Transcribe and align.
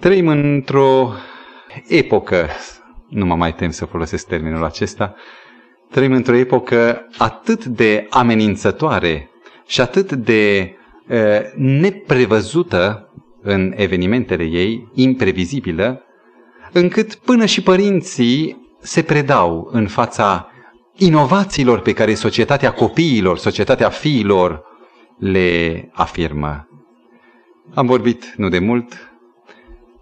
Trăim 0.00 0.28
într-o 0.28 1.12
epocă, 1.86 2.48
nu 3.08 3.26
mă 3.26 3.34
mai 3.34 3.54
tem 3.54 3.70
să 3.70 3.84
folosesc 3.84 4.26
termenul 4.26 4.64
acesta, 4.64 5.14
trăim 5.90 6.12
într-o 6.12 6.34
epocă 6.34 7.06
atât 7.18 7.64
de 7.64 8.06
amenințătoare 8.10 9.30
și 9.66 9.80
atât 9.80 10.12
de 10.12 10.74
uh, 11.08 11.16
neprevăzută 11.56 13.12
în 13.42 13.72
evenimentele 13.76 14.44
ei, 14.44 14.88
imprevizibilă, 14.94 16.02
încât 16.72 17.14
până 17.14 17.44
și 17.46 17.62
părinții 17.62 18.68
se 18.80 19.02
predau 19.02 19.68
în 19.72 19.86
fața 19.86 20.50
inovațiilor 20.96 21.80
pe 21.80 21.92
care 21.92 22.14
societatea 22.14 22.72
copiilor, 22.72 23.38
societatea 23.38 23.88
fiilor 23.88 24.62
le 25.18 25.88
afirmă. 25.92 26.68
Am 27.74 27.86
vorbit 27.86 28.34
nu 28.36 28.48
de 28.48 28.58
mult 28.58 29.09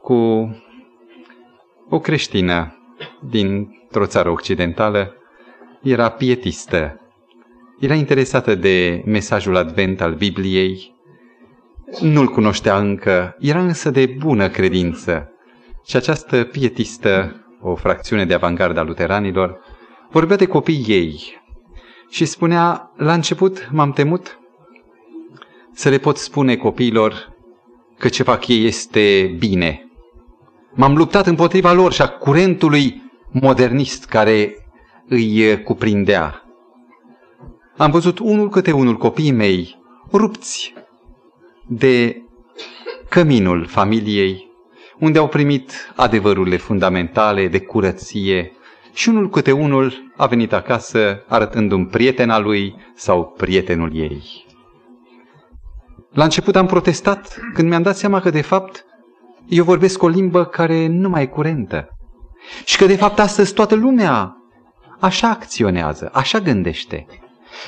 cu 0.09 0.57
o 1.89 1.99
creștină 1.99 2.79
dintr-o 3.31 4.07
țară 4.07 4.31
occidentală, 4.31 5.15
era 5.83 6.09
pietistă, 6.09 7.01
era 7.81 7.95
interesată 7.95 8.55
de 8.55 9.03
mesajul 9.05 9.57
advent 9.57 10.01
al 10.01 10.15
Bibliei, 10.15 10.95
nu-l 12.01 12.27
cunoștea 12.27 12.79
încă, 12.79 13.37
era 13.39 13.61
însă 13.61 13.91
de 13.91 14.07
bună 14.19 14.49
credință. 14.49 15.33
Și 15.87 15.97
această 15.97 16.45
pietistă, 16.45 17.45
o 17.61 17.75
fracțiune 17.75 18.25
de 18.25 18.35
avangardă 18.35 18.81
a 18.81 18.83
luteranilor, 18.83 19.61
vorbea 20.11 20.37
de 20.37 20.47
copiii 20.47 20.85
ei 20.87 21.43
și 22.11 22.25
spunea, 22.25 22.93
la 22.97 23.13
început 23.13 23.69
m-am 23.73 23.93
temut 23.93 24.39
să 25.73 25.89
le 25.89 25.99
pot 25.99 26.17
spune 26.17 26.57
copiilor 26.57 27.37
că 27.99 28.09
ce 28.09 28.23
fac 28.23 28.47
ei 28.47 28.65
este 28.65 29.35
bine. 29.39 29.83
M-am 30.81 30.97
luptat 30.97 31.27
împotriva 31.27 31.73
lor 31.73 31.93
și 31.93 32.03
a 32.03 32.09
curentului 32.09 33.03
modernist 33.31 34.05
care 34.05 34.57
îi 35.09 35.63
cuprindea. 35.63 36.43
Am 37.77 37.91
văzut 37.91 38.19
unul 38.19 38.49
câte 38.49 38.73
unul 38.73 38.97
copiii 38.97 39.33
mei 39.33 39.77
rupți 40.13 40.75
de 41.67 42.23
căminul 43.09 43.67
familiei, 43.67 44.51
unde 44.99 45.19
au 45.19 45.29
primit 45.29 45.93
adevărurile 45.97 46.57
fundamentale 46.57 47.49
de 47.49 47.61
curăție 47.61 48.53
și 48.93 49.09
unul 49.09 49.29
câte 49.29 49.53
unul 49.53 50.13
a 50.17 50.27
venit 50.27 50.53
acasă 50.53 51.25
arătând 51.29 51.73
un 51.73 51.87
prieten 51.87 52.31
al 52.31 52.43
lui 52.43 52.75
sau 52.95 53.35
prietenul 53.37 53.91
ei. 53.95 54.47
La 56.13 56.25
început 56.25 56.57
am 56.57 56.67
protestat 56.67 57.39
când 57.55 57.69
mi-am 57.69 57.83
dat 57.83 57.97
seama 57.97 58.21
că 58.21 58.31
de 58.31 58.43
fapt 58.43 58.87
eu 59.49 59.65
vorbesc 59.65 60.03
o 60.03 60.09
limbă 60.09 60.45
care 60.45 60.87
nu 60.87 61.09
mai 61.09 61.23
e 61.23 61.27
curentă 61.27 61.89
și 62.65 62.77
că 62.77 62.87
de 62.87 62.97
fapt 62.97 63.19
astăzi 63.19 63.53
toată 63.53 63.75
lumea 63.75 64.37
așa 65.01 65.29
acționează, 65.29 66.11
așa 66.13 66.39
gândește. 66.39 67.07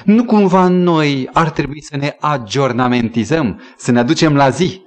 Nu 0.05 0.25
cumva 0.25 0.69
noi 0.69 1.29
ar 1.33 1.51
trebui 1.51 1.83
să 1.83 1.97
ne 1.97 2.17
aggiornamentizăm, 2.21 3.61
să 3.77 3.91
ne 3.91 3.99
aducem 3.99 4.35
la 4.37 4.49
zi, 4.49 4.83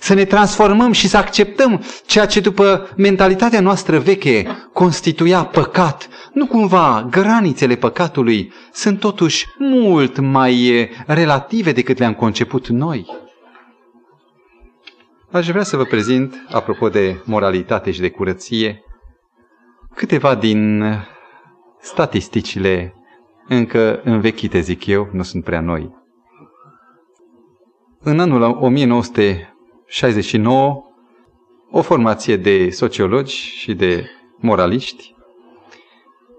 să 0.00 0.14
ne 0.14 0.24
transformăm 0.24 0.92
și 0.92 1.08
să 1.08 1.16
acceptăm 1.16 1.84
ceea 2.06 2.26
ce 2.26 2.40
după 2.40 2.88
mentalitatea 2.96 3.60
noastră 3.60 3.98
veche 3.98 4.46
constituia 4.72 5.44
păcat. 5.44 6.08
Nu 6.32 6.46
cumva 6.46 7.06
granițele 7.10 7.74
păcatului 7.74 8.52
sunt 8.72 9.00
totuși 9.00 9.46
mult 9.58 10.18
mai 10.18 10.88
relative 11.06 11.72
decât 11.72 11.98
le-am 11.98 12.14
conceput 12.14 12.68
noi. 12.68 13.06
Aș 15.30 15.48
vrea 15.48 15.62
să 15.62 15.76
vă 15.76 15.84
prezint, 15.84 16.34
apropo 16.50 16.88
de 16.88 17.22
moralitate 17.24 17.90
și 17.90 18.00
de 18.00 18.10
curăție, 18.10 18.82
câteva 19.94 20.34
din 20.34 20.84
statisticile 21.80 22.94
încă 23.48 24.00
învechite, 24.04 24.60
zic 24.60 24.86
eu, 24.86 25.08
nu 25.12 25.22
sunt 25.22 25.44
prea 25.44 25.60
noi. 25.60 25.96
În 28.00 28.20
anul 28.20 28.42
1969, 28.42 30.84
o 31.70 31.82
formație 31.82 32.36
de 32.36 32.70
sociologi 32.70 33.34
și 33.34 33.74
de 33.74 34.10
moraliști 34.36 35.14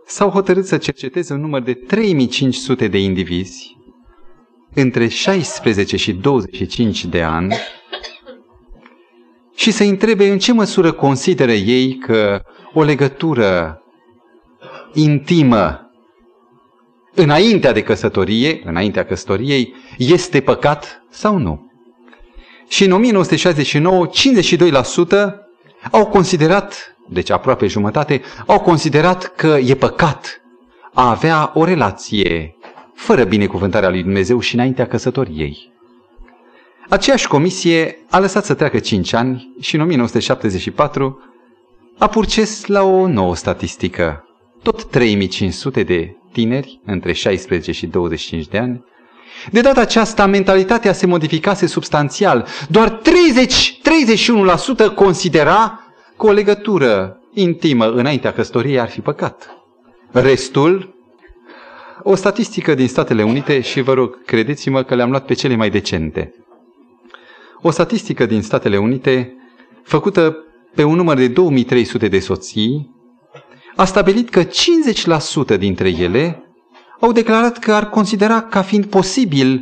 s-au 0.05 0.29
hotărât 0.29 0.65
să 0.65 0.77
cerceteze 0.77 1.33
un 1.33 1.39
număr 1.39 1.61
de 1.61 1.73
3500 1.73 2.87
de 2.87 3.01
indivizi 3.01 3.77
între 4.73 5.07
16 5.07 5.97
și 5.97 6.13
25 6.13 7.05
de 7.05 7.21
ani 7.21 7.55
și 9.59 9.71
să 9.71 9.83
întrebe 9.83 10.29
în 10.29 10.39
ce 10.39 10.53
măsură 10.53 10.91
consideră 10.91 11.51
ei 11.51 11.95
că 11.97 12.41
o 12.73 12.83
legătură 12.83 13.81
intimă 14.93 15.91
înaintea 17.13 17.71
de 17.71 17.83
căsătorie, 17.83 18.61
înaintea 18.65 19.05
căsătoriei, 19.05 19.75
este 19.97 20.41
păcat 20.41 21.03
sau 21.09 21.37
nu. 21.37 21.71
Și 22.67 22.83
în 22.83 22.91
1969, 22.91 24.07
52% 24.07 24.09
au 25.91 26.05
considerat, 26.05 26.95
deci 27.09 27.29
aproape 27.29 27.67
jumătate, 27.67 28.21
au 28.45 28.59
considerat 28.59 29.35
că 29.35 29.57
e 29.65 29.75
păcat 29.75 30.41
a 30.93 31.09
avea 31.09 31.51
o 31.53 31.63
relație 31.63 32.55
fără 32.93 33.23
binecuvântarea 33.23 33.89
lui 33.89 34.03
Dumnezeu 34.03 34.39
și 34.39 34.55
înaintea 34.55 34.87
căsătoriei. 34.87 35.77
Aceeași 36.89 37.27
comisie 37.27 37.97
a 38.09 38.19
lăsat 38.19 38.45
să 38.45 38.53
treacă 38.53 38.79
5 38.79 39.13
ani 39.13 39.53
și 39.59 39.75
în 39.75 39.81
1974 39.81 41.19
a 41.97 42.07
purces 42.07 42.65
la 42.65 42.83
o 42.83 43.07
nouă 43.07 43.35
statistică. 43.35 44.23
Tot 44.63 44.83
3500 44.83 45.83
de 45.83 46.15
tineri 46.31 46.79
între 46.85 47.13
16 47.13 47.71
și 47.71 47.87
25 47.87 48.47
de 48.47 48.57
ani. 48.57 48.83
De 49.51 49.61
data 49.61 49.81
aceasta, 49.81 50.25
mentalitatea 50.25 50.93
se 50.93 51.05
modificase 51.05 51.65
substanțial. 51.65 52.47
Doar 52.69 53.01
30-31% 54.91 54.95
considera 54.95 55.83
că 56.17 56.25
o 56.25 56.31
legătură 56.31 57.19
intimă 57.33 57.85
înaintea 57.91 58.33
căsătoriei 58.33 58.79
ar 58.79 58.89
fi 58.89 59.01
păcat. 59.01 59.49
Restul, 60.11 60.95
o 62.03 62.15
statistică 62.15 62.73
din 62.73 62.87
Statele 62.87 63.23
Unite 63.23 63.61
și 63.61 63.81
vă 63.81 63.93
rog, 63.93 64.23
credeți-mă 64.25 64.83
că 64.83 64.95
le-am 64.95 65.09
luat 65.09 65.25
pe 65.25 65.33
cele 65.33 65.55
mai 65.55 65.69
decente. 65.69 66.33
O 67.61 67.71
statistică 67.71 68.25
din 68.25 68.41
Statele 68.41 68.77
Unite, 68.77 69.35
făcută 69.83 70.37
pe 70.75 70.83
un 70.83 70.95
număr 70.95 71.17
de 71.17 71.27
2300 71.27 72.07
de 72.07 72.19
soții, 72.19 72.95
a 73.75 73.85
stabilit 73.85 74.29
că 74.29 74.43
50% 74.43 75.57
dintre 75.57 75.89
ele 75.89 76.43
au 76.99 77.11
declarat 77.11 77.57
că 77.57 77.73
ar 77.73 77.89
considera 77.89 78.41
ca 78.41 78.61
fiind 78.61 78.85
posibil 78.85 79.61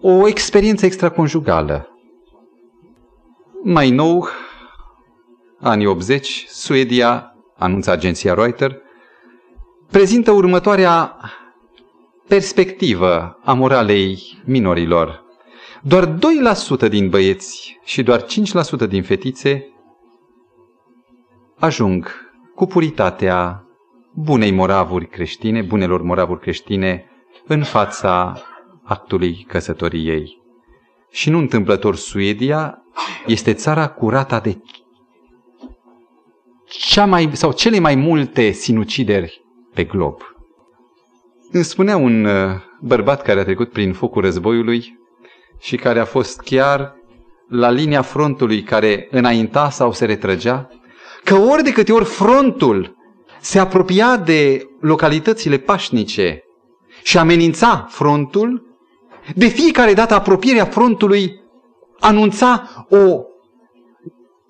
o 0.00 0.28
experiență 0.28 0.86
extraconjugală. 0.86 1.88
Mai 3.62 3.90
nou, 3.90 4.28
anii 5.60 5.86
80, 5.86 6.46
Suedia, 6.48 7.36
anunță 7.56 7.90
agenția 7.90 8.34
Reuters, 8.34 8.74
prezintă 9.90 10.30
următoarea 10.30 11.16
perspectivă 12.28 13.38
a 13.44 13.52
moralei 13.52 14.42
minorilor. 14.44 15.25
Doar 15.88 16.18
2% 16.86 16.88
din 16.88 17.08
băieți 17.08 17.78
și 17.84 18.02
doar 18.02 18.24
5% 18.84 18.88
din 18.88 19.02
fetițe 19.02 19.66
ajung 21.58 22.30
cu 22.54 22.66
puritatea 22.66 23.66
bunei 24.14 24.50
moravuri 24.50 25.06
creștine, 25.08 25.62
bunelor 25.62 26.02
moravuri 26.02 26.40
creștine 26.40 27.04
în 27.46 27.62
fața 27.62 28.42
actului 28.82 29.46
căsătoriei. 29.48 30.42
Și 31.10 31.30
nu 31.30 31.38
întâmplător 31.38 31.96
Suedia 31.96 32.82
este 33.26 33.52
țara 33.54 33.88
curată 33.88 34.40
de 34.42 34.62
cea 36.68 37.06
mai, 37.06 37.30
sau 37.32 37.52
cele 37.52 37.78
mai 37.78 37.94
multe 37.94 38.50
sinucideri 38.50 39.44
pe 39.74 39.84
glob. 39.84 40.20
Îmi 41.52 41.64
spunea 41.64 41.96
un 41.96 42.24
uh, 42.24 42.50
bărbat 42.80 43.22
care 43.22 43.40
a 43.40 43.44
trecut 43.44 43.70
prin 43.70 43.92
focul 43.92 44.22
războiului 44.22 45.04
și 45.58 45.76
care 45.76 46.00
a 46.00 46.04
fost 46.04 46.40
chiar 46.40 46.94
la 47.48 47.70
linia 47.70 48.02
frontului 48.02 48.62
care 48.62 49.08
înainta 49.10 49.70
sau 49.70 49.92
se 49.92 50.04
retrăgea, 50.04 50.68
că 51.24 51.34
ori 51.34 51.62
de 51.62 51.72
câte 51.72 51.92
ori 51.92 52.04
frontul 52.04 52.96
se 53.40 53.58
apropia 53.58 54.16
de 54.16 54.62
localitățile 54.80 55.56
pașnice 55.56 56.42
și 57.02 57.18
amenința 57.18 57.86
frontul, 57.88 58.76
de 59.34 59.46
fiecare 59.46 59.92
dată 59.92 60.14
apropierea 60.14 60.64
frontului 60.64 61.40
anunța 62.00 62.70
o 62.88 63.20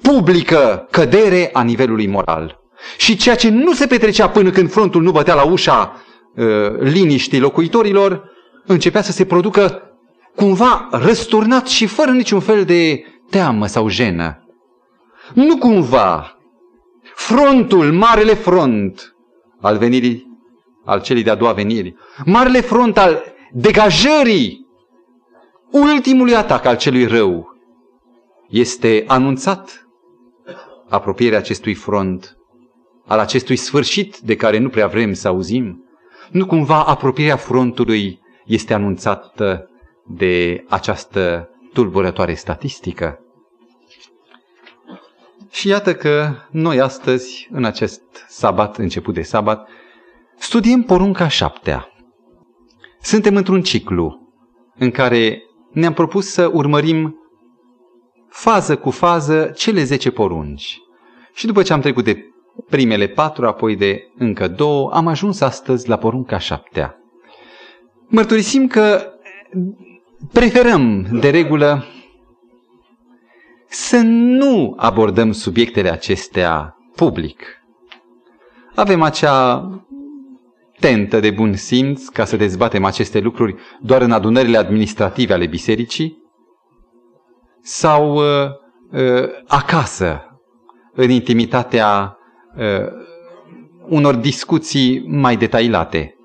publică 0.03 0.87
cădere 0.91 1.51
a 1.53 1.63
nivelului 1.63 2.07
moral. 2.07 2.59
Și 2.97 3.17
ceea 3.17 3.37
ce 3.37 3.49
nu 3.49 3.73
se 3.73 3.87
petrecea 3.87 4.29
până 4.29 4.51
când 4.51 4.71
frontul 4.71 5.03
nu 5.03 5.11
bătea 5.11 5.35
la 5.35 5.45
ușa 5.45 6.03
uh, 6.37 6.45
liniștii 6.79 7.41
locuitorilor, 7.41 8.31
începea 8.67 9.03
să 9.03 9.13
se 9.13 9.25
producă 9.25 9.86
cumva 10.37 10.89
răsturnat 10.91 11.67
și 11.67 11.87
fără 11.87 12.11
niciun 12.11 12.41
fel 12.41 12.65
de 12.65 13.05
teamă 13.31 13.67
sau 13.67 13.89
jenă. 13.89 14.47
Nu 15.35 15.59
cumva 15.59 16.39
frontul, 17.15 17.93
marele 17.93 18.35
front 18.35 19.17
al 19.61 19.79
venirii, 19.79 20.39
al 20.85 21.03
celei 21.03 21.23
de-a 21.23 21.35
doua 21.35 21.53
veniri, 21.53 21.95
marele 22.25 22.61
front 22.61 22.99
al 22.99 23.23
degajării 23.53 24.67
ultimului 25.71 26.35
atac 26.35 26.65
al 26.65 26.77
celui 26.77 27.07
rău, 27.07 27.57
este 28.49 29.05
anunțat 29.07 29.87
apropierea 30.89 31.39
acestui 31.39 31.75
front, 31.75 32.37
al 33.07 33.19
acestui 33.19 33.57
sfârșit 33.57 34.19
de 34.19 34.37
care 34.37 34.59
nu 34.59 34.69
prea 34.69 34.87
vrem 34.87 35.13
să 35.13 35.29
auzim? 35.29 35.85
Nu 36.31 36.47
cumva 36.47 36.85
apropierea 36.85 37.37
frontului 37.37 38.21
este 38.47 38.75
anunțată 38.75 39.71
de 40.07 40.65
această 40.69 41.51
tulburătoare 41.73 42.35
statistică? 42.35 43.21
Și 45.51 45.69
iată 45.69 45.95
că 45.95 46.35
noi 46.51 46.81
astăzi, 46.81 47.49
în 47.53 47.65
acest 47.65 48.03
sabat, 48.29 48.77
început 48.77 49.15
de 49.15 49.23
sabat, 49.23 49.69
studiem 50.39 50.83
porunca 50.83 51.29
șaptea. 51.29 51.89
Suntem 53.01 53.37
într-un 53.37 53.63
ciclu 53.63 54.33
în 54.79 54.91
care 54.91 55.43
ne-am 55.73 55.93
propus 55.93 56.31
să 56.33 56.51
urmărim 56.53 57.17
fază 58.29 58.77
cu 58.77 58.91
fază 58.91 59.53
cele 59.57 59.83
zece 59.83 60.11
porunci. 60.11 60.79
Și 61.35 61.47
după 61.47 61.63
ce 61.63 61.73
am 61.73 61.81
trecut 61.81 62.05
de 62.05 62.25
primele 62.69 63.07
patru, 63.07 63.47
apoi 63.47 63.77
de 63.77 64.13
încă 64.19 64.49
două, 64.49 64.91
am 64.93 65.07
ajuns 65.07 65.41
astăzi 65.41 65.89
la 65.89 65.97
porunca 65.97 66.39
șaptea. 66.39 66.97
Mărturisim 68.07 68.67
că 68.67 69.13
preferăm 70.33 71.07
de 71.21 71.31
regulă 71.31 71.85
să 73.69 74.01
nu 74.05 74.75
abordăm 74.77 75.33
subiectele 75.33 75.91
acestea 75.91 76.77
public. 76.95 77.43
Avem 78.75 79.03
acea 79.03 79.69
tentă 80.81 81.21
de 81.21 81.31
bun 81.31 81.55
simț 81.55 82.09
ca 82.09 82.25
să 82.25 82.37
dezbatem 82.37 82.85
aceste 82.85 83.21
lucruri 83.21 83.55
doar 83.81 84.03
în 84.03 84.13
adunările 84.13 84.57
administrative 84.59 85.33
ale 85.33 85.47
bisericii 85.47 86.23
sau 87.63 88.15
uh, 88.17 88.49
uh, 88.93 89.29
acasă, 89.47 90.21
în 90.93 91.11
intimitatea 91.11 92.17
uh, 92.57 92.87
unor 93.89 94.15
discuții 94.15 95.05
mai 95.07 95.37
detaliate. 95.37 96.16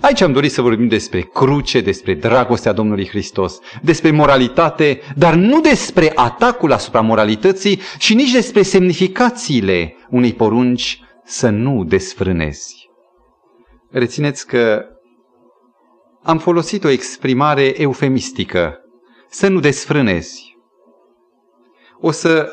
Aici 0.00 0.20
am 0.20 0.32
dorit 0.32 0.52
să 0.52 0.62
vorbim 0.62 0.88
despre 0.88 1.20
cruce, 1.20 1.80
despre 1.80 2.14
dragostea 2.14 2.72
Domnului 2.72 3.08
Hristos, 3.08 3.58
despre 3.82 4.10
moralitate, 4.10 5.00
dar 5.16 5.34
nu 5.34 5.60
despre 5.60 6.12
atacul 6.14 6.72
asupra 6.72 7.00
moralității 7.00 7.80
și 7.98 8.14
nici 8.14 8.32
despre 8.32 8.62
semnificațiile 8.62 9.94
unei 10.10 10.32
porunci 10.32 11.02
să 11.24 11.48
nu 11.48 11.84
desfrânezi. 11.84 12.90
Rețineți 13.90 14.46
că 14.46 14.84
am 16.22 16.38
folosit 16.38 16.84
o 16.84 16.88
exprimare 16.88 17.80
eufemistică, 17.80 18.78
să 19.28 19.48
nu 19.48 19.60
desfrânezi. 19.60 20.56
O 22.00 22.10
să 22.10 22.48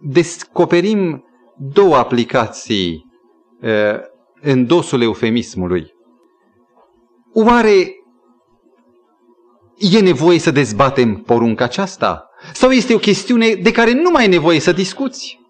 descoperim 0.00 1.24
două 1.58 1.96
aplicații 1.96 3.04
uh, 3.62 3.98
în 4.40 4.66
dosul 4.66 5.02
eufemismului. 5.02 5.93
Oare 7.36 7.94
e 9.78 10.00
nevoie 10.00 10.38
să 10.38 10.50
dezbatem 10.50 11.14
porunca 11.14 11.64
aceasta? 11.64 12.28
Sau 12.52 12.70
este 12.70 12.94
o 12.94 12.98
chestiune 12.98 13.54
de 13.54 13.70
care 13.70 13.92
nu 13.92 14.10
mai 14.10 14.24
e 14.24 14.28
nevoie 14.28 14.60
să 14.60 14.72
discuți? 14.72 15.40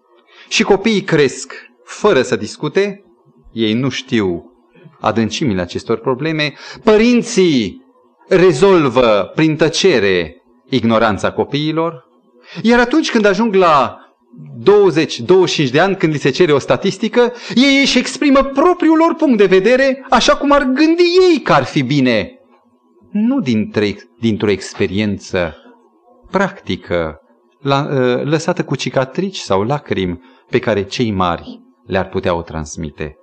Și 0.47 0.63
copiii 0.63 1.01
cresc 1.01 1.53
fără 1.83 2.21
să 2.21 2.35
discute, 2.35 3.03
ei 3.51 3.73
nu 3.73 3.89
știu 3.89 4.51
adâncimile 4.99 5.61
acestor 5.61 5.97
probleme, 5.99 6.53
părinții 6.83 7.85
rezolvă 8.27 9.31
prin 9.35 9.55
tăcere 9.55 10.43
ignoranța 10.69 11.31
copiilor, 11.31 12.05
iar 12.61 12.79
atunci 12.79 13.11
când 13.11 13.25
ajung 13.25 13.53
la 13.53 14.04
20-25 15.67 15.69
de 15.71 15.79
ani, 15.79 15.95
când 15.95 16.13
li 16.13 16.19
se 16.19 16.29
cere 16.29 16.51
o 16.51 16.59
statistică, 16.59 17.33
ei 17.55 17.81
își 17.81 17.97
exprimă 17.97 18.43
propriul 18.43 18.97
lor 18.97 19.15
punct 19.15 19.37
de 19.37 19.45
vedere 19.45 20.05
așa 20.09 20.37
cum 20.37 20.51
ar 20.51 20.63
gândi 20.63 21.03
ei 21.31 21.41
că 21.41 21.53
ar 21.53 21.63
fi 21.63 21.81
bine. 21.81 22.39
Nu 23.11 23.39
dintr-o 24.19 24.49
experiență 24.49 25.55
practică, 26.31 27.19
la, 27.61 27.87
ă, 27.91 28.21
lăsată 28.23 28.63
cu 28.63 28.75
cicatrici 28.75 29.37
sau 29.37 29.63
lacrimi 29.63 30.21
pe 30.49 30.59
care 30.59 30.83
cei 30.83 31.11
mari 31.11 31.61
le-ar 31.85 32.09
putea 32.09 32.35
o 32.35 32.41
transmite. 32.41 33.15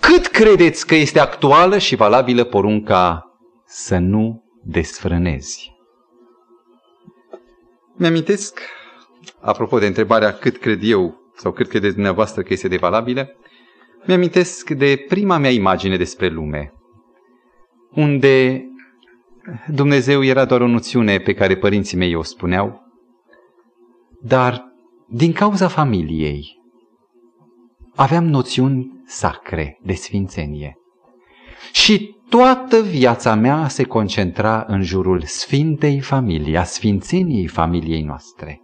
Cât 0.00 0.26
credeți 0.26 0.86
că 0.86 0.94
este 0.94 1.20
actuală 1.20 1.78
și 1.78 1.96
valabilă 1.96 2.44
porunca 2.44 3.22
să 3.66 3.98
nu 3.98 4.42
desfrânezi? 4.64 5.76
Mi-amintesc 7.96 8.60
apropo 9.40 9.78
de 9.78 9.86
întrebarea 9.86 10.32
cât 10.32 10.56
cred 10.56 10.80
eu 10.82 11.16
sau 11.36 11.52
cât 11.52 11.68
credeți 11.68 11.94
dumneavoastră 11.94 12.42
că 12.42 12.52
este 12.52 12.68
de 12.68 12.76
valabilă, 12.76 13.28
mi-amintesc 14.06 14.70
de 14.70 15.04
prima 15.08 15.38
mea 15.38 15.50
imagine 15.50 15.96
despre 15.96 16.28
lume, 16.28 16.72
unde 17.90 18.64
Dumnezeu 19.66 20.24
era 20.24 20.44
doar 20.44 20.60
o 20.60 20.66
noțiune 20.66 21.18
pe 21.18 21.34
care 21.34 21.56
părinții 21.56 21.96
mei 21.96 22.14
o 22.14 22.22
spuneau, 22.22 22.82
dar 24.22 24.64
din 25.08 25.32
cauza 25.32 25.68
familiei 25.68 26.58
aveam 27.94 28.24
noțiuni 28.24 29.02
sacre 29.06 29.78
de 29.82 29.92
sfințenie. 29.92 30.76
Și 31.72 32.16
toată 32.28 32.82
viața 32.82 33.34
mea 33.34 33.68
se 33.68 33.84
concentra 33.84 34.64
în 34.66 34.82
jurul 34.82 35.22
Sfintei 35.22 36.00
Familii, 36.00 36.56
a 36.56 36.64
Sfințeniei 36.64 37.46
familiei 37.46 38.02
noastre. 38.02 38.60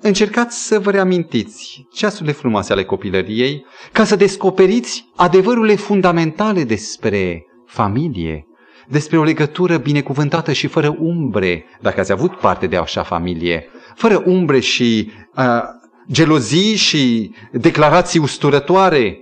Încercați 0.00 0.66
să 0.66 0.78
vă 0.78 0.90
reamintiți 0.90 1.86
ceasurile 1.92 2.32
frumoase 2.32 2.72
ale 2.72 2.84
copilăriei 2.84 3.66
ca 3.92 4.04
să 4.04 4.16
descoperiți 4.16 5.08
adevărurile 5.16 5.74
fundamentale 5.74 6.64
despre 6.64 7.44
familie, 7.66 8.46
despre 8.88 9.18
o 9.18 9.22
legătură 9.22 9.76
binecuvântată 9.76 10.52
și 10.52 10.66
fără 10.66 10.96
umbre, 10.98 11.64
dacă 11.80 12.00
ați 12.00 12.12
avut 12.12 12.38
parte 12.38 12.66
de 12.66 12.76
așa 12.76 13.02
familie, 13.02 13.68
fără 13.94 14.22
umbre 14.26 14.60
și 14.60 15.10
uh, 15.36 15.44
gelozii 16.12 16.76
și 16.76 17.34
declarații 17.52 18.20
usturătoare. 18.20 19.20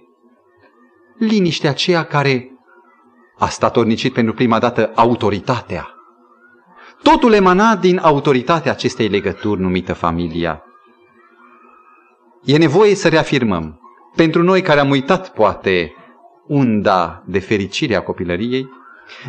Liniștea 1.18 1.70
aceea 1.70 2.04
care 2.04 2.48
a 3.38 3.48
statornicit 3.48 4.12
pentru 4.12 4.34
prima 4.34 4.58
dată 4.58 4.92
autoritatea. 4.94 5.88
Totul 7.04 7.32
emana 7.32 7.76
din 7.76 7.98
autoritatea 7.98 8.72
acestei 8.72 9.08
legături 9.08 9.60
numită 9.60 9.92
familia. 9.92 10.62
E 12.44 12.56
nevoie 12.56 12.94
să 12.94 13.08
reafirmăm. 13.08 13.80
Pentru 14.16 14.42
noi 14.42 14.62
care 14.62 14.80
am 14.80 14.90
uitat, 14.90 15.32
poate, 15.32 15.94
unda 16.46 17.22
de 17.26 17.38
fericire 17.38 17.94
a 17.94 18.02
copilăriei, 18.02 18.68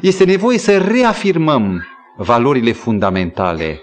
este 0.02 0.26
nevoie 0.26 0.58
să 0.58 0.78
reafirmăm 0.78 1.86
valorile 2.18 2.72
fundamentale 2.72 3.82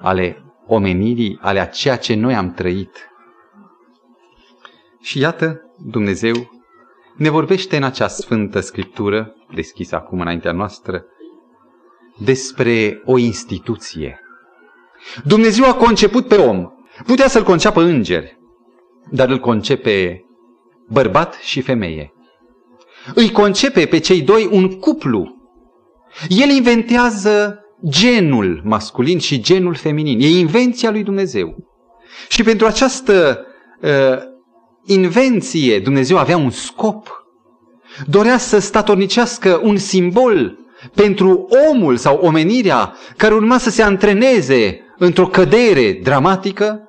ale 0.00 0.42
omenirii, 0.66 1.38
ale 1.40 1.60
a 1.60 1.66
ceea 1.66 1.96
ce 1.96 2.14
noi 2.14 2.34
am 2.34 2.52
trăit. 2.52 3.10
Și 5.00 5.18
iată, 5.18 5.60
Dumnezeu 5.76 6.50
ne 7.16 7.28
vorbește 7.28 7.76
în 7.76 7.82
acea 7.82 8.08
sfântă 8.08 8.60
scriptură, 8.60 9.34
deschisă 9.54 9.96
acum 9.96 10.20
înaintea 10.20 10.52
noastră, 10.52 11.04
despre 12.18 13.02
o 13.04 13.18
instituție. 13.18 14.20
Dumnezeu 15.24 15.64
a 15.64 15.74
conceput 15.74 16.28
pe 16.28 16.36
om. 16.36 16.66
Putea 17.06 17.28
să-l 17.28 17.42
conceapă 17.42 17.82
îngeri, 17.82 18.38
dar 19.10 19.28
îl 19.28 19.38
concepe 19.38 20.24
bărbat 20.88 21.34
și 21.34 21.60
femeie. 21.60 22.12
Îi 23.14 23.30
concepe 23.30 23.86
pe 23.86 23.98
cei 23.98 24.22
doi 24.22 24.48
un 24.52 24.78
cuplu. 24.78 25.36
El 26.28 26.48
inventează 26.48 27.62
genul 27.88 28.60
masculin 28.64 29.18
și 29.18 29.40
genul 29.40 29.74
feminin. 29.74 30.20
E 30.20 30.38
invenția 30.38 30.90
lui 30.90 31.02
Dumnezeu. 31.02 31.56
Și 32.28 32.42
pentru 32.42 32.66
această 32.66 33.46
uh, 33.82 34.18
invenție 34.84 35.80
Dumnezeu 35.80 36.18
avea 36.18 36.36
un 36.36 36.50
scop. 36.50 37.26
Dorea 38.06 38.38
să 38.38 38.58
statornicească 38.58 39.60
un 39.62 39.76
simbol 39.76 40.58
pentru 40.94 41.48
omul 41.70 41.96
sau 41.96 42.16
omenirea 42.16 42.94
care 43.16 43.34
urma 43.34 43.58
să 43.58 43.70
se 43.70 43.82
antreneze 43.82 44.80
într-o 44.98 45.26
cădere 45.26 45.92
dramatică 46.02 46.82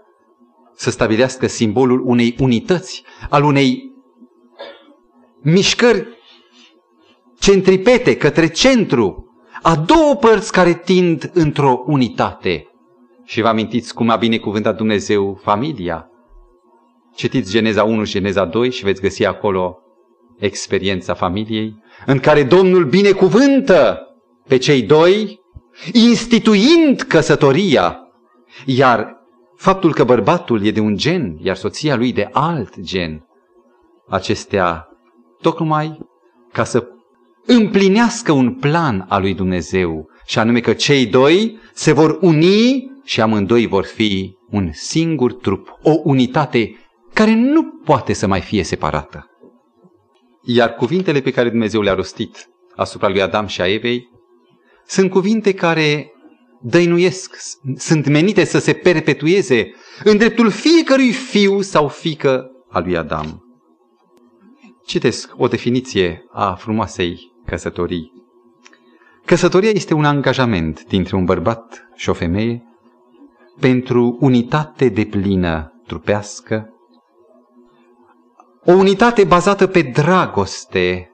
să 0.75 0.89
stabilească 0.89 1.47
simbolul 1.47 2.01
unei 2.05 2.35
unități, 2.39 3.03
al 3.29 3.43
unei 3.43 3.91
mișcări 5.41 6.07
centripete 7.39 8.17
către 8.17 8.47
centru, 8.47 9.33
a 9.61 9.75
două 9.75 10.15
părți 10.15 10.51
care 10.51 10.73
tind 10.73 11.31
într-o 11.33 11.83
unitate. 11.85 12.67
Și 13.25 13.41
vă 13.41 13.47
amintiți 13.47 13.93
cum 13.93 14.09
a 14.09 14.15
binecuvântat 14.15 14.75
Dumnezeu 14.75 15.39
familia? 15.43 16.09
Citiți 17.15 17.51
Geneza 17.51 17.83
1 17.83 18.03
și 18.03 18.11
Geneza 18.11 18.45
2 18.45 18.71
și 18.71 18.83
veți 18.83 19.01
găsi 19.01 19.25
acolo 19.25 19.77
experiența 20.37 21.13
familiei 21.13 21.75
în 22.05 22.19
care 22.19 22.43
Domnul 22.43 22.85
binecuvântă 22.85 23.99
pe 24.47 24.57
cei 24.57 24.81
doi, 24.81 25.39
instituind 25.93 27.01
căsătoria, 27.01 27.99
iar 28.65 29.17
faptul 29.55 29.93
că 29.93 30.03
bărbatul 30.03 30.65
e 30.65 30.71
de 30.71 30.79
un 30.79 30.97
gen, 30.97 31.37
iar 31.41 31.55
soția 31.55 31.95
lui 31.95 32.13
de 32.13 32.29
alt 32.31 32.79
gen, 32.79 33.25
acestea 34.09 34.87
tocmai 35.41 35.97
ca 36.51 36.63
să 36.63 36.87
împlinească 37.45 38.31
un 38.31 38.53
plan 38.53 39.05
al 39.07 39.21
lui 39.21 39.33
Dumnezeu, 39.33 40.09
și 40.25 40.39
anume 40.39 40.59
că 40.59 40.73
cei 40.73 41.05
doi 41.05 41.59
se 41.73 41.91
vor 41.91 42.17
uni 42.21 42.91
și 43.03 43.21
amândoi 43.21 43.65
vor 43.65 43.85
fi 43.85 44.37
un 44.49 44.69
singur 44.71 45.33
trup, 45.33 45.67
o 45.83 45.91
unitate 46.03 46.75
care 47.13 47.33
nu 47.33 47.63
poate 47.85 48.13
să 48.13 48.27
mai 48.27 48.41
fie 48.41 48.63
separată. 48.63 49.25
Iar 50.51 50.75
cuvintele 50.75 51.21
pe 51.21 51.31
care 51.31 51.49
Dumnezeu 51.49 51.81
le-a 51.81 51.93
rostit 51.93 52.49
asupra 52.75 53.07
lui 53.07 53.21
Adam 53.21 53.47
și 53.47 53.61
a 53.61 53.67
Evei 53.67 54.09
sunt 54.85 55.09
cuvinte 55.09 55.53
care 55.53 56.11
dăinuiesc, 56.61 57.35
sunt 57.75 58.07
menite 58.07 58.43
să 58.43 58.59
se 58.59 58.73
perpetueze 58.73 59.71
în 60.03 60.17
dreptul 60.17 60.49
fiecărui 60.49 61.11
fiu 61.11 61.61
sau 61.61 61.87
fică 61.87 62.51
a 62.69 62.79
lui 62.79 62.97
Adam. 62.97 63.43
Citesc 64.85 65.33
o 65.37 65.47
definiție 65.47 66.25
a 66.31 66.53
frumoasei 66.53 67.31
căsătorii. 67.45 68.11
Căsătoria 69.25 69.69
este 69.69 69.93
un 69.93 70.05
angajament 70.05 70.83
dintre 70.83 71.15
un 71.15 71.25
bărbat 71.25 71.87
și 71.95 72.09
o 72.09 72.13
femeie 72.13 72.63
pentru 73.59 74.17
unitate 74.19 74.89
de 74.89 75.05
plină 75.05 75.81
trupească, 75.87 76.73
o 78.65 78.71
unitate 78.71 79.23
bazată 79.23 79.67
pe 79.67 79.81
dragoste 79.81 81.11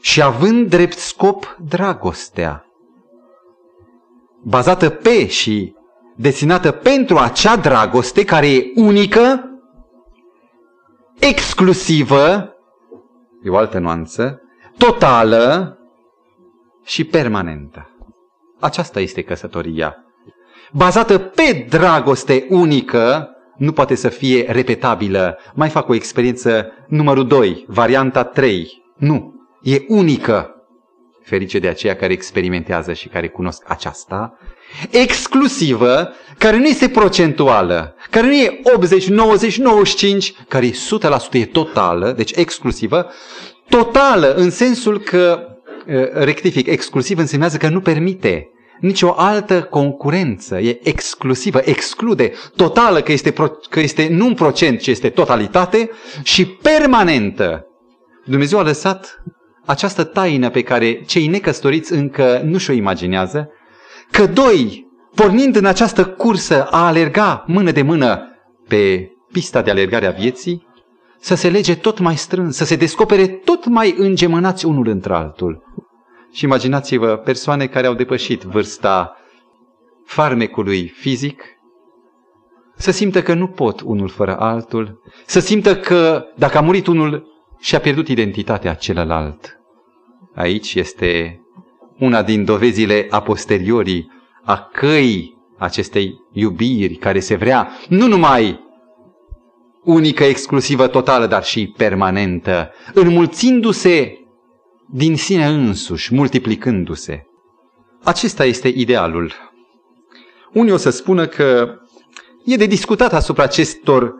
și 0.00 0.22
având 0.22 0.68
drept 0.68 0.98
scop 0.98 1.56
dragostea, 1.68 2.66
bazată 4.42 4.90
pe 4.90 5.26
și 5.26 5.74
destinată 6.16 6.70
pentru 6.70 7.16
acea 7.16 7.56
dragoste 7.56 8.24
care 8.24 8.54
e 8.54 8.72
unică, 8.74 9.48
exclusivă, 11.18 12.54
e 13.42 13.50
o 13.50 13.56
altă 13.56 13.78
nuanță, 13.78 14.40
totală 14.78 15.78
și 16.84 17.04
permanentă. 17.04 17.88
Aceasta 18.60 19.00
este 19.00 19.22
căsătoria. 19.22 19.96
Bazată 20.72 21.18
pe 21.18 21.66
dragoste 21.68 22.46
unică, 22.50 23.33
nu 23.56 23.72
poate 23.72 23.94
să 23.94 24.08
fie 24.08 24.46
repetabilă. 24.48 25.38
Mai 25.54 25.68
fac 25.68 25.88
o 25.88 25.94
experiență 25.94 26.72
numărul 26.88 27.26
2, 27.26 27.64
varianta 27.68 28.24
3. 28.24 28.82
Nu, 28.96 29.34
e 29.62 29.84
unică. 29.88 30.48
Ferice 31.24 31.58
de 31.58 31.68
aceia 31.68 31.96
care 31.96 32.12
experimentează 32.12 32.92
și 32.92 33.08
care 33.08 33.28
cunosc 33.28 33.62
aceasta. 33.66 34.38
Exclusivă, 34.90 36.12
care 36.38 36.56
nu 36.56 36.66
este 36.66 36.88
procentuală, 36.88 37.94
care 38.10 38.26
nu 38.26 38.32
e 38.32 38.60
80, 38.74 39.08
90, 39.08 39.58
95, 39.58 40.34
care 40.48 40.66
e 40.66 40.70
100% 40.70 40.74
e 41.32 41.44
totală, 41.44 42.12
deci 42.12 42.32
exclusivă, 42.34 43.10
totală 43.68 44.34
în 44.34 44.50
sensul 44.50 45.00
că, 45.00 45.48
rectific, 46.12 46.66
exclusiv 46.66 47.18
însemnează 47.18 47.56
că 47.56 47.68
nu 47.68 47.80
permite 47.80 48.48
nicio 48.80 49.14
altă 49.16 49.62
concurență, 49.62 50.58
e 50.58 50.80
exclusivă, 50.82 51.60
exclude, 51.64 52.32
totală, 52.56 53.00
că 53.00 53.12
este, 53.12 53.30
pro, 53.30 53.48
că 53.48 53.80
este 53.80 54.08
nu 54.10 54.26
un 54.26 54.34
procent, 54.34 54.80
ci 54.80 54.86
este 54.86 55.08
totalitate 55.08 55.90
și 56.22 56.46
permanentă. 56.46 57.66
Dumnezeu 58.24 58.58
a 58.58 58.62
lăsat 58.62 59.22
această 59.64 60.04
taină 60.04 60.50
pe 60.50 60.62
care 60.62 61.02
cei 61.06 61.26
necăstoriți 61.26 61.92
încă 61.92 62.40
nu 62.44 62.58
și-o 62.58 62.72
imaginează, 62.72 63.48
că 64.10 64.26
doi, 64.26 64.86
pornind 65.14 65.56
în 65.56 65.64
această 65.64 66.04
cursă 66.04 66.64
a 66.64 66.86
alerga 66.86 67.44
mână 67.46 67.70
de 67.70 67.82
mână 67.82 68.28
pe 68.68 69.08
pista 69.32 69.62
de 69.62 69.70
alergare 69.70 70.06
a 70.06 70.10
vieții, 70.10 70.66
să 71.20 71.34
se 71.34 71.48
lege 71.48 71.74
tot 71.74 71.98
mai 71.98 72.16
strâns, 72.16 72.56
să 72.56 72.64
se 72.64 72.76
descopere 72.76 73.26
tot 73.26 73.66
mai 73.66 73.94
îngemânați 73.98 74.66
unul 74.66 74.88
între 74.88 75.14
altul. 75.14 75.62
Și 76.34 76.44
imaginați-vă 76.44 77.16
persoane 77.16 77.66
care 77.66 77.86
au 77.86 77.94
depășit 77.94 78.42
vârsta 78.42 79.16
farmecului 80.04 80.88
fizic, 80.88 81.42
să 82.76 82.90
simtă 82.90 83.22
că 83.22 83.34
nu 83.34 83.46
pot 83.46 83.80
unul 83.80 84.08
fără 84.08 84.36
altul, 84.38 85.02
să 85.26 85.40
simtă 85.40 85.76
că 85.76 86.24
dacă 86.36 86.58
a 86.58 86.60
murit 86.60 86.86
unul 86.86 87.26
și 87.58 87.74
a 87.74 87.78
pierdut 87.80 88.08
identitatea 88.08 88.74
celălalt. 88.74 89.58
Aici 90.34 90.74
este 90.74 91.40
una 91.98 92.22
din 92.22 92.44
dovezile 92.44 93.06
a 93.10 93.20
posteriorii 93.20 94.10
a 94.44 94.68
căii 94.72 95.36
acestei 95.58 96.14
iubiri 96.32 96.94
care 96.94 97.20
se 97.20 97.36
vrea 97.36 97.68
nu 97.88 98.06
numai 98.06 98.60
unică, 99.84 100.24
exclusivă, 100.24 100.86
totală, 100.86 101.26
dar 101.26 101.44
și 101.44 101.74
permanentă, 101.76 102.70
înmulțindu-se 102.94 104.23
din 104.96 105.16
sine 105.16 105.46
însuși, 105.46 106.14
multiplicându-se. 106.14 107.26
Acesta 108.04 108.44
este 108.44 108.68
idealul. 108.68 109.32
Unii 110.52 110.72
o 110.72 110.76
să 110.76 110.90
spună 110.90 111.26
că 111.26 111.74
e 112.44 112.56
de 112.56 112.66
discutat 112.66 113.12
asupra 113.12 113.42
acestor 113.42 114.14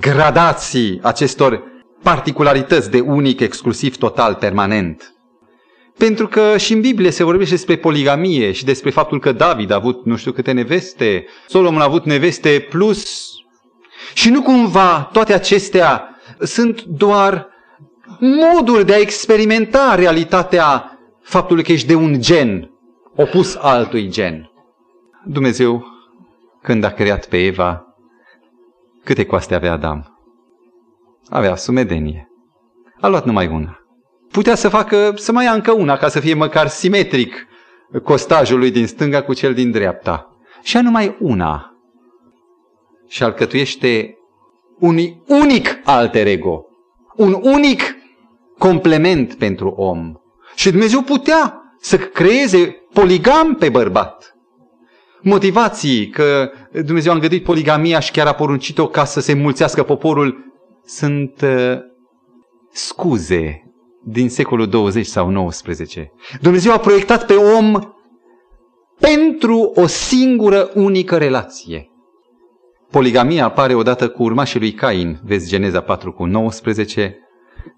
gradații, 0.00 0.98
acestor 1.02 1.62
particularități 2.02 2.90
de 2.90 3.00
unic, 3.00 3.40
exclusiv, 3.40 3.96
total, 3.96 4.34
permanent. 4.34 5.14
Pentru 5.98 6.28
că 6.28 6.56
și 6.56 6.72
în 6.72 6.80
Biblie 6.80 7.10
se 7.10 7.24
vorbește 7.24 7.54
despre 7.54 7.76
poligamie 7.76 8.52
și 8.52 8.64
despre 8.64 8.90
faptul 8.90 9.20
că 9.20 9.32
David 9.32 9.70
a 9.70 9.74
avut 9.74 10.04
nu 10.04 10.16
știu 10.16 10.32
câte 10.32 10.52
neveste, 10.52 11.26
Solomon 11.48 11.80
a 11.80 11.84
avut 11.84 12.04
neveste 12.04 12.66
plus. 12.70 13.30
Și 14.14 14.30
nu 14.30 14.42
cumva 14.42 15.10
toate 15.12 15.32
acestea 15.32 16.20
sunt 16.38 16.82
doar 16.82 17.56
moduri 18.18 18.86
de 18.86 18.94
a 18.94 18.98
experimenta 18.98 19.94
realitatea 19.94 20.98
faptului 21.22 21.62
că 21.62 21.72
ești 21.72 21.86
de 21.86 21.94
un 21.94 22.20
gen 22.20 22.70
opus 23.16 23.56
altui 23.60 24.08
gen. 24.08 24.50
Dumnezeu, 25.24 25.84
când 26.62 26.84
a 26.84 26.90
creat 26.90 27.26
pe 27.26 27.44
Eva, 27.44 27.96
câte 29.04 29.26
coaste 29.26 29.54
avea 29.54 29.72
Adam? 29.72 30.18
Avea 31.28 31.54
sumedenie. 31.54 32.28
A 33.00 33.08
luat 33.08 33.24
numai 33.24 33.46
una. 33.46 33.78
Putea 34.30 34.54
să 34.54 34.68
facă, 34.68 35.12
să 35.16 35.32
mai 35.32 35.44
ia 35.44 35.52
încă 35.52 35.72
una, 35.72 35.96
ca 35.96 36.08
să 36.08 36.20
fie 36.20 36.34
măcar 36.34 36.68
simetric 36.68 37.46
costajul 38.02 38.58
lui 38.58 38.70
din 38.70 38.86
stânga 38.86 39.22
cu 39.22 39.34
cel 39.34 39.54
din 39.54 39.70
dreapta. 39.70 40.36
Și 40.62 40.76
a 40.76 40.82
numai 40.82 41.16
una. 41.20 41.72
Și 43.08 43.22
alcătuiește 43.22 44.18
un 44.78 44.96
unic 45.26 45.80
alter 45.84 46.26
ego. 46.26 46.66
Un 47.16 47.38
unic 47.42 47.97
complement 48.58 49.34
pentru 49.34 49.68
om. 49.68 50.12
Și 50.54 50.70
Dumnezeu 50.70 51.00
putea 51.00 51.62
să 51.80 51.98
creeze 51.98 52.76
poligam 52.92 53.54
pe 53.54 53.68
bărbat. 53.68 54.32
Motivații 55.22 56.08
că 56.08 56.50
Dumnezeu 56.84 57.12
a 57.12 57.14
îngăduit 57.14 57.44
poligamia 57.44 57.98
și 57.98 58.10
chiar 58.10 58.26
a 58.26 58.32
poruncit-o 58.32 58.86
ca 58.86 59.04
să 59.04 59.20
se 59.20 59.34
mulțească 59.34 59.82
poporul 59.82 60.36
sunt 60.84 61.40
uh, 61.42 61.78
scuze 62.72 63.62
din 64.04 64.28
secolul 64.28 64.68
20 64.68 65.06
sau 65.06 65.28
19. 65.28 66.12
Dumnezeu 66.40 66.72
a 66.72 66.78
proiectat 66.78 67.26
pe 67.26 67.34
om 67.34 67.80
pentru 69.00 69.72
o 69.74 69.86
singură 69.86 70.70
unică 70.74 71.16
relație. 71.16 71.88
Poligamia 72.90 73.44
apare 73.44 73.74
odată 73.74 74.08
cu 74.08 74.22
urmașii 74.22 74.60
lui 74.60 74.72
Cain, 74.72 75.20
vezi 75.24 75.48
Geneza 75.48 75.80
4 75.80 76.12
cu 76.12 76.24
19, 76.24 77.18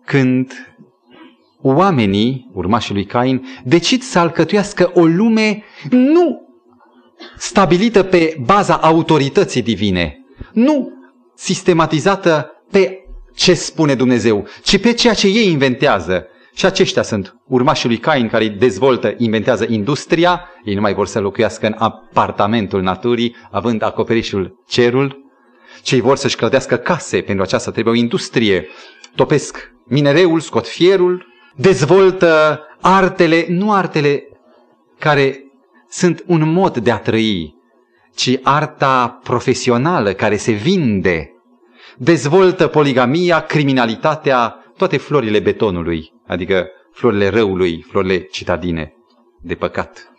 când 0.05 0.53
oamenii, 1.63 2.51
urmașii 2.53 2.95
lui 2.95 3.05
Cain, 3.05 3.47
decid 3.65 4.03
să 4.03 4.19
alcătuiască 4.19 4.91
o 4.95 5.05
lume 5.05 5.63
nu 5.91 6.49
stabilită 7.37 8.03
pe 8.03 8.37
baza 8.45 8.75
autorității 8.77 9.63
divine, 9.63 10.25
nu 10.53 10.93
sistematizată 11.35 12.51
pe 12.71 12.99
ce 13.35 13.55
spune 13.55 13.95
Dumnezeu, 13.95 14.47
ci 14.63 14.81
pe 14.81 14.93
ceea 14.93 15.15
ce 15.15 15.27
ei 15.27 15.51
inventează. 15.51 16.27
Și 16.55 16.67
aceștia 16.67 17.03
sunt 17.03 17.37
urmașii 17.47 17.89
lui 17.89 17.99
Cain 17.99 18.29
care 18.29 18.49
dezvoltă, 18.49 19.15
inventează 19.19 19.67
industria, 19.69 20.49
ei 20.65 20.75
nu 20.75 20.81
mai 20.81 20.95
vor 20.95 21.07
să 21.07 21.21
locuiască 21.21 21.67
în 21.67 21.75
apartamentul 21.79 22.83
naturii, 22.83 23.37
având 23.51 23.83
acoperișul 23.83 24.63
cerul, 24.69 25.31
cei 25.83 26.01
vor 26.01 26.17
să-și 26.17 26.37
clădească 26.37 26.77
case, 26.77 27.21
pentru 27.21 27.45
aceasta 27.45 27.71
trebuie 27.71 27.95
o 27.95 27.97
industrie, 27.97 28.67
topesc 29.15 29.73
minereul, 29.85 30.41
scot 30.41 30.67
fierul, 30.67 31.27
dezvoltă 31.57 32.61
artele, 32.81 33.47
nu 33.49 33.73
artele 33.73 34.23
care 34.99 35.45
sunt 35.89 36.25
un 36.27 36.53
mod 36.53 36.79
de 36.79 36.91
a 36.91 36.99
trăi, 36.99 37.55
ci 38.15 38.39
arta 38.43 39.21
profesională 39.23 40.13
care 40.13 40.37
se 40.37 40.53
vinde. 40.53 41.31
Dezvoltă 41.97 42.67
poligamia, 42.67 43.41
criminalitatea, 43.41 44.65
toate 44.77 44.97
florile 44.97 45.39
betonului, 45.39 46.13
adică 46.27 46.67
florile 46.93 47.29
răului, 47.29 47.85
florile 47.89 48.19
citadine 48.21 48.95
de 49.43 49.55
păcat. 49.55 50.13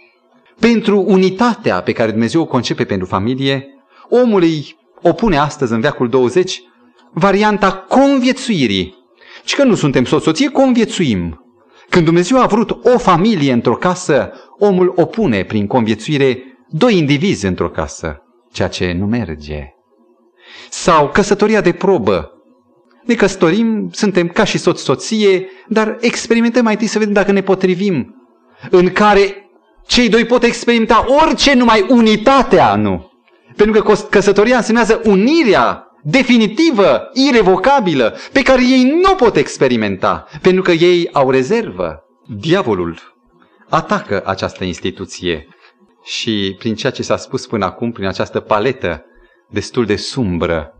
Pentru 0.59 1.03
unitatea 1.07 1.81
pe 1.81 1.91
care 1.91 2.11
Dumnezeu 2.11 2.41
o 2.41 2.45
concepe 2.45 2.83
pentru 2.85 3.07
familie, 3.07 3.65
omul 4.09 4.41
îi 4.41 4.77
opune 5.01 5.37
astăzi, 5.37 5.73
în 5.73 5.79
veacul 5.79 6.09
20, 6.09 6.61
varianta 7.13 7.73
conviețuirii. 7.73 8.95
Și 9.43 9.55
că 9.55 9.63
nu 9.63 9.75
suntem 9.75 10.05
soț-soție, 10.05 10.49
conviețuim. 10.49 11.45
Când 11.89 12.05
Dumnezeu 12.05 12.41
a 12.41 12.45
vrut 12.45 12.71
o 12.83 12.97
familie 12.97 13.51
într-o 13.51 13.75
casă, 13.75 14.31
omul 14.57 14.93
opune 14.95 15.43
prin 15.43 15.67
conviețuire 15.67 16.43
doi 16.69 16.97
indivizi 16.97 17.45
într-o 17.45 17.69
casă, 17.69 18.23
ceea 18.51 18.67
ce 18.67 18.91
nu 18.91 19.05
merge. 19.05 19.63
Sau 20.69 21.09
căsătoria 21.09 21.61
de 21.61 21.71
probă. 21.71 22.31
Ne 23.03 23.13
căsătorim, 23.13 23.89
suntem 23.91 24.27
ca 24.27 24.43
și 24.43 24.57
soț-soție, 24.57 25.47
dar 25.67 25.97
experimentăm 25.99 26.63
mai 26.63 26.73
întâi 26.73 26.87
să 26.87 26.99
vedem 26.99 27.13
dacă 27.13 27.31
ne 27.31 27.41
potrivim. 27.41 28.15
În 28.69 28.89
care 28.89 29.49
cei 29.87 30.09
doi 30.09 30.25
pot 30.25 30.43
experimenta 30.43 31.05
orice, 31.23 31.53
numai 31.53 31.85
unitatea 31.89 32.75
nu. 32.75 33.11
Pentru 33.55 33.81
că 33.81 33.93
căsătoria 34.09 34.55
însemnează 34.55 35.01
unirea 35.03 35.85
definitivă, 36.01 37.09
irevocabilă, 37.13 38.15
pe 38.33 38.41
care 38.41 38.61
ei 38.61 38.83
nu 38.83 39.15
pot 39.15 39.35
experimenta, 39.35 40.27
pentru 40.41 40.61
că 40.61 40.71
ei 40.71 41.09
au 41.11 41.29
rezervă. 41.29 42.03
Diavolul 42.27 43.15
atacă 43.69 44.21
această 44.25 44.63
instituție 44.63 45.47
și 46.03 46.55
prin 46.59 46.75
ceea 46.75 46.91
ce 46.91 47.03
s-a 47.03 47.17
spus 47.17 47.45
până 47.45 47.65
acum, 47.65 47.91
prin 47.91 48.07
această 48.07 48.39
paletă 48.39 49.05
destul 49.49 49.85
de 49.85 49.95
sumbră 49.95 50.73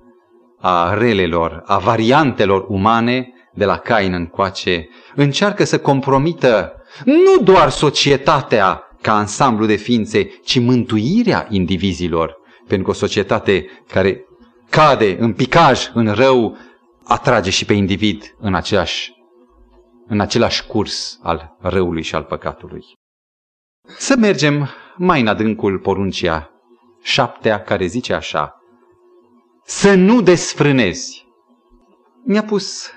a 0.60 0.94
relelor, 0.94 1.64
a 1.66 1.78
variantelor 1.78 2.66
umane 2.68 3.34
de 3.54 3.66
la 3.66 3.78
Cain 3.78 4.14
încoace, 4.14 4.88
încearcă 5.16 5.64
să 5.64 5.80
compromită 5.80 6.74
nu 7.06 7.44
doar 7.44 7.70
societatea 7.70 8.84
ca 9.02 9.14
ansamblu 9.18 9.66
de 9.66 9.76
ființe, 9.76 10.24
ci 10.44 10.60
mântuirea 10.60 11.48
indivizilor. 11.50 12.40
Pentru 12.68 12.86
că 12.86 12.92
o 12.92 12.94
societate 12.94 13.66
care 13.88 14.26
cade 14.72 15.18
în 15.20 15.34
picaj, 15.34 15.92
în 15.94 16.14
rău, 16.14 16.58
atrage 17.04 17.50
și 17.50 17.66
pe 17.66 17.74
individ 17.74 18.36
în 18.40 18.56
același, 18.56 19.14
în 20.08 20.20
același 20.20 20.66
curs 20.66 21.20
al 21.24 21.58
răului 21.60 22.02
și 22.02 22.16
al 22.16 22.24
păcatului. 22.24 22.84
Să 23.98 24.16
mergem 24.16 24.70
mai 24.96 25.22
în 25.22 25.28
adâncul 25.28 25.80
poruncia 25.80 26.50
șaptea 27.02 27.62
care 27.62 27.86
zice 27.86 28.14
așa. 28.14 28.56
Să 29.64 29.94
nu 29.94 30.22
desfrânezi. 30.22 31.26
Mi-a 32.26 32.44
pus 32.44 32.92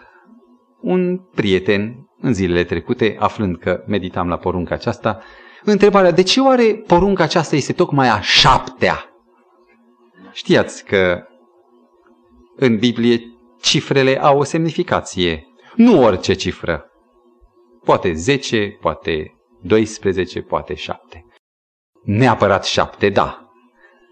un 0.80 1.18
prieten 1.34 1.94
în 2.20 2.34
zilele 2.34 2.64
trecute, 2.64 3.16
aflând 3.18 3.58
că 3.58 3.84
meditam 3.86 4.28
la 4.28 4.36
porunca 4.36 4.74
aceasta, 4.74 5.22
întrebarea 5.64 6.10
de 6.10 6.22
ce 6.22 6.40
oare 6.40 6.74
porunca 6.86 7.22
aceasta 7.22 7.56
este 7.56 7.72
tocmai 7.72 8.08
a 8.08 8.20
șaptea? 8.20 9.04
Știați 10.32 10.84
că 10.84 11.24
în 12.56 12.76
Biblie 12.78 13.20
cifrele 13.60 14.20
au 14.20 14.38
o 14.38 14.44
semnificație. 14.44 15.46
Nu 15.76 16.02
orice 16.02 16.34
cifră. 16.34 16.84
Poate 17.84 18.12
10, 18.12 18.76
poate 18.80 19.34
12, 19.62 20.40
poate 20.40 20.74
7. 20.74 21.24
Neapărat 22.02 22.64
7, 22.64 23.08
da. 23.08 23.48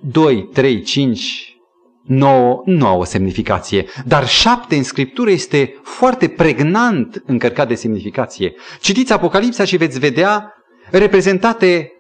2, 0.00 0.42
3, 0.52 0.82
5, 0.82 1.56
9 2.02 2.62
nu 2.64 2.86
au 2.86 3.00
o 3.00 3.04
semnificație, 3.04 3.86
dar 4.04 4.28
7 4.28 4.76
în 4.76 4.82
Scriptură 4.82 5.30
este 5.30 5.80
foarte 5.82 6.28
pregnant 6.28 7.22
încărcat 7.26 7.68
de 7.68 7.74
semnificație. 7.74 8.54
Citiți 8.80 9.12
Apocalipsa 9.12 9.64
și 9.64 9.76
veți 9.76 9.98
vedea 9.98 10.54
reprezentate 10.90 11.92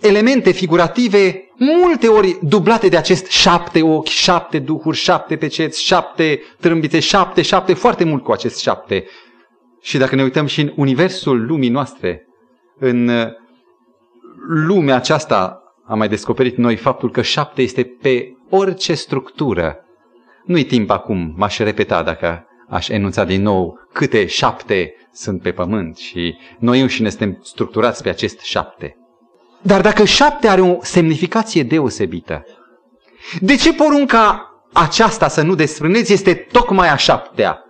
elemente 0.00 0.50
figurative 0.50 1.44
multe 1.62 2.08
ori 2.08 2.38
dublate 2.42 2.88
de 2.88 2.96
acest 2.96 3.26
șapte 3.26 3.82
ochi, 3.82 4.06
șapte 4.06 4.58
duhuri, 4.58 4.96
șapte 4.96 5.36
peceți, 5.36 5.82
șapte 5.82 6.40
trâmbite, 6.60 7.00
șapte, 7.00 7.42
șapte, 7.42 7.74
foarte 7.74 8.04
mult 8.04 8.22
cu 8.22 8.32
acest 8.32 8.60
șapte. 8.60 9.04
Și 9.80 9.98
dacă 9.98 10.14
ne 10.14 10.22
uităm 10.22 10.46
și 10.46 10.60
în 10.60 10.72
universul 10.76 11.46
lumii 11.46 11.68
noastre, 11.68 12.26
în 12.78 13.08
uh, 13.08 13.26
lumea 14.48 14.96
aceasta 14.96 15.62
am 15.86 15.98
mai 15.98 16.08
descoperit 16.08 16.56
noi 16.56 16.76
faptul 16.76 17.10
că 17.10 17.22
șapte 17.22 17.62
este 17.62 17.84
pe 18.02 18.28
orice 18.50 18.94
structură. 18.94 19.76
Nu-i 20.44 20.64
timp 20.64 20.90
acum, 20.90 21.34
m-aș 21.36 21.58
repeta 21.58 22.02
dacă 22.02 22.46
aș 22.68 22.88
enunța 22.88 23.24
din 23.24 23.42
nou 23.42 23.78
câte 23.92 24.26
șapte 24.26 24.94
sunt 25.12 25.42
pe 25.42 25.52
pământ 25.52 25.96
și 25.96 26.36
noi 26.58 26.80
înșine 26.80 27.08
suntem 27.08 27.38
structurați 27.42 28.02
pe 28.02 28.08
acest 28.08 28.40
șapte. 28.40 28.96
Dar 29.62 29.80
dacă 29.80 30.04
șapte 30.04 30.48
are 30.48 30.60
o 30.60 30.76
semnificație 30.82 31.62
deosebită, 31.62 32.44
de 33.40 33.56
ce 33.56 33.72
porunca 33.72 34.46
aceasta 34.72 35.28
să 35.28 35.42
nu 35.42 35.54
desfrâneți 35.54 36.12
este 36.12 36.34
tocmai 36.34 36.88
a 36.90 36.96
șaptea? 36.96 37.64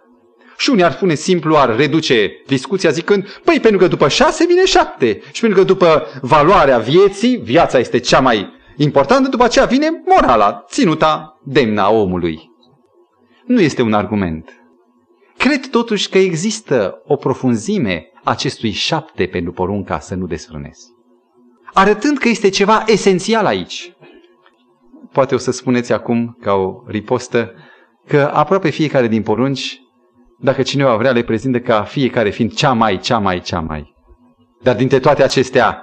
Și 0.56 0.70
unii 0.70 0.84
ar 0.84 0.92
spune 0.92 1.14
simplu, 1.14 1.56
ar 1.56 1.76
reduce 1.76 2.30
discuția 2.46 2.90
zicând, 2.90 3.40
păi 3.44 3.60
pentru 3.60 3.78
că 3.78 3.86
după 3.88 4.08
șase 4.08 4.46
vine 4.46 4.64
șapte 4.64 5.22
și 5.32 5.40
pentru 5.40 5.58
că 5.58 5.64
după 5.64 6.06
valoarea 6.20 6.78
vieții, 6.78 7.36
viața 7.36 7.78
este 7.78 7.98
cea 7.98 8.20
mai 8.20 8.52
importantă, 8.76 9.28
după 9.28 9.44
aceea 9.44 9.64
vine 9.64 9.88
morala, 10.06 10.64
ținuta 10.68 11.40
demna 11.44 11.90
omului. 11.90 12.50
Nu 13.46 13.60
este 13.60 13.82
un 13.82 13.92
argument. 13.92 14.50
Cred 15.36 15.66
totuși 15.70 16.08
că 16.08 16.18
există 16.18 17.02
o 17.06 17.16
profunzime 17.16 18.06
acestui 18.24 18.70
șapte 18.70 19.26
pentru 19.26 19.52
porunca 19.52 19.98
să 19.98 20.14
nu 20.14 20.26
desfrânezi 20.26 20.92
arătând 21.72 22.18
că 22.18 22.28
este 22.28 22.48
ceva 22.48 22.82
esențial 22.86 23.46
aici. 23.46 23.92
Poate 25.12 25.34
o 25.34 25.38
să 25.38 25.50
spuneți 25.50 25.92
acum, 25.92 26.36
ca 26.40 26.52
o 26.52 26.82
ripostă, 26.86 27.52
că 28.06 28.30
aproape 28.34 28.70
fiecare 28.70 29.08
din 29.08 29.22
porunci, 29.22 29.80
dacă 30.38 30.62
cineva 30.62 30.96
vrea, 30.96 31.12
le 31.12 31.22
prezintă 31.22 31.60
ca 31.60 31.82
fiecare 31.82 32.30
fiind 32.30 32.52
cea 32.52 32.72
mai, 32.72 32.98
cea 32.98 33.18
mai, 33.18 33.40
cea 33.40 33.60
mai. 33.60 33.94
Dar 34.62 34.76
dintre 34.76 34.98
toate 34.98 35.22
acestea, 35.22 35.82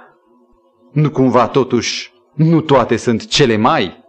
nu 0.92 1.10
cumva 1.10 1.48
totuși, 1.48 2.12
nu 2.34 2.60
toate 2.60 2.96
sunt 2.96 3.26
cele 3.26 3.56
mai? 3.56 4.04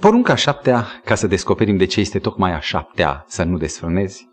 Porunca 0.00 0.34
șaptea, 0.34 0.86
ca 1.04 1.14
să 1.14 1.26
descoperim 1.26 1.76
de 1.76 1.84
ce 1.84 2.00
este 2.00 2.18
tocmai 2.18 2.52
a 2.52 2.60
șaptea, 2.60 3.24
să 3.26 3.42
nu 3.42 3.56
desfrânezi, 3.56 4.28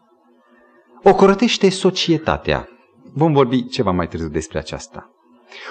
o 1.03 1.15
corătește 1.15 1.69
societatea. 1.69 2.67
Vom 3.13 3.33
vorbi 3.33 3.67
ceva 3.67 3.91
mai 3.91 4.07
târziu 4.07 4.29
despre 4.29 4.57
aceasta. 4.57 5.14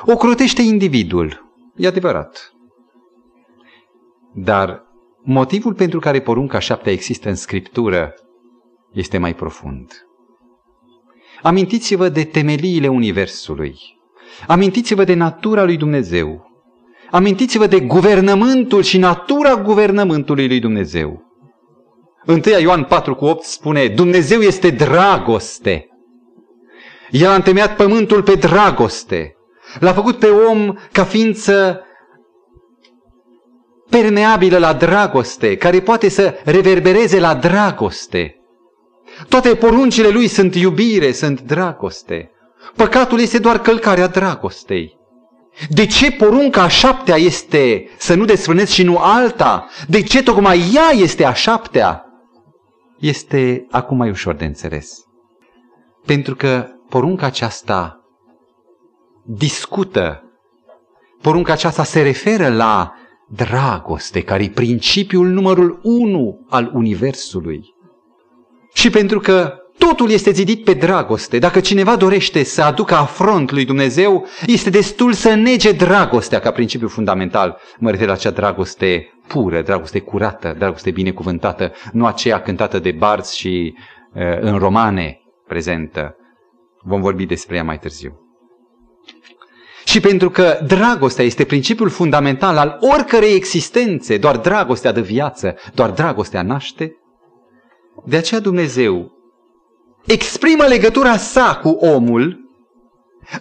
O 0.04 0.16
crotește 0.16 0.62
individul, 0.62 1.52
e 1.76 1.86
adevărat. 1.86 2.52
Dar 4.34 4.82
motivul 5.22 5.74
pentru 5.74 5.98
care 5.98 6.20
porunca 6.20 6.58
șaptea 6.58 6.92
există 6.92 7.28
în 7.28 7.34
Scriptură 7.34 8.14
este 8.92 9.18
mai 9.18 9.34
profund. 9.34 9.92
Amintiți-vă 11.42 12.08
de 12.08 12.24
temeliile 12.24 12.88
Universului. 12.88 13.78
Amintiți-vă 14.46 15.04
de 15.04 15.14
natura 15.14 15.64
lui 15.64 15.76
Dumnezeu. 15.76 16.52
Amintiți-vă 17.10 17.66
de 17.66 17.80
guvernământul 17.80 18.82
și 18.82 18.98
natura 18.98 19.56
guvernământului 19.56 20.48
lui 20.48 20.60
Dumnezeu. 20.60 21.22
1 22.26 22.40
Ioan 22.60 22.84
4 22.84 23.14
cu 23.14 23.24
8 23.24 23.42
spune, 23.42 23.88
Dumnezeu 23.88 24.40
este 24.40 24.70
dragoste. 24.70 25.88
El 27.10 27.28
a 27.28 27.34
întemeiat 27.34 27.76
pământul 27.76 28.22
pe 28.22 28.34
dragoste. 28.34 29.34
L-a 29.80 29.92
făcut 29.92 30.18
pe 30.18 30.26
om 30.26 30.74
ca 30.92 31.04
ființă 31.04 31.80
permeabilă 33.90 34.58
la 34.58 34.72
dragoste, 34.72 35.56
care 35.56 35.80
poate 35.80 36.08
să 36.08 36.34
reverbereze 36.44 37.20
la 37.20 37.34
dragoste. 37.34 38.34
Toate 39.28 39.54
poruncile 39.54 40.08
lui 40.08 40.28
sunt 40.28 40.54
iubire, 40.54 41.12
sunt 41.12 41.40
dragoste. 41.40 42.30
Păcatul 42.76 43.20
este 43.20 43.38
doar 43.38 43.58
călcarea 43.58 44.06
dragostei. 44.06 44.96
De 45.68 45.86
ce 45.86 46.12
porunca 46.12 46.62
a 46.62 46.68
șaptea 46.68 47.16
este 47.16 47.88
să 47.98 48.14
nu 48.14 48.24
desfrânezi 48.24 48.74
și 48.74 48.82
nu 48.82 48.96
alta? 48.96 49.66
De 49.88 50.02
ce 50.02 50.22
tocmai 50.22 50.70
ea 50.74 50.90
este 50.92 51.24
a 51.24 51.32
șaptea? 51.32 52.04
Este 52.98 53.66
acum 53.70 53.96
mai 53.96 54.10
ușor 54.10 54.34
de 54.34 54.44
înțeles. 54.44 54.92
Pentru 56.06 56.34
că 56.34 56.66
porunca 56.88 57.26
aceasta 57.26 58.03
discută. 59.24 60.22
Porunca 61.22 61.52
aceasta 61.52 61.84
se 61.84 62.02
referă 62.02 62.48
la 62.48 62.94
dragoste, 63.28 64.22
care 64.22 64.42
e 64.42 64.48
principiul 64.48 65.28
numărul 65.28 65.80
unu 65.82 66.46
al 66.48 66.70
Universului. 66.74 67.74
Și 68.72 68.90
pentru 68.90 69.20
că 69.20 69.58
Totul 69.78 70.10
este 70.10 70.30
zidit 70.30 70.64
pe 70.64 70.74
dragoste. 70.74 71.38
Dacă 71.38 71.60
cineva 71.60 71.96
dorește 71.96 72.42
să 72.42 72.62
aducă 72.62 72.94
afront 72.94 73.50
lui 73.50 73.64
Dumnezeu, 73.64 74.26
este 74.46 74.70
destul 74.70 75.12
să 75.12 75.34
nege 75.34 75.72
dragostea 75.72 76.38
ca 76.38 76.50
principiu 76.50 76.88
fundamental. 76.88 77.58
Mă 77.78 77.90
refer 77.90 78.06
la 78.06 78.12
acea 78.12 78.30
dragoste 78.30 79.12
pură, 79.26 79.62
dragoste 79.62 79.98
curată, 79.98 80.54
dragoste 80.58 80.90
binecuvântată, 80.90 81.72
nu 81.92 82.06
aceea 82.06 82.42
cântată 82.42 82.78
de 82.78 82.90
barți 82.92 83.38
și 83.38 83.74
uh, 84.14 84.22
în 84.40 84.58
romane 84.58 85.20
prezentă. 85.46 86.16
Vom 86.82 87.00
vorbi 87.00 87.26
despre 87.26 87.56
ea 87.56 87.64
mai 87.64 87.78
târziu. 87.78 88.23
Și 89.94 90.00
pentru 90.00 90.30
că 90.30 90.58
dragostea 90.66 91.24
este 91.24 91.44
principiul 91.44 91.88
fundamental 91.88 92.56
al 92.56 92.78
oricărei 92.80 93.34
existențe, 93.34 94.18
doar 94.18 94.36
dragostea 94.36 94.92
de 94.92 95.00
viață, 95.00 95.54
doar 95.74 95.90
dragostea 95.90 96.42
naște, 96.42 96.96
de 98.04 98.16
aceea 98.16 98.40
Dumnezeu 98.40 99.12
exprimă 100.06 100.64
legătura 100.64 101.16
sa 101.16 101.58
cu 101.62 101.68
omul 101.68 102.50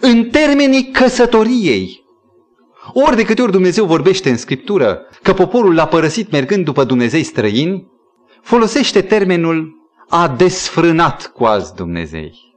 în 0.00 0.24
termenii 0.30 0.90
căsătoriei. 0.90 2.04
Ori 2.92 3.16
de 3.16 3.24
câte 3.24 3.42
ori 3.42 3.52
Dumnezeu 3.52 3.84
vorbește 3.84 4.30
în 4.30 4.36
Scriptură 4.36 5.00
că 5.22 5.32
poporul 5.32 5.74
l-a 5.74 5.86
părăsit 5.86 6.30
mergând 6.30 6.64
după 6.64 6.84
Dumnezei 6.84 7.22
străini, 7.22 7.86
folosește 8.42 9.02
termenul 9.02 9.72
a 10.08 10.28
desfrânat 10.28 11.26
cu 11.26 11.44
alți 11.44 11.74
Dumnezei. 11.74 12.53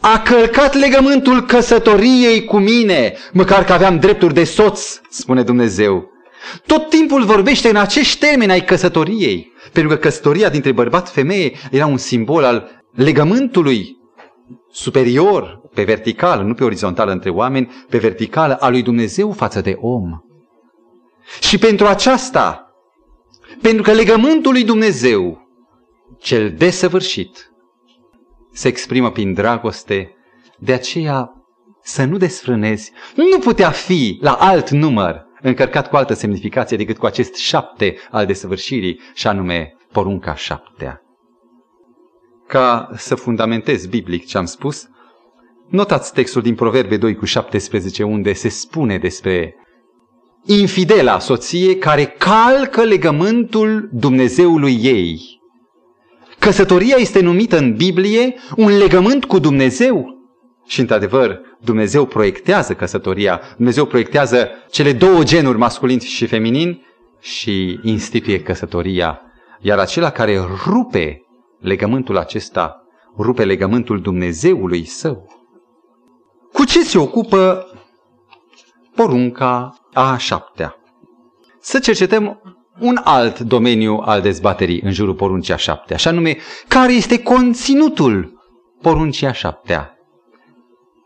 A 0.00 0.18
călcat 0.18 0.74
legământul 0.74 1.42
căsătoriei 1.42 2.44
cu 2.44 2.58
mine, 2.58 3.14
măcar 3.32 3.64
că 3.64 3.72
aveam 3.72 3.98
drepturi 3.98 4.34
de 4.34 4.44
soț, 4.44 5.00
spune 5.08 5.42
Dumnezeu. 5.42 6.10
Tot 6.66 6.88
timpul 6.88 7.24
vorbește 7.24 7.68
în 7.68 7.76
acești 7.76 8.18
termeni 8.18 8.52
ai 8.52 8.64
căsătoriei, 8.64 9.52
pentru 9.72 9.94
că 9.94 9.98
căsătoria 9.98 10.48
dintre 10.48 10.72
bărbat-femeie 10.72 11.52
era 11.70 11.86
un 11.86 11.96
simbol 11.96 12.44
al 12.44 12.84
legământului 12.94 13.96
superior, 14.70 15.60
pe 15.74 15.82
vertical, 15.82 16.44
nu 16.44 16.54
pe 16.54 16.64
orizontal 16.64 17.08
între 17.08 17.30
oameni, 17.30 17.86
pe 17.88 17.98
vertical 17.98 18.56
al 18.60 18.70
lui 18.70 18.82
Dumnezeu 18.82 19.32
față 19.32 19.60
de 19.60 19.76
om. 19.80 20.20
Și 21.40 21.58
pentru 21.58 21.86
aceasta, 21.86 22.70
pentru 23.60 23.82
că 23.82 23.92
legământul 23.92 24.52
lui 24.52 24.64
Dumnezeu, 24.64 25.48
cel 26.18 26.54
desăvârșit, 26.56 27.50
se 28.56 28.68
exprimă 28.68 29.10
prin 29.10 29.32
dragoste, 29.32 30.14
de 30.58 30.72
aceea 30.72 31.30
să 31.82 32.04
nu 32.04 32.16
desfrânezi, 32.16 32.92
nu 33.14 33.38
putea 33.38 33.70
fi 33.70 34.18
la 34.20 34.32
alt 34.32 34.70
număr 34.70 35.24
încărcat 35.42 35.88
cu 35.88 35.96
altă 35.96 36.14
semnificație 36.14 36.76
decât 36.76 36.98
cu 36.98 37.06
acest 37.06 37.34
șapte 37.34 37.96
al 38.10 38.26
desăvârșirii, 38.26 39.00
și 39.14 39.26
anume 39.26 39.76
porunca 39.92 40.34
șaptea 40.34 41.00
ca 42.46 42.88
să 42.96 43.14
fundamentez 43.14 43.86
biblic 43.86 44.26
ce 44.26 44.38
am 44.38 44.44
spus, 44.44 44.86
notați 45.68 46.12
textul 46.12 46.42
din 46.42 46.54
Proverbe 46.54 46.96
2 46.96 47.14
cu 47.14 47.24
17 47.24 48.02
unde 48.02 48.32
se 48.32 48.48
spune 48.48 48.98
despre 48.98 49.54
infidela 50.44 51.18
soție 51.18 51.78
care 51.78 52.04
calcă 52.04 52.82
legământul 52.82 53.88
Dumnezeului 53.92 54.78
ei. 54.82 55.35
Căsătoria 56.46 56.96
este 56.98 57.20
numită 57.20 57.58
în 57.58 57.74
Biblie 57.74 58.34
un 58.56 58.76
legământ 58.76 59.24
cu 59.24 59.38
Dumnezeu. 59.38 60.06
Și 60.66 60.80
într-adevăr, 60.80 61.40
Dumnezeu 61.60 62.06
proiectează 62.06 62.74
căsătoria, 62.74 63.40
Dumnezeu 63.56 63.84
proiectează 63.84 64.48
cele 64.70 64.92
două 64.92 65.22
genuri, 65.22 65.58
masculin 65.58 65.98
și 65.98 66.26
feminin, 66.26 66.86
și 67.20 67.78
instituie 67.82 68.42
căsătoria. 68.42 69.20
Iar 69.60 69.78
acela 69.78 70.10
care 70.10 70.40
rupe 70.66 71.20
legământul 71.60 72.16
acesta 72.16 72.82
rupe 73.18 73.44
legământul 73.44 74.00
Dumnezeului 74.00 74.84
său. 74.84 75.26
Cu 76.52 76.64
ce 76.64 76.82
se 76.82 76.98
ocupă 76.98 77.66
porunca 78.94 79.74
a 79.92 80.16
șaptea? 80.16 80.76
Să 81.60 81.78
cercetăm 81.78 82.45
un 82.78 83.00
alt 83.04 83.38
domeniu 83.38 83.96
al 84.04 84.20
dezbaterii 84.20 84.80
în 84.80 84.92
jurul 84.92 85.14
poruncii 85.14 85.52
a 85.52 85.56
șaptea, 85.56 85.96
așa 85.96 86.10
nume, 86.10 86.36
care 86.68 86.92
este 86.92 87.22
conținutul 87.22 88.42
poruncii 88.82 89.26
a 89.26 89.32
șaptea. 89.32 89.90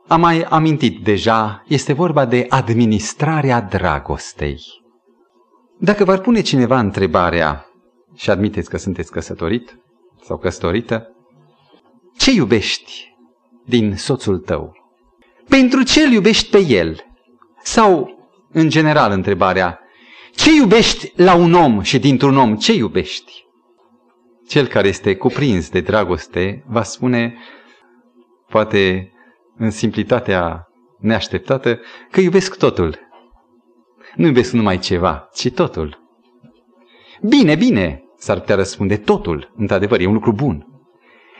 Am 0.06 0.20
mai 0.20 0.42
amintit 0.42 1.04
deja, 1.04 1.64
este 1.66 1.92
vorba 1.92 2.24
de 2.24 2.46
administrarea 2.48 3.60
dragostei. 3.60 4.58
Dacă 5.78 6.04
v-ar 6.04 6.18
pune 6.18 6.40
cineva 6.40 6.78
întrebarea, 6.78 7.66
și 8.16 8.30
admiteți 8.30 8.70
că 8.70 8.76
sunteți 8.76 9.10
căsătorit, 9.10 9.78
sau 10.24 10.38
căsătorită, 10.38 11.06
ce 12.16 12.32
iubești 12.32 13.16
din 13.66 13.96
soțul 13.96 14.38
tău? 14.38 14.72
Pentru 15.48 15.82
ce 15.82 16.02
îl 16.02 16.12
iubești 16.12 16.50
pe 16.50 16.58
el? 16.58 17.04
Sau, 17.62 18.18
în 18.52 18.68
general, 18.68 19.12
întrebarea, 19.12 19.78
ce 20.42 20.54
iubești 20.54 21.12
la 21.16 21.34
un 21.34 21.52
om 21.52 21.80
și 21.80 21.98
dintr-un 21.98 22.36
om, 22.36 22.56
ce 22.56 22.72
iubești? 22.72 23.44
Cel 24.48 24.66
care 24.66 24.88
este 24.88 25.16
cuprins 25.16 25.70
de 25.70 25.80
dragoste 25.80 26.64
va 26.66 26.82
spune, 26.82 27.36
poate 28.48 29.12
în 29.56 29.70
simplitatea 29.70 30.64
neașteptată, 30.98 31.80
că 32.10 32.20
iubesc 32.20 32.56
totul. 32.56 32.98
Nu 34.14 34.26
iubesc 34.26 34.52
numai 34.52 34.78
ceva, 34.78 35.28
ci 35.34 35.50
totul. 35.50 35.98
Bine, 37.22 37.54
bine, 37.54 38.04
S-ar 38.20 38.38
putea 38.38 38.54
răspunde 38.54 38.96
totul, 38.96 39.52
într-adevăr, 39.56 40.00
e 40.00 40.06
un 40.06 40.12
lucru 40.12 40.32
bun. 40.32 40.66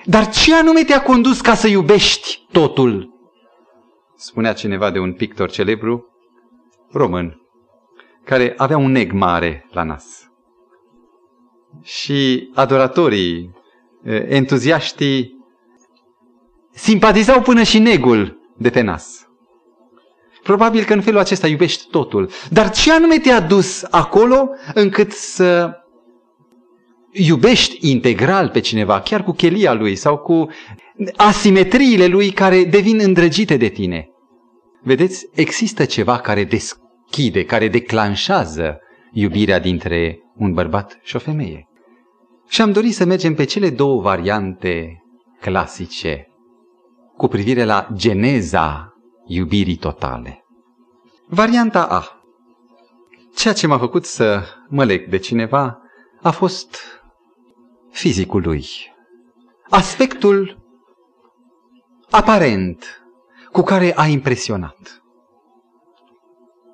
Dar 0.05 0.29
ce 0.29 0.55
anume 0.55 0.85
te-a 0.85 1.03
condus 1.03 1.41
ca 1.41 1.55
să 1.55 1.69
iubești 1.69 2.47
totul? 2.53 3.11
Spunea 4.17 4.53
cineva 4.53 4.91
de 4.91 4.99
un 4.99 5.13
pictor 5.13 5.51
celebru 5.51 6.07
român, 6.93 7.40
care 8.31 8.55
avea 8.57 8.77
un 8.77 8.91
neg 8.91 9.13
mare 9.13 9.67
la 9.71 9.83
nas. 9.83 10.05
Și 11.83 12.51
adoratorii, 12.55 13.51
entuziaștii, 14.29 15.45
simpatizau 16.73 17.43
până 17.43 17.63
și 17.63 17.79
negul 17.79 18.41
de 18.57 18.71
pe 18.71 18.81
nas. 18.81 19.29
Probabil 20.43 20.85
că 20.85 20.93
în 20.93 21.01
felul 21.01 21.19
acesta 21.19 21.47
iubești 21.47 21.91
totul. 21.91 22.31
Dar 22.51 22.71
ce 22.71 22.93
anume 22.93 23.19
te-a 23.19 23.41
dus 23.41 23.83
acolo 23.91 24.49
încât 24.75 25.13
să 25.13 25.71
iubești 27.13 27.91
integral 27.91 28.49
pe 28.49 28.61
cineva, 28.61 29.01
chiar 29.01 29.25
cu 29.25 29.33
chelia 29.33 29.73
lui 29.73 29.97
sau 29.97 30.19
cu 30.19 30.49
asimetriile 31.17 32.07
lui 32.07 32.31
care 32.31 32.65
devin 32.65 33.01
îndrăgite 33.01 33.57
de 33.57 33.69
tine. 33.69 34.09
Vedeți, 34.83 35.27
există 35.35 35.85
ceva 35.85 36.19
care 36.19 36.45
deschide, 37.11 37.45
care 37.45 37.69
declanșează 37.69 38.79
iubirea 39.13 39.59
dintre 39.59 40.19
un 40.35 40.53
bărbat 40.53 40.99
și 41.03 41.17
o 41.17 41.19
femeie. 41.19 41.69
Și 42.49 42.61
am 42.61 42.73
dorit 42.73 42.95
să 42.95 43.05
mergem 43.05 43.35
pe 43.35 43.45
cele 43.45 43.71
două 43.71 44.01
variante 44.01 45.03
clasice 45.41 46.27
cu 47.17 47.29
privire 47.29 47.65
la 47.65 47.89
geneza 47.93 48.93
iubirii 49.27 49.77
totale. 49.77 50.45
Varianta 51.27 51.87
A. 51.87 52.05
Ceea 53.35 53.55
ce 53.55 53.67
m-a 53.67 53.79
făcut 53.79 54.05
să 54.05 54.45
mă 54.69 54.85
leg 54.85 55.09
de 55.09 55.19
cineva 55.19 55.79
a 56.23 56.31
fost 56.31 56.77
fizicul 57.91 58.43
lui. 58.43 58.67
Aspectul 59.71 60.59
aparent 62.11 63.05
cu 63.53 63.63
care 63.63 63.93
a 63.97 64.07
impresionat. 64.07 65.00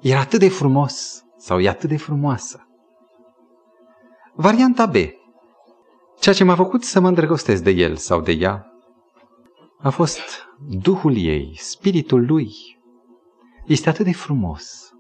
Era 0.07 0.21
atât 0.21 0.41
de 0.41 0.49
frumos 0.49 1.25
sau 1.39 1.61
e 1.61 1.69
atât 1.69 1.89
de 1.89 1.97
frumoasă. 1.97 2.69
Varianta 4.35 4.87
B. 4.87 4.95
Ceea 6.21 6.35
ce 6.35 6.45
m-a 6.45 6.55
făcut 6.55 6.85
să 6.85 7.01
mă 7.01 7.09
îndrăgostesc 7.09 7.63
de 7.63 7.71
el 7.71 7.97
sau 7.97 8.21
de 8.21 8.33
ea 8.33 8.73
a 9.79 9.91
fost 9.91 10.21
Duhul 10.69 11.17
ei, 11.17 11.57
spiritul 11.61 12.27
lui. 12.27 12.53
Este 13.67 13.89
atât 13.89 14.05
de 14.05 14.13
frumos. 14.13 14.93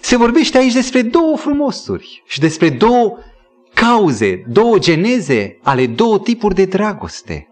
Se 0.00 0.16
vorbește 0.16 0.58
aici 0.58 0.72
despre 0.72 1.02
două 1.02 1.36
frumosuri 1.36 2.22
și 2.26 2.40
despre 2.40 2.70
două 2.70 3.18
cauze, 3.74 4.44
două 4.48 4.78
geneze 4.78 5.58
ale 5.62 5.86
două 5.86 6.18
tipuri 6.18 6.54
de 6.54 6.64
dragoste. 6.64 7.48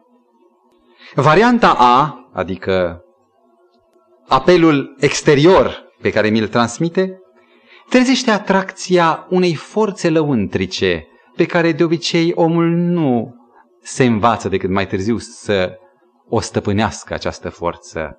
Varianta 1.14 1.74
A, 1.78 2.30
adică 2.32 3.04
apelul 4.28 4.96
exterior 4.98 5.88
pe 6.00 6.10
care 6.10 6.28
mi-l 6.28 6.48
transmite, 6.48 7.20
trezește 7.88 8.30
atracția 8.30 9.26
unei 9.30 9.54
forțe 9.54 10.10
lăuntrice 10.10 11.06
pe 11.36 11.46
care 11.46 11.72
de 11.72 11.84
obicei 11.84 12.32
omul 12.34 12.68
nu 12.70 13.34
se 13.82 14.04
învață 14.04 14.48
decât 14.48 14.70
mai 14.70 14.86
târziu 14.86 15.18
să 15.18 15.78
o 16.28 16.40
stăpânească 16.40 17.14
această 17.14 17.48
forță. 17.48 18.18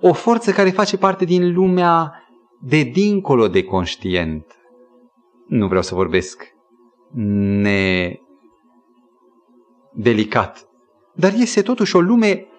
O 0.00 0.12
forță 0.12 0.52
care 0.52 0.70
face 0.70 0.96
parte 0.96 1.24
din 1.24 1.52
lumea 1.54 2.12
de 2.60 2.82
dincolo 2.82 3.48
de 3.48 3.64
conștient. 3.64 4.44
Nu 5.46 5.66
vreau 5.66 5.82
să 5.82 5.94
vorbesc 5.94 6.44
ne 7.12 8.14
delicat. 9.92 10.68
dar 11.14 11.32
este 11.36 11.62
totuși 11.62 11.96
o 11.96 12.00
lume 12.00 12.49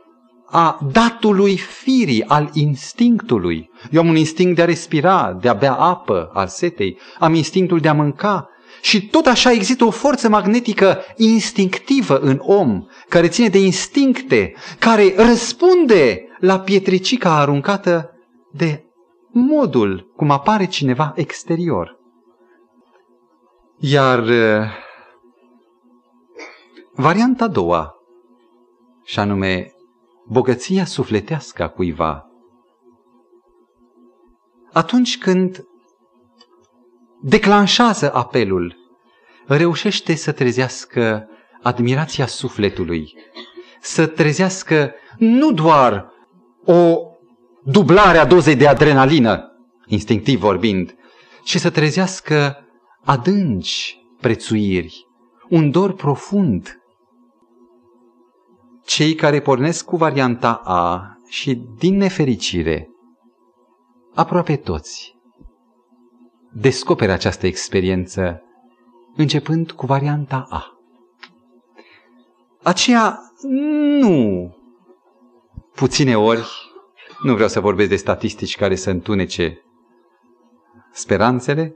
a 0.51 0.79
datului 0.91 1.57
firii, 1.57 2.23
al 2.23 2.49
instinctului. 2.53 3.69
Eu 3.91 4.01
am 4.01 4.07
un 4.07 4.15
instinct 4.15 4.55
de 4.55 4.61
a 4.61 4.65
respira, 4.65 5.37
de 5.41 5.49
a 5.49 5.53
bea 5.53 5.73
apă, 5.73 6.29
al 6.33 6.47
setei, 6.47 6.97
am 7.19 7.33
instinctul 7.33 7.79
de 7.79 7.87
a 7.87 7.93
mânca. 7.93 8.49
Și 8.81 9.07
tot 9.07 9.25
așa 9.25 9.51
există 9.51 9.85
o 9.85 9.89
forță 9.89 10.29
magnetică 10.29 10.99
instinctivă 11.15 12.19
în 12.19 12.39
om, 12.41 12.85
care 13.09 13.27
ține 13.27 13.47
de 13.47 13.59
instincte, 13.59 14.53
care 14.79 15.13
răspunde 15.17 16.25
la 16.39 16.59
pietricica 16.59 17.37
aruncată 17.37 18.09
de 18.51 18.85
modul 19.31 20.11
cum 20.15 20.31
apare 20.31 20.65
cineva 20.65 21.13
exterior. 21.15 21.99
Iar 23.79 24.19
uh, 24.19 24.67
varianta 26.93 27.43
a 27.43 27.47
doua, 27.47 27.93
și 29.03 29.19
anume 29.19 29.71
bogăția 30.31 30.85
sufletească 30.85 31.63
a 31.63 31.67
cuiva, 31.67 32.25
atunci 34.71 35.17
când 35.17 35.63
declanșează 37.21 38.13
apelul, 38.13 38.75
reușește 39.47 40.15
să 40.15 40.31
trezească 40.31 41.27
admirația 41.61 42.25
sufletului, 42.25 43.13
să 43.81 44.07
trezească 44.07 44.93
nu 45.17 45.51
doar 45.51 46.09
o 46.65 46.97
dublare 47.63 48.17
a 48.17 48.25
dozei 48.25 48.55
de 48.55 48.67
adrenalină, 48.67 49.51
instinctiv 49.85 50.39
vorbind, 50.39 50.95
ci 51.43 51.57
să 51.57 51.69
trezească 51.69 52.67
adânci 53.03 53.97
prețuiri, 54.21 55.05
un 55.49 55.71
dor 55.71 55.93
profund. 55.93 56.80
Cei 58.85 59.15
care 59.15 59.41
pornesc 59.41 59.85
cu 59.85 59.95
varianta 59.95 60.61
A 60.63 61.15
și 61.27 61.55
din 61.77 61.97
nefericire, 61.97 62.89
aproape 64.13 64.55
toți, 64.55 65.15
descoperă 66.51 67.11
această 67.11 67.47
experiență 67.47 68.41
începând 69.15 69.71
cu 69.71 69.85
varianta 69.85 70.45
A. 70.49 70.65
Aceea 72.63 73.19
nu 73.99 74.49
puține 75.75 76.17
ori, 76.17 76.47
nu 77.23 77.33
vreau 77.33 77.49
să 77.49 77.59
vorbesc 77.59 77.89
de 77.89 77.95
statistici 77.95 78.57
care 78.57 78.75
să 78.75 78.89
întunece 78.89 79.61
speranțele, 80.91 81.75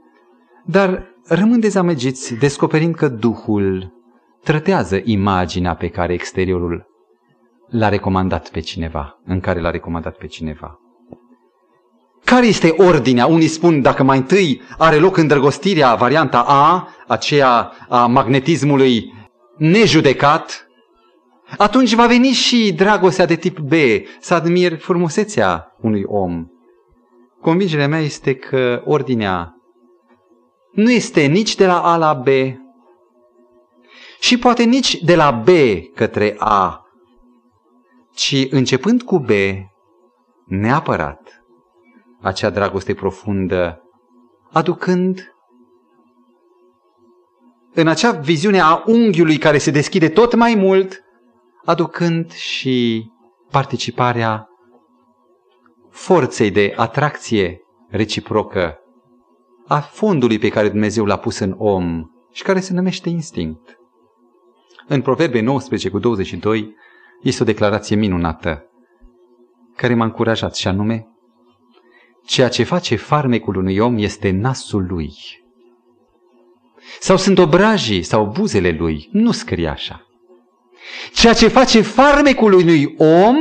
dar 0.64 1.14
rămân 1.24 1.60
dezamăgiți 1.60 2.34
descoperind 2.34 2.94
că 2.94 3.08
Duhul 3.08 3.92
trătează 4.42 5.00
imaginea 5.04 5.74
pe 5.74 5.88
care 5.88 6.12
exteriorul 6.12 6.86
l-a 7.68 7.88
recomandat 7.88 8.48
pe 8.48 8.60
cineva, 8.60 9.18
în 9.24 9.40
care 9.40 9.60
l-a 9.60 9.70
recomandat 9.70 10.16
pe 10.16 10.26
cineva. 10.26 10.80
Care 12.24 12.46
este 12.46 12.74
ordinea? 12.76 13.26
Unii 13.26 13.48
spun 13.48 13.82
dacă 13.82 14.02
mai 14.02 14.16
întâi 14.16 14.60
are 14.78 14.96
loc 14.96 15.16
îndrăgostirea, 15.16 15.94
varianta 15.94 16.44
A, 16.46 16.88
aceea 17.06 17.72
a 17.88 18.06
magnetismului 18.06 19.12
nejudecat, 19.56 20.66
atunci 21.58 21.94
va 21.94 22.06
veni 22.06 22.28
și 22.28 22.72
dragostea 22.72 23.26
de 23.26 23.36
tip 23.36 23.58
B, 23.58 23.72
să 24.20 24.34
admir 24.34 24.78
frumusețea 24.78 25.76
unui 25.80 26.02
om. 26.06 26.46
Convingerea 27.40 27.88
mea 27.88 28.00
este 28.00 28.34
că 28.34 28.82
ordinea 28.84 29.54
nu 30.72 30.90
este 30.90 31.26
nici 31.26 31.54
de 31.54 31.66
la 31.66 31.80
A 31.80 31.96
la 31.96 32.12
B 32.12 32.26
și 34.20 34.38
poate 34.38 34.62
nici 34.62 35.02
de 35.02 35.16
la 35.16 35.30
B 35.30 35.48
către 35.94 36.34
A, 36.38 36.85
ci 38.16 38.46
începând 38.50 39.02
cu 39.02 39.18
B, 39.18 39.30
neapărat, 40.46 41.44
acea 42.20 42.50
dragoste 42.50 42.94
profundă, 42.94 43.82
aducând 44.52 45.34
în 47.72 47.88
acea 47.88 48.10
viziune 48.10 48.60
a 48.60 48.82
unghiului 48.86 49.36
care 49.38 49.58
se 49.58 49.70
deschide 49.70 50.08
tot 50.08 50.34
mai 50.34 50.54
mult, 50.54 51.04
aducând 51.64 52.32
și 52.32 53.10
participarea 53.50 54.48
forței 55.90 56.50
de 56.50 56.72
atracție 56.76 57.60
reciprocă 57.88 58.78
a 59.66 59.80
fondului 59.80 60.38
pe 60.38 60.48
care 60.48 60.68
Dumnezeu 60.68 61.04
l-a 61.04 61.16
pus 61.16 61.38
în 61.38 61.54
om 61.58 62.04
și 62.32 62.42
care 62.42 62.60
se 62.60 62.72
numește 62.72 63.08
instinct. 63.08 63.76
În 64.88 65.02
Proverbe 65.02 65.40
19 65.40 65.90
cu 65.90 65.98
22 65.98 66.74
este 67.22 67.42
o 67.42 67.46
declarație 67.46 67.96
minunată 67.96 68.70
care 69.76 69.94
m-a 69.94 70.04
încurajat 70.04 70.56
și 70.56 70.68
anume 70.68 71.06
Ceea 72.26 72.48
ce 72.48 72.62
face 72.62 72.96
farmecul 72.96 73.56
unui 73.56 73.78
om 73.78 73.98
este 73.98 74.30
nasul 74.30 74.86
lui. 74.88 75.14
Sau 77.00 77.16
sunt 77.16 77.38
obrajii 77.38 78.02
sau 78.02 78.26
buzele 78.26 78.70
lui. 78.70 79.08
Nu 79.12 79.32
scrie 79.32 79.68
așa. 79.68 80.06
Ceea 81.12 81.32
ce 81.32 81.48
face 81.48 81.80
farmecul 81.80 82.52
unui 82.52 82.94
om 82.98 83.36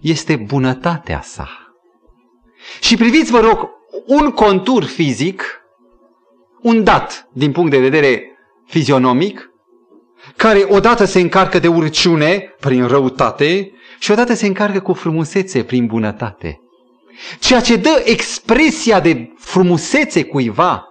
este 0.00 0.36
bunătatea 0.36 1.20
sa. 1.20 1.48
Și 2.80 2.96
priviți, 2.96 3.30
vă 3.30 3.40
rog, 3.40 3.68
un 4.06 4.30
contur 4.30 4.84
fizic, 4.84 5.60
un 6.62 6.84
dat 6.84 7.28
din 7.32 7.52
punct 7.52 7.70
de 7.70 7.78
vedere 7.78 8.22
fizionomic, 8.66 9.47
care 10.36 10.64
odată 10.68 11.04
se 11.04 11.20
încarcă 11.20 11.58
de 11.58 11.68
urciune 11.68 12.54
prin 12.60 12.86
răutate 12.86 13.72
și 13.98 14.10
odată 14.10 14.34
se 14.34 14.46
încarcă 14.46 14.80
cu 14.80 14.92
frumusețe 14.92 15.62
prin 15.62 15.86
bunătate. 15.86 16.60
Ceea 17.38 17.60
ce 17.60 17.76
dă 17.76 18.02
expresia 18.04 19.00
de 19.00 19.32
frumusețe 19.38 20.24
cuiva 20.24 20.88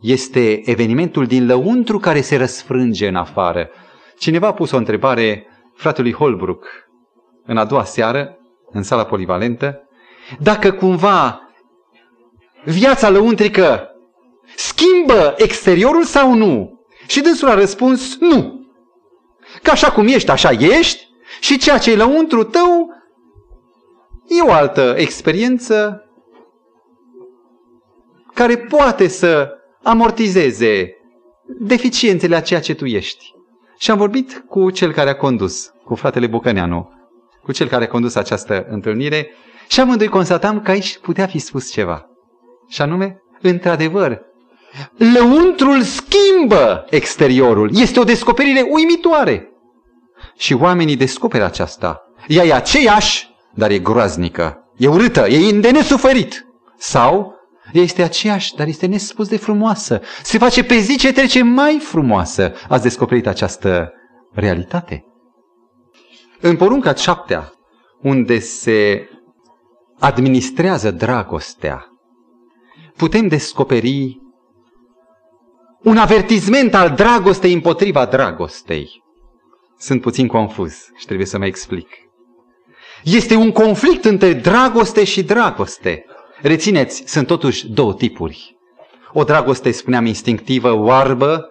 este 0.00 0.70
evenimentul 0.70 1.26
din 1.26 1.46
lăuntru 1.46 1.98
care 1.98 2.20
se 2.20 2.36
răsfrânge 2.36 3.08
în 3.08 3.16
afară. 3.16 3.70
Cineva 4.18 4.46
a 4.46 4.52
pus 4.52 4.70
o 4.70 4.76
întrebare 4.76 5.46
fratelui 5.74 6.12
Holbrook 6.12 6.66
în 7.46 7.56
a 7.56 7.64
doua 7.64 7.84
seară, 7.84 8.38
în 8.72 8.82
sala 8.82 9.04
polivalentă, 9.04 9.88
dacă 10.38 10.72
cumva 10.72 11.40
viața 12.64 13.08
lăuntrică 13.10 13.88
schimbă 14.56 15.34
exteriorul 15.36 16.04
sau 16.04 16.34
nu? 16.34 16.80
Și 17.06 17.20
dânsul 17.20 17.48
a 17.48 17.54
răspuns 17.54 18.16
nu. 18.18 18.59
Că 19.62 19.70
așa 19.70 19.92
cum 19.92 20.06
ești, 20.06 20.30
așa 20.30 20.50
ești 20.50 21.08
și 21.40 21.58
ceea 21.58 21.78
ce 21.78 21.90
e 21.90 21.96
lăuntru 21.96 22.44
tău 22.44 22.88
e 24.26 24.42
o 24.42 24.52
altă 24.52 24.94
experiență 24.96 26.04
care 28.34 28.56
poate 28.56 29.08
să 29.08 29.50
amortizeze 29.82 30.94
deficiențele 31.58 32.36
a 32.36 32.40
ceea 32.40 32.60
ce 32.60 32.74
tu 32.74 32.84
ești. 32.86 33.32
Și 33.78 33.90
am 33.90 33.96
vorbit 33.96 34.44
cu 34.48 34.70
cel 34.70 34.92
care 34.92 35.10
a 35.10 35.16
condus, 35.16 35.72
cu 35.84 35.94
fratele 35.94 36.26
Bucăneanu, 36.26 36.90
cu 37.42 37.52
cel 37.52 37.68
care 37.68 37.84
a 37.84 37.88
condus 37.88 38.14
această 38.14 38.66
întâlnire 38.70 39.30
și 39.68 39.80
amândoi 39.80 40.08
constatam 40.08 40.60
că 40.60 40.70
aici 40.70 40.98
putea 40.98 41.26
fi 41.26 41.38
spus 41.38 41.70
ceva. 41.70 42.06
Și 42.68 42.82
anume, 42.82 43.22
într-adevăr, 43.40 44.20
lăuntrul 44.96 45.82
schimbă 45.82 46.86
exteriorul. 46.90 47.70
Este 47.74 48.00
o 48.00 48.04
descoperire 48.04 48.66
uimitoare. 48.70 49.48
Și 50.36 50.54
oamenii 50.54 50.96
descoperă 50.96 51.44
aceasta. 51.44 52.00
Ea 52.26 52.44
e 52.44 52.54
aceeași, 52.54 53.28
dar 53.54 53.70
e 53.70 53.78
groaznică. 53.78 54.58
E 54.76 54.88
urâtă, 54.88 55.28
e 55.28 55.52
de 55.52 55.70
nesuferit. 55.70 56.46
Sau 56.78 57.34
ea 57.72 57.82
este 57.82 58.02
aceeași, 58.02 58.54
dar 58.54 58.66
este 58.66 58.86
nespus 58.86 59.28
de 59.28 59.36
frumoasă. 59.36 60.00
Se 60.22 60.38
face 60.38 60.64
pe 60.64 60.78
zi 60.78 60.96
ce 60.96 61.12
trece 61.12 61.42
mai 61.42 61.78
frumoasă. 61.82 62.52
Ați 62.68 62.82
descoperit 62.82 63.26
această 63.26 63.92
realitate? 64.32 65.04
În 66.40 66.56
porunca 66.56 66.94
șaptea, 66.94 67.52
unde 68.02 68.38
se 68.38 69.08
administrează 69.98 70.90
dragostea, 70.90 71.86
putem 72.96 73.28
descoperi 73.28 74.18
un 75.82 75.96
avertizment 75.96 76.74
al 76.74 76.90
dragostei 76.90 77.52
împotriva 77.52 78.04
dragostei. 78.04 79.02
Sunt 79.78 80.00
puțin 80.00 80.26
confuz 80.26 80.74
și 80.96 81.06
trebuie 81.06 81.26
să 81.26 81.38
mă 81.38 81.46
explic. 81.46 81.88
Este 83.04 83.34
un 83.34 83.52
conflict 83.52 84.04
între 84.04 84.32
dragoste 84.32 85.04
și 85.04 85.22
dragoste. 85.22 86.04
Rețineți, 86.40 87.02
sunt 87.06 87.26
totuși 87.26 87.68
două 87.68 87.94
tipuri. 87.94 88.56
O 89.12 89.24
dragoste, 89.24 89.70
spuneam, 89.70 90.06
instinctivă, 90.06 90.72
oarbă, 90.72 91.48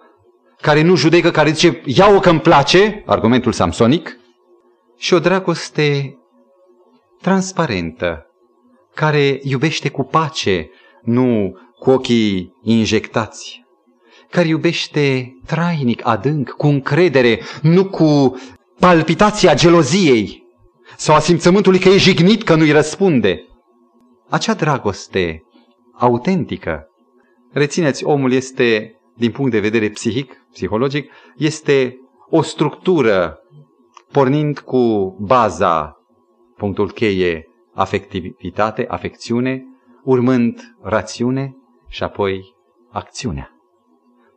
care 0.60 0.82
nu 0.82 0.94
judecă, 0.94 1.30
care 1.30 1.50
zice, 1.50 1.82
ia-o 1.84 2.20
că 2.20 2.30
îmi 2.30 2.40
place, 2.40 3.02
argumentul 3.06 3.52
samsonic, 3.52 4.18
și 4.96 5.14
o 5.14 5.18
dragoste 5.18 6.18
transparentă, 7.20 8.26
care 8.94 9.40
iubește 9.42 9.88
cu 9.88 10.02
pace, 10.02 10.70
nu 11.02 11.58
cu 11.78 11.90
ochii 11.90 12.52
injectați, 12.62 13.59
care 14.30 14.48
iubește 14.48 15.34
trainic, 15.46 16.06
adânc, 16.06 16.50
cu 16.50 16.66
încredere, 16.66 17.40
nu 17.62 17.84
cu 17.84 18.40
palpitația 18.78 19.54
geloziei 19.54 20.42
sau 20.96 21.14
a 21.14 21.18
simțământului 21.18 21.78
că 21.78 21.88
e 21.88 21.96
jignit 21.96 22.42
că 22.42 22.54
nu-i 22.54 22.70
răspunde. 22.70 23.44
Acea 24.28 24.54
dragoste 24.54 25.42
autentică, 25.98 26.86
rețineți, 27.52 28.04
omul 28.04 28.32
este, 28.32 28.94
din 29.16 29.30
punct 29.30 29.50
de 29.50 29.60
vedere 29.60 29.88
psihic, 29.88 30.32
psihologic, 30.52 31.10
este 31.36 31.96
o 32.30 32.42
structură 32.42 33.38
pornind 34.12 34.58
cu 34.58 35.16
baza, 35.20 35.96
punctul 36.56 36.90
cheie, 36.90 37.44
afectivitate, 37.74 38.84
afecțiune, 38.88 39.64
urmând 40.04 40.76
rațiune 40.82 41.56
și 41.88 42.02
apoi 42.02 42.42
acțiunea. 42.90 43.59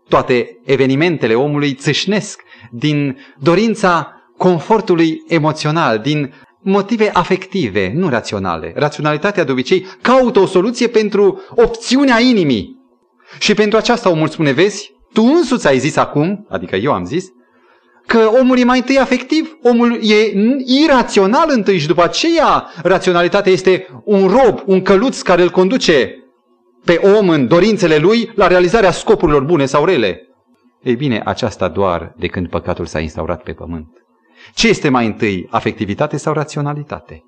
Toate 0.09 0.59
evenimentele 0.63 1.33
omului 1.35 1.73
țâșnesc 1.73 2.41
din 2.71 3.17
dorința 3.39 4.23
confortului 4.37 5.23
emoțional, 5.27 5.99
din 5.99 6.33
motive 6.61 7.09
afective, 7.13 7.91
nu 7.95 8.09
raționale. 8.09 8.73
Raționalitatea 8.75 9.43
de 9.43 9.51
obicei 9.51 9.85
caută 10.01 10.39
o 10.39 10.45
soluție 10.45 10.87
pentru 10.87 11.41
opțiunea 11.55 12.19
inimii. 12.19 12.81
Și 13.39 13.53
pentru 13.53 13.77
aceasta 13.77 14.09
omul 14.09 14.27
spune, 14.27 14.51
vezi, 14.51 14.91
tu 15.13 15.23
însuți 15.23 15.67
ai 15.67 15.79
zis 15.79 15.95
acum, 15.95 16.45
adică 16.49 16.75
eu 16.75 16.91
am 16.91 17.05
zis, 17.05 17.25
că 18.05 18.29
omul 18.39 18.57
e 18.57 18.63
mai 18.63 18.77
întâi 18.77 18.97
afectiv, 18.99 19.57
omul 19.63 19.99
e 20.01 20.33
irațional 20.65 21.45
întâi 21.47 21.77
și 21.77 21.87
după 21.87 22.03
aceea 22.03 22.69
raționalitatea 22.83 23.51
este 23.51 23.87
un 24.03 24.27
rob, 24.27 24.59
un 24.65 24.81
căluț 24.81 25.21
care 25.21 25.41
îl 25.41 25.49
conduce 25.49 26.22
pe 26.85 26.99
om 27.17 27.29
în 27.29 27.47
dorințele 27.47 27.97
lui 27.97 28.31
la 28.35 28.47
realizarea 28.47 28.91
scopurilor 28.91 29.43
bune 29.43 29.65
sau 29.65 29.85
rele. 29.85 30.21
Ei 30.81 30.95
bine, 30.95 31.21
aceasta 31.25 31.67
doar 31.67 32.13
de 32.17 32.27
când 32.27 32.49
păcatul 32.49 32.85
s-a 32.85 32.99
instaurat 32.99 33.43
pe 33.43 33.53
pământ. 33.53 33.87
Ce 34.53 34.67
este 34.67 34.89
mai 34.89 35.05
întâi, 35.05 35.47
afectivitate 35.49 36.17
sau 36.17 36.33
raționalitate? 36.33 37.21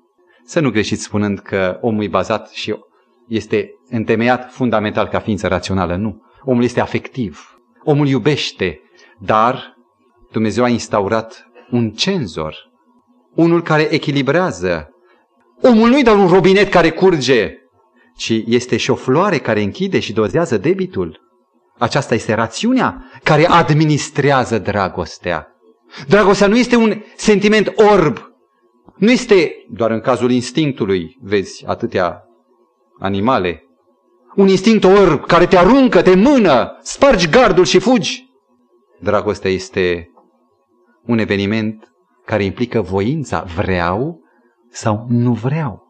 Să 0.44 0.60
nu 0.60 0.70
greșiți 0.70 1.02
spunând 1.02 1.38
că 1.38 1.78
omul 1.80 2.02
e 2.02 2.08
bazat 2.08 2.50
și 2.50 2.74
este 3.28 3.70
întemeiat 3.90 4.52
fundamental 4.52 5.06
ca 5.06 5.18
ființă 5.18 5.46
rațională. 5.46 5.96
Nu. 5.96 6.22
Omul 6.44 6.62
este 6.62 6.80
afectiv. 6.80 7.58
Omul 7.84 8.06
iubește, 8.06 8.80
dar 9.18 9.74
Dumnezeu 10.32 10.64
a 10.64 10.68
instaurat 10.68 11.46
un 11.70 11.90
cenzor, 11.90 12.56
unul 13.34 13.62
care 13.62 13.94
echilibrează. 13.94 14.88
Omul 15.62 15.88
nu-i 15.88 16.02
doar 16.02 16.16
un 16.16 16.28
robinet 16.28 16.70
care 16.70 16.90
curge, 16.90 17.52
ci 18.16 18.42
este 18.46 18.76
și 18.76 18.90
o 18.90 18.94
floare 18.94 19.38
care 19.38 19.62
închide 19.62 19.98
și 19.98 20.12
dozează 20.12 20.58
debitul. 20.58 21.20
Aceasta 21.78 22.14
este 22.14 22.34
rațiunea 22.34 23.10
care 23.22 23.46
administrează 23.46 24.58
dragostea. 24.58 25.46
Dragostea 26.08 26.46
nu 26.46 26.56
este 26.56 26.76
un 26.76 27.02
sentiment 27.16 27.72
orb. 27.92 28.18
Nu 28.96 29.10
este 29.10 29.52
doar 29.70 29.90
în 29.90 30.00
cazul 30.00 30.30
instinctului, 30.30 31.16
vezi, 31.20 31.64
atâtea 31.66 32.22
animale. 32.98 33.62
Un 34.36 34.48
instinct 34.48 34.84
orb 34.84 35.26
care 35.26 35.46
te 35.46 35.56
aruncă, 35.56 36.02
te 36.02 36.14
mână, 36.14 36.78
spargi 36.82 37.28
gardul 37.28 37.64
și 37.64 37.78
fugi. 37.78 38.24
Dragostea 39.00 39.50
este 39.50 40.10
un 41.06 41.18
eveniment 41.18 41.92
care 42.24 42.44
implică 42.44 42.80
voința, 42.80 43.44
vreau 43.56 44.20
sau 44.70 45.06
nu 45.08 45.32
vreau. 45.32 45.85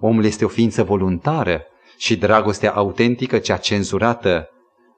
Omul 0.00 0.24
este 0.24 0.44
o 0.44 0.48
ființă 0.48 0.82
voluntară 0.82 1.62
și 1.96 2.16
dragostea 2.16 2.72
autentică, 2.72 3.38
cea 3.38 3.56
cenzurată 3.56 4.48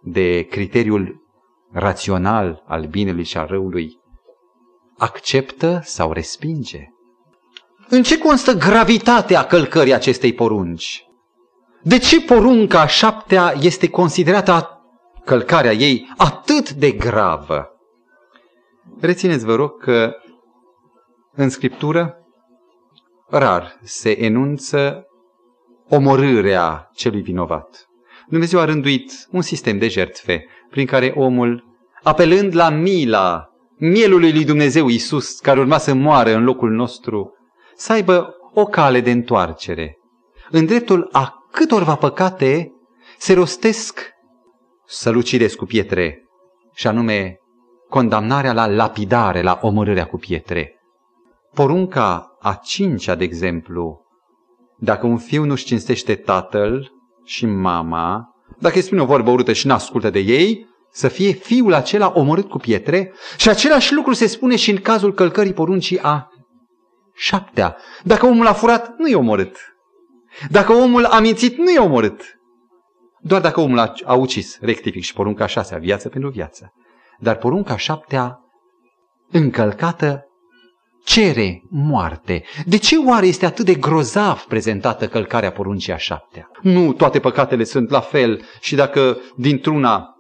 de 0.02 0.42
criteriul 0.42 1.22
rațional 1.72 2.62
al 2.66 2.84
binelui 2.84 3.24
și 3.24 3.36
al 3.36 3.46
răului, 3.46 3.98
acceptă 4.98 5.80
sau 5.84 6.12
respinge. 6.12 6.84
În 7.88 8.02
ce 8.02 8.18
constă 8.18 8.52
gravitatea 8.52 9.46
călcării 9.46 9.94
acestei 9.94 10.32
porunci? 10.32 11.04
De 11.82 11.98
ce 11.98 12.20
porunca 12.20 12.86
șaptea 12.86 13.54
este 13.60 13.88
considerată 13.88 14.80
călcarea 15.24 15.72
ei 15.72 16.12
atât 16.16 16.70
de 16.70 16.90
gravă? 16.90 17.68
Rețineți, 19.00 19.44
vă 19.44 19.54
rog, 19.54 19.82
că 19.82 20.12
în 21.32 21.48
Scriptură 21.48 22.19
rar 23.30 23.78
se 23.82 24.24
enunță 24.24 25.04
omorârea 25.88 26.90
celui 26.94 27.20
vinovat. 27.20 27.88
Dumnezeu 28.28 28.60
a 28.60 28.64
rânduit 28.64 29.12
un 29.30 29.42
sistem 29.42 29.78
de 29.78 29.88
jertfe 29.88 30.44
prin 30.70 30.86
care 30.86 31.12
omul, 31.16 31.64
apelând 32.02 32.54
la 32.54 32.68
mila 32.68 33.48
mielului 33.78 34.32
lui 34.32 34.44
Dumnezeu 34.44 34.88
Isus, 34.88 35.38
care 35.38 35.60
urma 35.60 35.78
să 35.78 35.94
moară 35.94 36.34
în 36.34 36.44
locul 36.44 36.70
nostru, 36.70 37.32
să 37.74 37.92
aibă 37.92 38.34
o 38.54 38.64
cale 38.64 39.00
de 39.00 39.10
întoarcere. 39.10 39.98
În 40.50 40.66
dreptul 40.66 41.08
a 41.12 41.34
câtorva 41.52 41.94
păcate 41.94 42.72
se 43.18 43.32
rostesc 43.32 44.10
să 44.86 45.12
cu 45.56 45.64
pietre, 45.64 46.24
și 46.74 46.86
anume 46.86 47.36
condamnarea 47.88 48.52
la 48.52 48.66
lapidare, 48.66 49.42
la 49.42 49.58
omorârea 49.62 50.06
cu 50.06 50.16
pietre. 50.16 50.79
Porunca 51.52 52.36
a 52.40 52.54
cincea, 52.54 53.14
de 53.14 53.24
exemplu, 53.24 54.00
dacă 54.78 55.06
un 55.06 55.18
fiu 55.18 55.44
nu-și 55.44 55.64
cinstește 55.64 56.14
tatăl 56.14 56.92
și 57.24 57.46
mama, 57.46 58.34
dacă 58.58 58.76
îi 58.76 58.82
spune 58.82 59.00
o 59.02 59.04
vorbă 59.04 59.30
urâtă 59.30 59.52
și 59.52 59.66
n-ascultă 59.66 60.10
de 60.10 60.18
ei, 60.18 60.68
să 60.92 61.08
fie 61.08 61.32
fiul 61.32 61.74
acela 61.74 62.12
omorât 62.14 62.48
cu 62.48 62.58
pietre 62.58 63.12
și 63.36 63.48
același 63.48 63.94
lucru 63.94 64.12
se 64.12 64.26
spune 64.26 64.56
și 64.56 64.70
în 64.70 64.76
cazul 64.76 65.14
călcării 65.14 65.52
poruncii 65.52 65.98
a 65.98 66.28
șaptea. 67.14 67.76
Dacă 68.04 68.26
omul 68.26 68.46
a 68.46 68.52
furat, 68.52 68.94
nu 68.98 69.08
e 69.08 69.14
omorât. 69.14 69.56
Dacă 70.50 70.72
omul 70.72 71.04
a 71.04 71.20
mințit, 71.20 71.56
nu 71.56 71.70
e 71.70 71.78
omorât. 71.78 72.22
Doar 73.20 73.40
dacă 73.40 73.60
omul 73.60 73.78
a, 73.78 73.92
a 74.04 74.14
ucis, 74.14 74.58
rectific 74.60 75.02
și 75.02 75.12
porunca 75.12 75.46
șasea, 75.46 75.78
viață 75.78 76.08
pentru 76.08 76.30
viață. 76.30 76.72
Dar 77.18 77.36
porunca 77.36 77.76
șaptea, 77.76 78.38
încălcată, 79.30 80.24
cere 81.04 81.62
moarte. 81.70 82.42
De 82.66 82.76
ce 82.76 82.96
oare 82.96 83.26
este 83.26 83.46
atât 83.46 83.64
de 83.64 83.74
grozav 83.74 84.44
prezentată 84.48 85.06
călcarea 85.06 85.50
poruncii 85.50 85.92
a 85.92 85.96
șaptea? 85.96 86.50
Nu 86.62 86.92
toate 86.92 87.18
păcatele 87.18 87.64
sunt 87.64 87.90
la 87.90 88.00
fel 88.00 88.42
și 88.60 88.74
dacă 88.74 89.18
dintr-una 89.36 90.14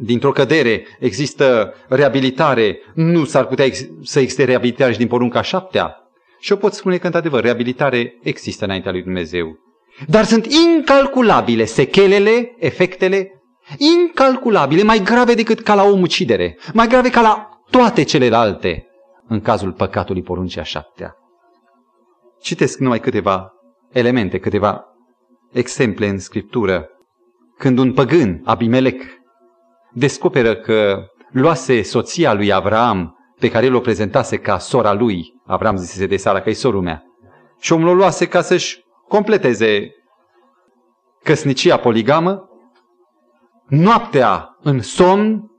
dintr-o 0.00 0.32
cădere 0.32 0.86
există 0.98 1.74
reabilitare, 1.88 2.78
nu 2.94 3.24
s-ar 3.24 3.46
putea 3.46 3.64
ex- 3.64 3.86
să 4.02 4.20
existe 4.20 4.44
reabilitare 4.44 4.92
și 4.92 4.98
din 4.98 5.06
porunca 5.06 5.42
șaptea? 5.42 5.96
Și 6.40 6.50
eu 6.50 6.58
pot 6.58 6.72
spune 6.72 6.96
că, 6.96 7.06
într-adevăr, 7.06 7.42
reabilitare 7.42 8.18
există 8.22 8.64
înaintea 8.64 8.90
lui 8.90 9.02
Dumnezeu. 9.02 9.58
Dar 10.06 10.24
sunt 10.24 10.46
incalculabile 10.46 11.64
sechelele, 11.64 12.54
efectele 12.58 13.32
incalculabile, 13.76 14.82
mai 14.82 15.02
grave 15.02 15.34
decât 15.34 15.60
ca 15.60 15.74
la 15.74 15.84
omucidere, 15.84 16.58
mai 16.72 16.86
grave 16.86 17.10
ca 17.10 17.20
la 17.20 17.48
toate 17.70 18.02
celelalte 18.02 18.87
în 19.28 19.40
cazul 19.40 19.72
păcatului 19.72 20.22
poruncii 20.22 20.60
a 20.60 20.64
șaptea. 20.64 21.16
Citesc 22.40 22.78
numai 22.78 23.00
câteva 23.00 23.52
elemente, 23.92 24.38
câteva 24.38 24.84
exemple 25.52 26.08
în 26.08 26.18
scriptură. 26.18 26.88
Când 27.56 27.78
un 27.78 27.92
păgân, 27.92 28.40
Abimelec, 28.44 29.02
descoperă 29.92 30.56
că 30.56 31.04
luase 31.30 31.82
soția 31.82 32.32
lui 32.32 32.52
Avram, 32.52 33.16
pe 33.38 33.50
care 33.50 33.66
el 33.66 33.74
o 33.74 33.80
prezentase 33.80 34.36
ca 34.36 34.58
sora 34.58 34.92
lui, 34.92 35.24
Avram 35.46 35.76
zise 35.76 36.06
de 36.06 36.16
Sara 36.16 36.40
că 36.40 36.50
e 36.50 36.52
sorul 36.52 36.82
mea, 36.82 37.02
și 37.60 37.72
omul 37.72 37.88
o 37.88 37.94
luase 37.94 38.28
ca 38.28 38.40
să-și 38.40 38.84
completeze 39.08 39.90
căsnicia 41.22 41.76
poligamă, 41.76 42.48
noaptea 43.66 44.56
în 44.62 44.80
somn, 44.80 45.50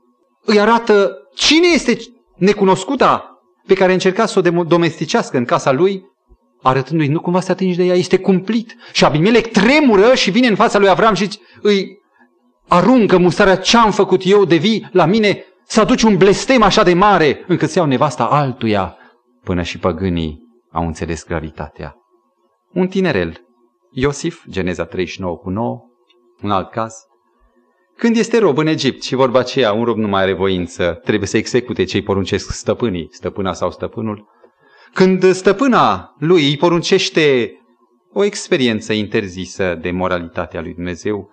îi 0.44 0.60
arată 0.60 1.12
cine 1.34 1.66
este 1.66 1.96
necunoscuta 2.36 3.29
pe 3.66 3.74
care 3.74 3.92
încerca 3.92 4.26
să 4.26 4.38
o 4.38 4.62
domesticească 4.62 5.36
în 5.36 5.44
casa 5.44 5.72
lui, 5.72 6.02
arătându-i, 6.62 7.08
nu 7.08 7.20
cumva 7.20 7.40
să 7.40 7.52
atingi 7.52 7.76
de 7.76 7.84
ea, 7.84 7.94
este 7.94 8.18
cumplit. 8.18 8.76
Și 8.92 9.04
Abimelec 9.04 9.52
tremură 9.52 10.14
și 10.14 10.30
vine 10.30 10.46
în 10.46 10.54
fața 10.54 10.78
lui 10.78 10.88
Avram 10.88 11.14
și 11.14 11.28
îi 11.62 11.98
aruncă 12.68 13.18
mustarea 13.18 13.56
ce 13.56 13.76
am 13.76 13.90
făcut 13.90 14.20
eu 14.24 14.44
de 14.44 14.56
vii 14.56 14.88
la 14.92 15.04
mine 15.04 15.44
să 15.64 15.80
aduci 15.80 16.02
un 16.02 16.16
blestem 16.16 16.62
așa 16.62 16.82
de 16.82 16.94
mare 16.94 17.44
încât 17.46 17.70
să 17.70 17.78
iau 17.78 17.88
nevasta 17.88 18.24
altuia. 18.24 18.96
Până 19.44 19.62
și 19.62 19.78
păgânii 19.78 20.38
au 20.72 20.86
înțeles 20.86 21.24
gravitatea. 21.24 21.94
Un 22.72 22.86
tinerel, 22.86 23.40
Iosif, 23.90 24.44
Geneza 24.48 24.84
39 24.84 25.36
cu 25.36 25.50
9, 25.50 25.80
un 26.42 26.50
alt 26.50 26.70
caz, 26.70 26.94
când 28.00 28.16
este 28.16 28.38
rob 28.38 28.58
în 28.58 28.66
Egipt 28.66 29.02
și 29.02 29.14
vorba 29.14 29.38
aceea, 29.38 29.72
un 29.72 29.84
rob 29.84 29.96
nu 29.96 30.08
mai 30.08 30.22
are 30.22 30.32
voință, 30.32 31.00
trebuie 31.04 31.28
să 31.28 31.36
execute 31.36 31.84
ce 31.84 31.96
îi 31.96 32.02
poruncesc 32.02 32.50
stăpânii, 32.50 33.08
stăpâna 33.10 33.52
sau 33.52 33.70
stăpânul. 33.70 34.28
Când 34.92 35.32
stăpâna 35.32 36.14
lui 36.18 36.48
îi 36.48 36.56
poruncește 36.56 37.52
o 38.12 38.24
experiență 38.24 38.92
interzisă 38.92 39.78
de 39.80 39.90
moralitatea 39.90 40.60
lui 40.60 40.74
Dumnezeu, 40.74 41.30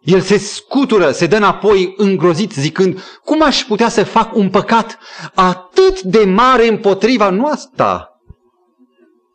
El 0.00 0.20
se 0.20 0.36
scutură, 0.36 1.10
se 1.10 1.26
dă 1.26 1.36
înapoi 1.36 1.94
îngrozit 1.96 2.52
zicând, 2.52 3.02
cum 3.24 3.42
aș 3.42 3.62
putea 3.62 3.88
să 3.88 4.04
fac 4.04 4.34
un 4.34 4.50
păcat 4.50 4.98
atât 5.34 6.02
de 6.02 6.24
mare 6.24 6.68
împotriva 6.68 7.30
noastră, 7.30 8.08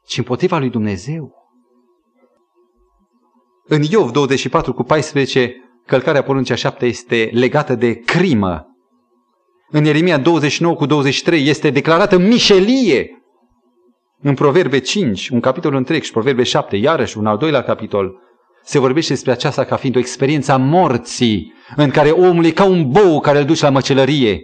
ci 0.06 0.18
împotriva 0.18 0.58
lui 0.58 0.70
Dumnezeu? 0.70 1.34
În 3.64 3.82
Iov 3.82 4.12
24 4.12 4.74
cu 4.74 4.84
14, 4.84 5.56
călcarea 5.92 6.24
poruncea 6.24 6.56
7 6.56 6.86
este 6.86 7.30
legată 7.34 7.76
de 7.76 7.94
crimă. 7.94 8.66
În 9.70 9.86
Ieremia 9.86 10.18
29 10.18 10.76
cu 10.76 10.86
23 10.86 11.48
este 11.48 11.70
declarată 11.70 12.18
mișelie. 12.18 13.24
În 14.22 14.34
Proverbe 14.34 14.80
5, 14.80 15.30
un 15.30 15.40
capitol 15.40 15.74
întreg 15.74 16.02
și 16.02 16.12
Proverbe 16.12 16.44
7, 16.44 16.76
iarăși 16.76 17.18
un 17.18 17.26
al 17.26 17.38
doilea 17.38 17.64
capitol, 17.64 18.20
se 18.64 18.80
vorbește 18.80 19.14
despre 19.14 19.32
aceasta 19.32 19.64
ca 19.64 19.76
fiind 19.76 19.96
o 19.96 20.00
experiență 20.00 20.52
a 20.52 20.58
morții, 20.58 21.54
în 21.76 21.90
care 21.90 22.10
omul 22.10 22.46
e 22.46 22.52
ca 22.52 22.64
un 22.64 22.92
bou 22.92 23.20
care 23.20 23.40
îl 23.40 23.46
duce 23.46 23.64
la 23.64 23.70
măcelărie, 23.70 24.42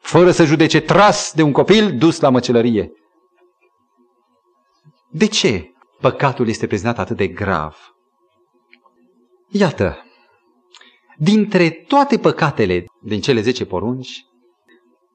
fără 0.00 0.30
să 0.30 0.44
judece 0.44 0.80
tras 0.80 1.32
de 1.34 1.42
un 1.42 1.52
copil 1.52 1.96
dus 1.98 2.20
la 2.20 2.30
măcelărie. 2.30 2.92
De 5.10 5.26
ce 5.26 5.72
păcatul 6.00 6.48
este 6.48 6.66
prezentat 6.66 6.98
atât 6.98 7.16
de 7.16 7.26
grav? 7.26 7.76
Iată, 9.48 10.02
dintre 11.18 11.70
toate 11.70 12.18
păcatele 12.18 12.84
din 13.02 13.20
cele 13.20 13.40
zece 13.40 13.64
porunci, 13.64 14.24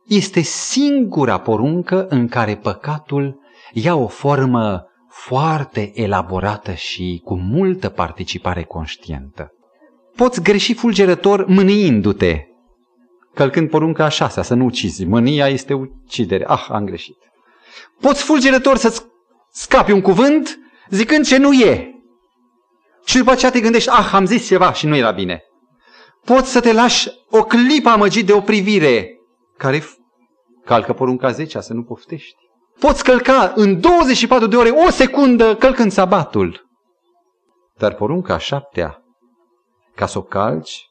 este 0.08 0.39
singura 0.41 1.38
poruncă 1.38 2.08
în 2.08 2.28
care 2.28 2.56
păcatul 2.56 3.39
ia 3.74 3.95
o 3.95 4.08
formă 4.08 4.84
foarte 5.10 5.91
elaborată 5.93 6.74
și 6.74 7.22
cu 7.24 7.36
multă 7.36 7.89
participare 7.89 8.64
conștientă. 8.64 9.51
Poți 10.16 10.41
greși 10.41 10.74
fulgerător 10.74 11.45
mâniindu-te, 11.45 12.41
călcând 13.34 13.70
porunca 13.70 14.06
a 14.06 14.10
șasea, 14.10 14.43
să 14.43 14.54
nu 14.54 14.66
ucizi. 14.66 15.06
Mânia 15.06 15.47
este 15.47 15.74
ucidere. 15.74 16.45
Ah, 16.47 16.66
am 16.70 16.86
greșit. 16.86 17.18
Poți 18.01 18.24
fulgerător 18.24 18.78
să 18.78 19.04
scapi 19.51 19.91
un 19.91 20.01
cuvânt 20.01 20.60
zicând 20.89 21.26
ce 21.26 21.38
nu 21.38 21.54
e. 21.54 21.88
Și 23.06 23.18
după 23.18 23.32
aceea 23.32 23.51
te 23.51 23.60
gândești, 23.60 23.89
ah, 23.89 24.10
am 24.14 24.26
zis 24.26 24.45
ceva 24.45 24.74
și 24.74 24.86
nu 24.86 24.95
era 24.95 25.12
bine. 25.12 25.43
Poți 26.26 26.52
să 26.52 26.60
te 26.60 26.74
lași 26.74 27.10
o 27.30 27.44
clipă 27.44 27.90
amăgit 27.90 28.26
de 28.26 28.34
o 28.34 28.42
privire 28.42 29.18
care 29.58 29.84
calcă 30.66 30.94
porunca 30.94 31.32
10 31.32 31.60
să 31.60 31.74
nu 31.74 31.84
poftești. 31.84 32.36
Poți 32.80 33.04
călca 33.04 33.52
în 33.56 33.80
24 33.80 34.48
de 34.48 34.56
ore 34.56 34.70
o 34.70 34.90
secundă 34.90 35.56
călcând 35.56 35.92
sabatul. 35.92 36.70
Dar 37.78 37.94
porunca 37.94 38.38
șaptea, 38.38 39.04
ca 39.96 40.06
să 40.06 40.18
o 40.18 40.22
calci, 40.22 40.90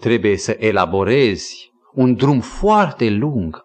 trebuie 0.00 0.36
să 0.36 0.56
elaborezi 0.58 1.72
un 1.92 2.14
drum 2.14 2.40
foarte 2.40 3.10
lung, 3.10 3.62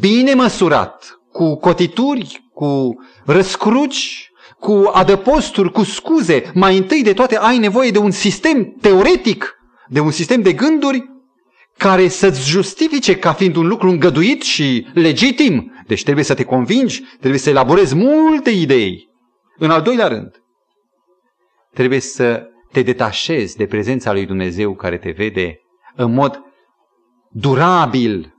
bine 0.00 0.34
măsurat, 0.34 1.18
cu 1.32 1.56
cotituri, 1.56 2.50
cu 2.52 2.94
răscruci, 3.24 4.30
cu 4.58 4.90
adăposturi, 4.92 5.72
cu 5.72 5.82
scuze. 5.82 6.50
Mai 6.54 6.76
întâi 6.76 7.02
de 7.02 7.12
toate 7.12 7.36
ai 7.36 7.58
nevoie 7.58 7.90
de 7.90 7.98
un 7.98 8.10
sistem 8.10 8.76
teoretic, 8.80 9.54
de 9.88 10.00
un 10.00 10.10
sistem 10.10 10.42
de 10.42 10.52
gânduri 10.52 11.12
care 11.78 12.08
să-ți 12.08 12.48
justifice 12.48 13.16
ca 13.16 13.32
fiind 13.32 13.56
un 13.56 13.66
lucru 13.66 13.88
îngăduit 13.88 14.42
și 14.42 14.86
legitim. 14.94 15.72
Deci 15.86 16.02
trebuie 16.02 16.24
să 16.24 16.34
te 16.34 16.44
convingi, 16.44 17.02
trebuie 17.18 17.40
să 17.40 17.50
elaborezi 17.50 17.94
multe 17.94 18.50
idei. 18.50 19.08
În 19.58 19.70
al 19.70 19.82
doilea 19.82 20.08
rând, 20.08 20.42
trebuie 21.72 22.00
să 22.00 22.46
te 22.72 22.82
detașezi 22.82 23.56
de 23.56 23.66
prezența 23.66 24.12
lui 24.12 24.26
Dumnezeu 24.26 24.74
care 24.74 24.98
te 24.98 25.10
vede 25.10 25.58
în 25.94 26.12
mod 26.12 26.42
durabil 27.30 28.34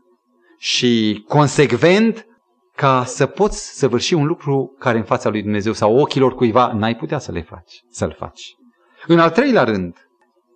și 0.57 1.23
consecvent 1.27 2.25
ca 2.75 3.03
să 3.05 3.25
poți 3.25 3.77
săvârși 3.77 4.13
un 4.13 4.25
lucru 4.25 4.75
care 4.79 4.97
în 4.97 5.03
fața 5.03 5.29
lui 5.29 5.41
Dumnezeu 5.41 5.73
sau 5.73 5.97
ochilor 5.97 6.35
cuiva 6.35 6.73
n-ai 6.73 6.95
putea 6.95 7.19
să 7.19 7.31
le 7.31 7.41
faci, 7.41 7.81
să-l 7.89 8.15
faci. 8.17 8.55
În 9.07 9.19
al 9.19 9.31
treilea 9.31 9.63
rând, 9.63 10.04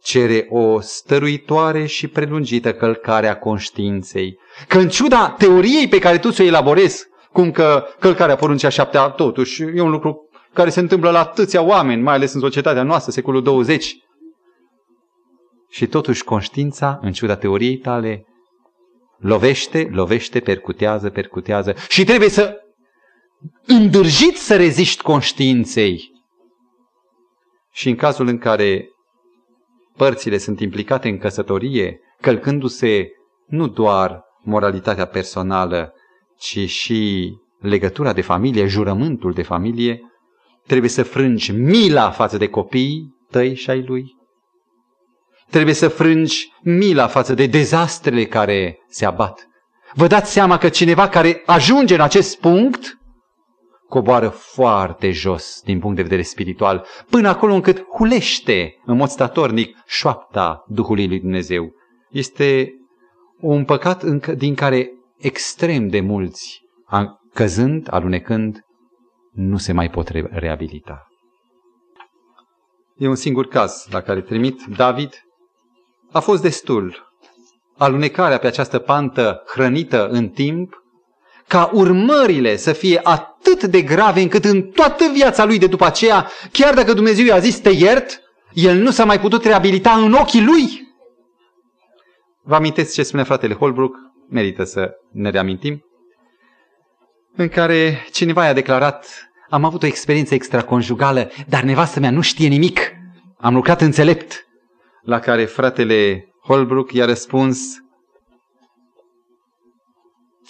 cere 0.02 0.48
o 0.50 0.80
stăruitoare 0.80 1.86
și 1.86 2.08
prelungită 2.08 2.74
călcare 2.74 3.28
a 3.28 3.38
conștiinței. 3.38 4.40
Că 4.68 4.78
în 4.78 4.90
ciuda 4.90 5.36
teoriei 5.38 5.88
pe 5.88 6.00
care 6.00 6.18
tu 6.18 6.32
ți-o 6.32 6.44
elaborezi, 6.44 7.06
cum 7.32 7.52
că 7.52 7.86
călcarea 8.00 8.36
poruncea 8.36 8.70
șaptea 8.70 9.10
totuși 9.10 9.62
e 9.62 9.82
un 9.82 9.90
lucru 9.90 10.30
care 10.54 10.70
se 10.70 10.80
întâmplă 10.80 11.12
la 11.12 11.20
atâția 11.20 11.62
oameni, 11.62 12.02
mai 12.02 12.14
ales 12.14 12.34
în 12.34 12.40
societatea 12.40 12.84
noastră, 12.84 13.12
secolul 13.12 13.44
20. 13.44 13.96
Și 15.70 15.88
totuși 15.88 16.24
conștiința, 16.24 17.00
în 17.02 17.12
ciuda 17.12 17.36
teoriei 17.36 17.78
tale, 17.78 18.26
lovește, 19.18 19.90
lovește, 19.92 20.40
percutează, 20.40 21.10
percutează 21.10 21.76
și 21.90 22.04
trebuie 22.04 22.30
să 22.30 22.58
îndârjit 23.66 24.38
să 24.38 24.56
reziști 24.56 25.02
conștiinței. 25.02 26.12
Și 27.72 27.90
în 27.90 27.96
cazul 27.96 28.28
în 28.28 28.38
care 28.38 28.90
părțile 30.00 30.38
sunt 30.38 30.60
implicate 30.60 31.10
în 31.10 31.18
căsătorie, 31.18 32.00
călcându-se 32.22 33.08
nu 33.48 33.68
doar 33.68 34.22
moralitatea 34.44 35.06
personală, 35.06 35.94
ci 36.38 36.70
și 36.70 37.32
legătura 37.60 38.14
de 38.14 38.22
familie, 38.22 38.66
jurământul 38.66 39.34
de 39.34 39.44
familie, 39.44 40.00
trebuie 40.68 40.90
să 40.90 41.04
frângi 41.04 41.52
mila 41.52 42.10
față 42.12 42.38
de 42.38 42.48
copiii 42.48 43.16
tăi 43.32 43.56
și 43.56 43.70
ai 43.70 43.84
lui. 43.84 44.16
Trebuie 45.50 45.74
să 45.74 45.88
frângi 45.88 46.48
mila 46.62 47.08
față 47.08 47.34
de 47.34 47.46
dezastrele 47.46 48.26
care 48.26 48.78
se 48.88 49.06
abat. 49.06 49.48
Vă 49.94 50.08
dați 50.08 50.32
seama 50.32 50.58
că 50.58 50.70
cineva 50.70 51.10
care 51.10 51.44
ajunge 51.46 51.94
în 51.94 52.02
acest 52.02 52.40
punct 52.40 52.98
coboară 53.90 54.30
foarte 54.30 55.12
jos 55.12 55.62
din 55.64 55.80
punct 55.80 55.96
de 55.96 56.02
vedere 56.02 56.22
spiritual, 56.22 56.86
până 57.10 57.28
acolo 57.28 57.54
încât 57.54 57.86
hulește 57.98 58.76
în 58.86 58.98
mod 58.98 59.10
statornic 59.10 59.78
șoapta 59.86 60.64
Duhului 60.68 61.08
lui 61.08 61.20
Dumnezeu. 61.20 61.72
Este 62.10 62.74
un 63.40 63.66
păcat 63.66 64.04
din 64.38 64.56
care 64.56 64.90
extrem 65.18 65.88
de 65.88 66.00
mulți, 66.00 66.62
căzând, 67.34 67.88
alunecând, 67.92 68.60
nu 69.32 69.58
se 69.58 69.72
mai 69.72 69.90
pot 69.90 70.08
reabilita. 70.30 71.08
E 72.98 73.08
un 73.08 73.16
singur 73.16 73.48
caz 73.48 73.88
la 73.92 74.02
care 74.02 74.22
trimit 74.22 74.62
David. 74.76 75.24
A 76.12 76.20
fost 76.20 76.42
destul. 76.42 77.14
Alunecarea 77.78 78.38
pe 78.38 78.48
această 78.48 78.80
pantă 78.80 79.44
hrănită 79.48 80.08
în 80.08 80.30
timp 80.30 80.84
ca 81.50 81.70
urmările 81.74 82.56
să 82.56 82.74
fie 82.74 83.00
atât 83.04 83.64
de 83.64 83.82
grave 83.82 84.22
încât 84.22 84.46
în 84.46 84.62
toată 84.62 85.04
viața 85.14 85.46
lui 85.46 85.58
de 85.58 85.68
după 85.68 85.86
aceea, 85.86 86.28
chiar 86.52 86.74
dacă 86.74 86.94
Dumnezeu 86.94 87.26
i-a 87.26 87.40
zis 87.40 87.60
te 87.60 87.70
iert, 87.70 88.22
el 88.54 88.78
nu 88.78 88.92
s-a 88.92 89.06
mai 89.06 89.20
putut 89.20 89.44
reabilita 89.44 89.92
în 89.92 90.14
ochii 90.14 90.44
lui. 90.44 90.88
Vă 92.44 92.56
amintiți 92.56 92.94
ce 92.94 93.04
spune 93.04 93.24
fratele 93.24 93.54
Holbrook? 93.54 93.96
Merită 94.30 94.64
să 94.64 94.90
ne 95.12 95.30
reamintim. 95.30 95.84
În 97.36 97.48
care 97.48 98.06
cineva 98.12 98.46
i-a 98.46 98.54
declarat, 98.54 99.06
am 99.50 99.64
avut 99.64 99.84
o 99.84 99.86
experiență 99.86 100.34
extraconjugală, 100.34 101.32
dar 101.48 101.64
nevastă 101.64 102.00
mea 102.00 102.12
nu 102.12 102.22
știe 102.22 102.48
nimic. 102.48 102.80
Am 103.38 103.54
lucrat 103.54 103.82
înțelept. 103.82 104.46
La 105.02 105.20
care 105.20 105.46
fratele 105.46 106.30
Holbrook 106.44 106.92
i-a 106.94 107.06
răspuns, 107.06 107.60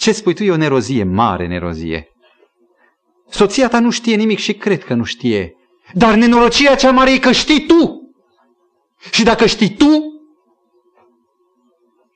ce 0.00 0.12
spui 0.12 0.34
tu 0.34 0.42
e 0.42 0.50
o 0.50 0.56
nerozie, 0.56 1.04
mare 1.04 1.46
nerozie. 1.46 2.08
Soția 3.28 3.68
ta 3.68 3.80
nu 3.80 3.90
știe 3.90 4.16
nimic 4.16 4.38
și 4.38 4.54
cred 4.54 4.84
că 4.84 4.94
nu 4.94 5.04
știe. 5.04 5.54
Dar 5.94 6.14
nenorocirea 6.14 6.74
cea 6.74 6.90
mare 6.90 7.12
e 7.12 7.18
că 7.18 7.32
știi 7.32 7.66
tu. 7.66 8.12
Și 9.10 9.22
dacă 9.22 9.46
știi 9.46 9.74
tu, 9.74 9.88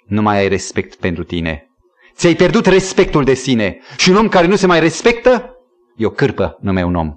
nu 0.06 0.22
mai 0.22 0.38
ai 0.38 0.48
respect 0.48 0.94
pentru 0.94 1.24
tine. 1.24 1.70
Ți-ai 2.14 2.34
pierdut 2.34 2.66
respectul 2.66 3.24
de 3.24 3.34
sine. 3.34 3.80
Și 3.96 4.10
un 4.10 4.16
om 4.16 4.28
care 4.28 4.46
nu 4.46 4.56
se 4.56 4.66
mai 4.66 4.80
respectă, 4.80 5.56
e 5.96 6.06
o 6.06 6.10
cârpă, 6.10 6.58
nu 6.60 6.72
mai 6.72 6.82
un 6.82 6.94
om. 6.94 7.14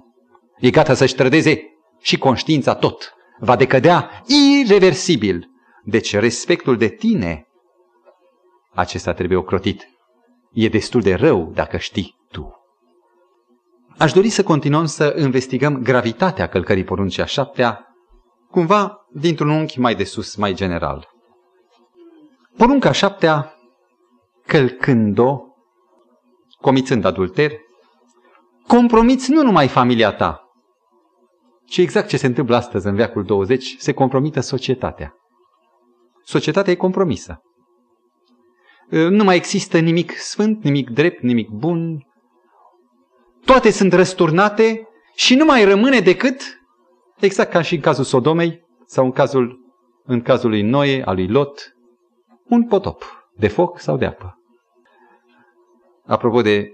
E 0.58 0.70
gata 0.70 0.94
să-și 0.94 1.14
trădeze 1.14 1.62
și 2.00 2.18
conștiința 2.18 2.74
tot. 2.74 3.14
Va 3.38 3.56
decădea 3.56 4.22
irreversibil. 4.26 5.50
Deci 5.84 6.14
respectul 6.14 6.76
de 6.76 6.88
tine, 6.88 7.46
acesta 8.74 9.12
trebuie 9.12 9.38
ocrotit 9.38 9.96
e 10.52 10.68
destul 10.68 11.00
de 11.00 11.14
rău 11.14 11.50
dacă 11.54 11.76
știi 11.76 12.16
tu. 12.30 12.52
Aș 13.98 14.12
dori 14.12 14.28
să 14.28 14.42
continuăm 14.42 14.84
să 14.84 15.14
investigăm 15.18 15.82
gravitatea 15.82 16.48
călcării 16.48 16.84
poruncii 16.84 17.22
a 17.22 17.26
șaptea, 17.26 17.86
cumva 18.50 19.06
dintr-un 19.12 19.48
unghi 19.48 19.78
mai 19.78 19.94
de 19.94 20.04
sus, 20.04 20.36
mai 20.36 20.54
general. 20.54 21.08
Porunca 22.56 22.92
șaptea, 22.92 23.54
călcând-o, 24.46 25.38
comițând 26.60 27.04
adulter, 27.04 27.52
compromiți 28.66 29.30
nu 29.30 29.42
numai 29.42 29.68
familia 29.68 30.12
ta, 30.12 30.48
Și 31.68 31.80
exact 31.80 32.08
ce 32.08 32.16
se 32.16 32.26
întâmplă 32.26 32.56
astăzi 32.56 32.86
în 32.86 32.94
veacul 32.94 33.24
20, 33.24 33.76
se 33.78 33.92
compromită 33.92 34.40
societatea. 34.40 35.14
Societatea 36.24 36.72
e 36.72 36.76
compromisă. 36.76 37.40
Nu 38.90 39.24
mai 39.24 39.36
există 39.36 39.78
nimic 39.78 40.12
sfânt, 40.16 40.64
nimic 40.64 40.90
drept, 40.90 41.22
nimic 41.22 41.48
bun. 41.48 42.06
Toate 43.44 43.70
sunt 43.70 43.92
răsturnate 43.92 44.88
și 45.14 45.34
nu 45.34 45.44
mai 45.44 45.64
rămâne 45.64 46.00
decât, 46.00 46.60
exact 47.20 47.50
ca 47.50 47.62
și 47.62 47.74
în 47.74 47.80
cazul 47.80 48.04
Sodomei 48.04 48.66
sau 48.86 49.04
în 49.04 49.12
cazul, 49.12 49.58
în 50.04 50.20
cazul 50.20 50.50
lui 50.50 50.62
Noe, 50.62 51.02
al 51.04 51.14
lui 51.14 51.28
Lot, 51.28 51.72
un 52.48 52.66
potop 52.66 53.04
de 53.36 53.48
foc 53.48 53.80
sau 53.80 53.96
de 53.96 54.04
apă. 54.04 54.38
Apropo 56.06 56.42
de 56.42 56.72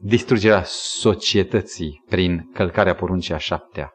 distrugerea 0.00 0.62
societății 0.66 2.04
prin 2.08 2.50
călcarea 2.52 2.94
poruncii 2.94 3.34
a 3.34 3.38
șaptea. 3.38 3.92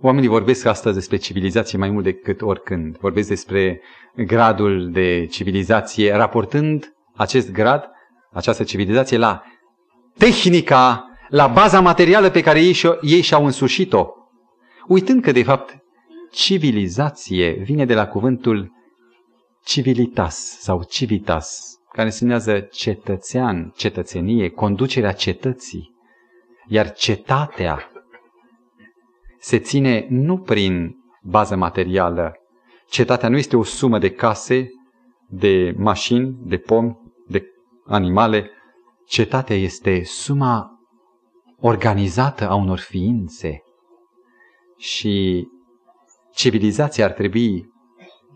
Oamenii 0.00 0.28
vorbesc 0.28 0.66
astăzi 0.66 0.94
despre 0.94 1.16
civilizație 1.16 1.78
mai 1.78 1.90
mult 1.90 2.04
decât 2.04 2.42
oricând. 2.42 2.96
Vorbesc 2.98 3.28
despre 3.28 3.80
gradul 4.16 4.90
de 4.90 5.26
civilizație, 5.26 6.12
raportând 6.14 6.92
acest 7.14 7.52
grad, 7.52 7.84
această 8.32 8.64
civilizație 8.64 9.16
la 9.16 9.42
tehnica, 10.18 11.10
la 11.28 11.46
baza 11.46 11.80
materială 11.80 12.30
pe 12.30 12.40
care 12.40 12.60
ei, 12.60 12.72
și- 12.72 12.98
ei 13.00 13.20
și-au 13.20 13.44
însușit-o. 13.44 14.06
Uitând 14.86 15.22
că, 15.22 15.32
de 15.32 15.42
fapt, 15.42 15.76
civilizație 16.30 17.52
vine 17.52 17.84
de 17.84 17.94
la 17.94 18.06
cuvântul 18.06 18.72
civilitas 19.64 20.58
sau 20.60 20.82
civitas, 20.88 21.76
care 21.92 22.06
însemnează 22.06 22.60
cetățean, 22.60 23.72
cetățenie, 23.76 24.48
conducerea 24.48 25.12
cetății. 25.12 25.94
Iar 26.68 26.92
cetatea 26.92 27.90
se 29.38 29.58
ține 29.58 30.06
nu 30.08 30.38
prin 30.38 30.96
bază 31.22 31.56
materială. 31.56 32.32
Cetatea 32.88 33.28
nu 33.28 33.36
este 33.36 33.56
o 33.56 33.62
sumă 33.62 33.98
de 33.98 34.10
case, 34.10 34.68
de 35.28 35.74
mașini, 35.76 36.36
de 36.40 36.56
pomi, 36.56 36.98
de 37.26 37.44
animale. 37.86 38.50
Cetatea 39.06 39.56
este 39.56 40.02
suma 40.04 40.70
organizată 41.60 42.48
a 42.48 42.54
unor 42.54 42.78
ființe. 42.78 43.62
Și 44.78 45.46
civilizația 46.34 47.04
ar 47.04 47.10
trebui 47.10 47.74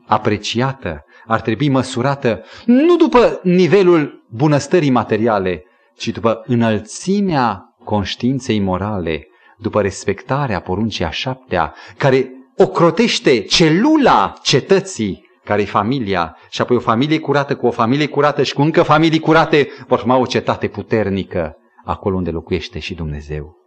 apreciată, 0.06 1.04
ar 1.26 1.40
trebui 1.40 1.68
măsurată 1.68 2.44
nu 2.64 2.96
după 2.96 3.40
nivelul 3.42 4.26
bunăstării 4.30 4.90
materiale, 4.90 5.64
ci 5.96 6.08
după 6.08 6.42
înălțimea 6.46 7.74
conștiinței 7.84 8.60
morale, 8.60 9.29
după 9.60 9.80
respectarea 9.80 10.60
poruncii 10.60 11.04
a 11.04 11.10
șaptea, 11.10 11.74
care 11.96 12.30
ocrotește 12.56 13.40
celula 13.40 14.34
cetății, 14.42 15.28
care 15.44 15.62
e 15.62 15.64
familia, 15.64 16.36
și 16.50 16.60
apoi 16.60 16.76
o 16.76 16.80
familie 16.80 17.18
curată 17.18 17.56
cu 17.56 17.66
o 17.66 17.70
familie 17.70 18.08
curată 18.08 18.42
și 18.42 18.54
cu 18.54 18.62
încă 18.62 18.82
familii 18.82 19.20
curate 19.20 19.68
vor 19.86 19.98
forma 19.98 20.16
o 20.16 20.26
cetate 20.26 20.68
puternică 20.68 21.54
acolo 21.84 22.16
unde 22.16 22.30
locuiește 22.30 22.78
și 22.78 22.94
Dumnezeu. 22.94 23.58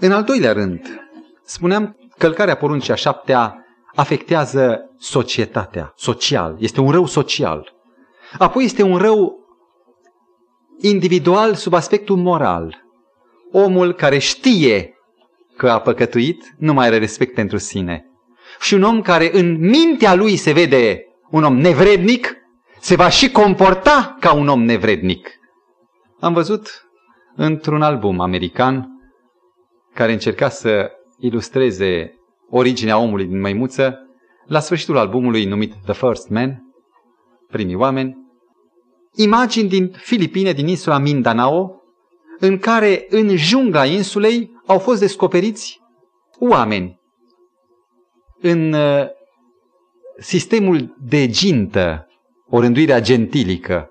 În 0.00 0.12
al 0.12 0.22
doilea 0.22 0.52
rând, 0.52 0.80
spuneam, 1.44 1.96
călcarea 2.18 2.54
poruncii 2.54 2.92
a 2.92 2.96
șaptea 2.96 3.64
afectează 3.94 4.90
societatea, 4.98 5.92
social. 5.96 6.56
Este 6.58 6.80
un 6.80 6.90
rău 6.90 7.06
social. 7.06 7.72
Apoi 8.38 8.64
este 8.64 8.82
un 8.82 8.96
rău 8.96 9.44
individual 10.80 11.54
sub 11.54 11.72
aspectul 11.72 12.16
moral. 12.16 12.83
Omul 13.56 13.92
care 13.92 14.18
știe 14.18 14.94
că 15.56 15.70
a 15.70 15.80
păcătuit 15.80 16.54
nu 16.58 16.72
mai 16.72 16.86
are 16.86 16.98
respect 16.98 17.34
pentru 17.34 17.56
sine. 17.56 18.04
Și 18.60 18.74
un 18.74 18.82
om 18.82 19.00
care 19.00 19.38
în 19.38 19.58
mintea 19.58 20.14
lui 20.14 20.36
se 20.36 20.52
vede 20.52 21.04
un 21.30 21.42
om 21.42 21.56
nevrednic, 21.56 22.36
se 22.80 22.96
va 22.96 23.08
și 23.08 23.30
comporta 23.30 24.16
ca 24.20 24.34
un 24.34 24.48
om 24.48 24.62
nevrednic. 24.62 25.30
Am 26.20 26.32
văzut 26.32 26.88
într-un 27.36 27.82
album 27.82 28.20
american 28.20 28.86
care 29.94 30.12
încerca 30.12 30.48
să 30.48 30.90
ilustreze 31.18 32.14
originea 32.50 32.98
omului 32.98 33.26
din 33.26 33.40
măimuță, 33.40 33.98
la 34.46 34.60
sfârșitul 34.60 34.98
albumului 34.98 35.44
numit 35.44 35.74
The 35.84 35.92
First 35.92 36.28
Man, 36.28 36.62
primii 37.48 37.74
oameni, 37.74 38.16
imagini 39.14 39.68
din 39.68 39.92
Filipine, 39.96 40.52
din 40.52 40.68
insula 40.68 40.98
Mindanao, 40.98 41.83
în 42.38 42.58
care 42.58 43.06
în 43.08 43.36
jungla 43.36 43.84
insulei 43.84 44.50
au 44.66 44.78
fost 44.78 45.00
descoperiți 45.00 45.80
oameni. 46.38 47.00
În 48.40 48.72
uh, 48.72 49.06
sistemul 50.18 50.96
de 51.00 51.28
gintă, 51.28 52.06
o 52.48 52.60
rânduire 52.60 53.00
gentilică, 53.00 53.88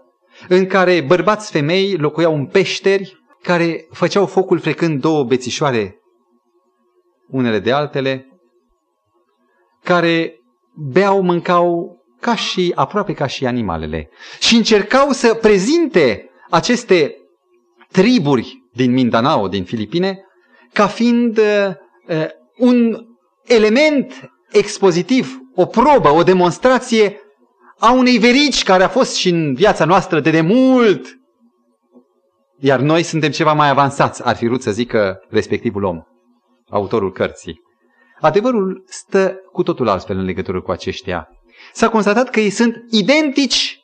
în 0.47 0.65
care 0.65 1.01
bărbați 1.01 1.51
femei 1.51 1.97
locuiau 1.97 2.35
în 2.35 2.45
peșteri 2.45 3.21
care 3.41 3.87
făceau 3.91 4.25
focul 4.25 4.59
frecând 4.59 5.01
două 5.01 5.23
bețișoare 5.23 5.97
unele 7.27 7.59
de 7.59 7.71
altele, 7.71 8.27
care 9.83 10.39
beau, 10.75 11.21
mâncau 11.21 11.97
ca 12.19 12.35
și, 12.35 12.71
aproape 12.75 13.13
ca 13.13 13.27
și 13.27 13.45
animalele. 13.45 14.09
Și 14.39 14.55
încercau 14.55 15.11
să 15.11 15.33
prezinte 15.33 16.29
aceste 16.49 17.15
triburi 17.93 18.63
din 18.73 18.91
Mindanao, 18.91 19.47
din 19.47 19.63
Filipine, 19.63 20.19
ca 20.73 20.87
fiind 20.87 21.37
uh, 21.37 21.69
uh, 22.07 22.25
un 22.57 23.05
element 23.43 24.31
expozitiv, 24.51 25.37
o 25.55 25.65
probă, 25.65 26.09
o 26.09 26.23
demonstrație 26.23 27.17
a 27.79 27.91
unei 27.91 28.17
verici 28.17 28.63
care 28.63 28.83
a 28.83 28.87
fost 28.87 29.15
și 29.15 29.29
în 29.29 29.53
viața 29.53 29.85
noastră 29.85 30.19
de 30.19 30.31
demult. 30.31 31.17
Iar 32.59 32.79
noi 32.79 33.03
suntem 33.03 33.31
ceva 33.31 33.53
mai 33.53 33.69
avansați, 33.69 34.25
ar 34.25 34.35
fi 34.35 34.47
vrut 34.47 34.61
să 34.61 34.71
zică 34.71 35.25
respectivul 35.29 35.83
om, 35.83 36.01
autorul 36.69 37.11
cărții. 37.11 37.61
Adevărul 38.19 38.83
stă 38.87 39.35
cu 39.51 39.63
totul 39.63 39.87
altfel 39.87 40.17
în 40.17 40.25
legătură 40.25 40.61
cu 40.61 40.71
aceștia. 40.71 41.27
S-a 41.73 41.89
constatat 41.89 42.29
că 42.29 42.39
ei 42.39 42.49
sunt 42.49 42.75
identici 42.89 43.82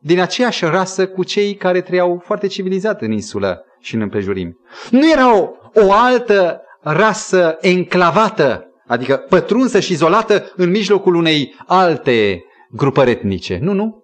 din 0.00 0.20
aceeași 0.20 0.64
rasă 0.64 1.08
cu 1.08 1.24
cei 1.24 1.54
care 1.54 1.80
trăiau 1.80 2.22
foarte 2.24 2.46
civilizat 2.46 3.02
în 3.02 3.10
insulă 3.12 3.64
și 3.80 3.94
în 3.94 4.00
împrejurim. 4.00 4.58
Nu 4.90 5.10
era 5.10 5.36
o, 5.36 5.48
o 5.74 5.92
altă 5.92 6.60
rasă 6.80 7.56
enclavată, 7.60 8.64
adică 8.86 9.16
pătrunsă 9.16 9.80
și 9.80 9.92
izolată 9.92 10.52
în 10.56 10.70
mijlocul 10.70 11.14
unei 11.14 11.54
alte 11.66 12.44
grupări 12.70 13.10
etnice. 13.10 13.58
Nu, 13.62 13.72
nu. 13.72 14.02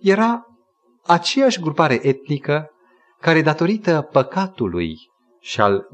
Era 0.00 0.42
aceeași 1.06 1.60
grupare 1.60 1.98
etnică 2.02 2.70
care, 3.20 3.42
datorită 3.42 4.08
păcatului 4.12 4.96
și 5.40 5.60
al 5.60 5.86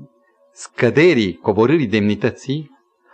scăderii, 0.53 1.35
coborârii 1.35 1.87
demnității, 1.87 2.71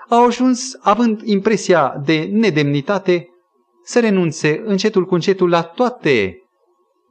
au 0.09 0.25
ajuns, 0.25 0.79
având 0.81 1.21
impresia 1.25 2.01
de 2.05 2.29
nedemnitate, 2.31 3.27
să 3.83 4.01
renunțe 4.01 4.63
încetul 4.65 5.05
cu 5.05 5.15
încetul 5.15 5.49
la 5.49 5.63
toate 5.63 6.37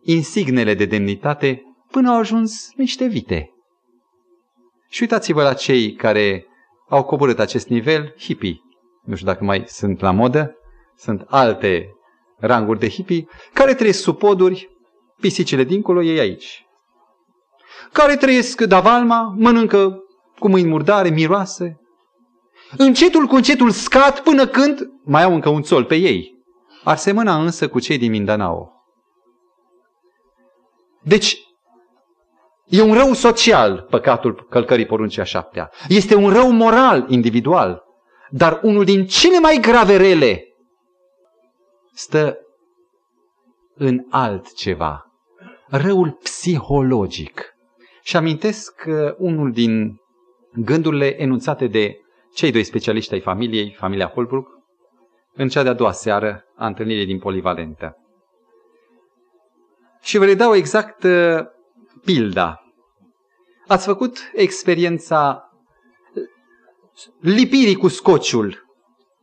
insignele 0.03 0.73
de 0.73 0.85
demnitate 0.85 1.61
până 1.91 2.09
au 2.09 2.17
ajuns 2.17 2.69
niște 2.75 3.05
vite. 3.05 3.49
Și 4.89 5.01
uitați-vă 5.01 5.43
la 5.43 5.53
cei 5.53 5.93
care 5.93 6.45
au 6.89 7.03
coborât 7.03 7.39
acest 7.39 7.67
nivel, 7.67 8.13
hippie. 8.19 8.59
Nu 9.03 9.15
știu 9.15 9.27
dacă 9.27 9.43
mai 9.43 9.63
sunt 9.67 9.99
la 9.99 10.11
modă, 10.11 10.55
sunt 10.97 11.25
alte 11.27 11.89
ranguri 12.37 12.79
de 12.79 12.89
hippie, 12.89 13.27
care 13.53 13.73
trăiesc 13.73 14.01
sub 14.01 14.17
poduri, 14.17 14.69
pisicile 15.19 15.63
dincolo, 15.63 16.03
ei 16.03 16.19
aici. 16.19 16.65
Care 17.91 18.15
trăiesc 18.15 18.61
davalma, 18.61 19.35
mănâncă 19.37 20.03
cu 20.39 20.49
mâini 20.49 20.67
murdare, 20.69 21.09
miroase. 21.09 21.79
Încetul 22.77 23.25
cu 23.25 23.35
încetul 23.35 23.71
scad 23.71 24.19
până 24.19 24.47
când 24.47 24.79
mai 25.03 25.23
au 25.23 25.33
încă 25.33 25.49
un 25.49 25.61
țol 25.61 25.83
pe 25.83 25.95
ei. 25.95 26.40
Ar 26.83 26.97
semăna 26.97 27.41
însă 27.41 27.69
cu 27.69 27.79
cei 27.79 27.97
din 27.97 28.11
Mindanao. 28.11 28.71
Deci, 31.03 31.37
e 32.65 32.81
un 32.81 32.93
rău 32.93 33.13
social 33.13 33.87
păcatul 33.89 34.47
călcării 34.49 34.85
poruncii 34.85 35.21
a 35.21 35.25
șaptea. 35.25 35.71
Este 35.87 36.15
un 36.15 36.29
rău 36.29 36.51
moral 36.51 37.05
individual. 37.09 37.83
Dar 38.29 38.59
unul 38.63 38.83
din 38.85 39.05
cele 39.05 39.39
mai 39.39 39.57
grave 39.61 39.97
rele 39.97 40.43
stă 41.93 42.37
în 43.75 44.05
altceva. 44.09 45.05
Răul 45.67 46.11
psihologic. 46.23 47.53
Și 48.03 48.17
amintesc 48.17 48.83
unul 49.17 49.51
din 49.51 49.95
gândurile 50.53 51.21
enunțate 51.21 51.67
de 51.67 51.95
cei 52.33 52.51
doi 52.51 52.63
specialiști 52.63 53.13
ai 53.13 53.19
familiei, 53.19 53.75
familia 53.79 54.07
Holbrook, 54.07 54.60
în 55.33 55.47
cea 55.47 55.63
de-a 55.63 55.73
doua 55.73 55.91
seară 55.91 56.43
a 56.55 56.65
întâlnirii 56.65 57.05
din 57.05 57.19
Polivalentă. 57.19 57.95
Și 60.01 60.17
vă 60.17 60.25
redau 60.25 60.55
exact 60.55 61.03
uh, 61.03 61.39
pilda. 62.05 62.59
ați 63.67 63.85
făcut 63.85 64.31
experiența 64.33 65.51
lipirii 67.19 67.75
cu 67.75 67.87
scociul, 67.87 68.65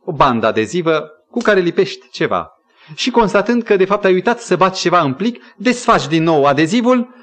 o 0.03 0.11
bandă 0.11 0.47
adezivă 0.47 1.09
cu 1.29 1.39
care 1.39 1.59
lipești 1.59 2.09
ceva. 2.09 2.49
Și 2.95 3.11
constatând 3.11 3.63
că 3.63 3.75
de 3.75 3.85
fapt 3.85 4.05
ai 4.05 4.13
uitat 4.13 4.39
să 4.39 4.55
bați 4.55 4.79
ceva 4.79 5.01
în 5.01 5.13
plic, 5.13 5.43
desfaci 5.57 6.07
din 6.07 6.23
nou 6.23 6.45
adezivul, 6.45 7.13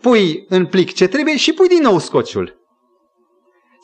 pui 0.00 0.44
în 0.48 0.66
plic 0.66 0.92
ce 0.92 1.06
trebuie 1.06 1.36
și 1.36 1.52
pui 1.52 1.68
din 1.68 1.82
nou 1.82 1.98
scociul. 1.98 2.65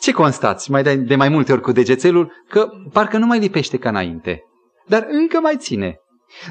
Ce 0.03 0.13
constați 0.13 0.71
mai 0.71 0.83
de, 0.83 0.95
de 0.95 1.17
mai 1.17 1.29
multe 1.29 1.53
ori 1.53 1.61
cu 1.61 1.73
degețelul? 1.73 2.33
Că 2.49 2.69
parcă 2.93 3.19
nu 3.19 3.27
mai 3.27 3.39
lipește 3.39 3.79
ca 3.79 3.89
înainte, 3.89 4.43
dar 4.87 5.07
încă 5.09 5.41
mai 5.41 5.57
ține. 5.57 6.01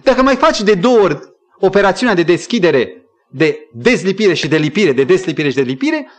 Dacă 0.03 0.21
mai 0.21 0.35
faci 0.35 0.61
de 0.61 0.73
două 0.73 0.99
ori 0.99 1.19
operațiunea 1.59 2.15
de 2.15 2.23
deschidere, 2.23 3.05
de 3.29 3.69
dezlipire 3.73 4.33
și 4.33 4.47
de 4.47 4.57
lipire, 4.57 4.91
de 4.91 5.03
deslipire 5.03 5.49
și 5.49 5.55
de 5.55 5.61
lipire, 5.61 6.09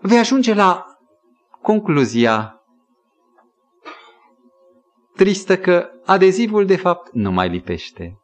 vei 0.00 0.18
ajunge 0.18 0.54
la 0.54 0.84
concluzia 1.62 2.54
tristă 5.14 5.58
că 5.58 5.90
adezivul 6.04 6.66
de 6.66 6.76
fapt 6.76 7.12
nu 7.12 7.30
mai 7.30 7.48
lipește. 7.48 8.20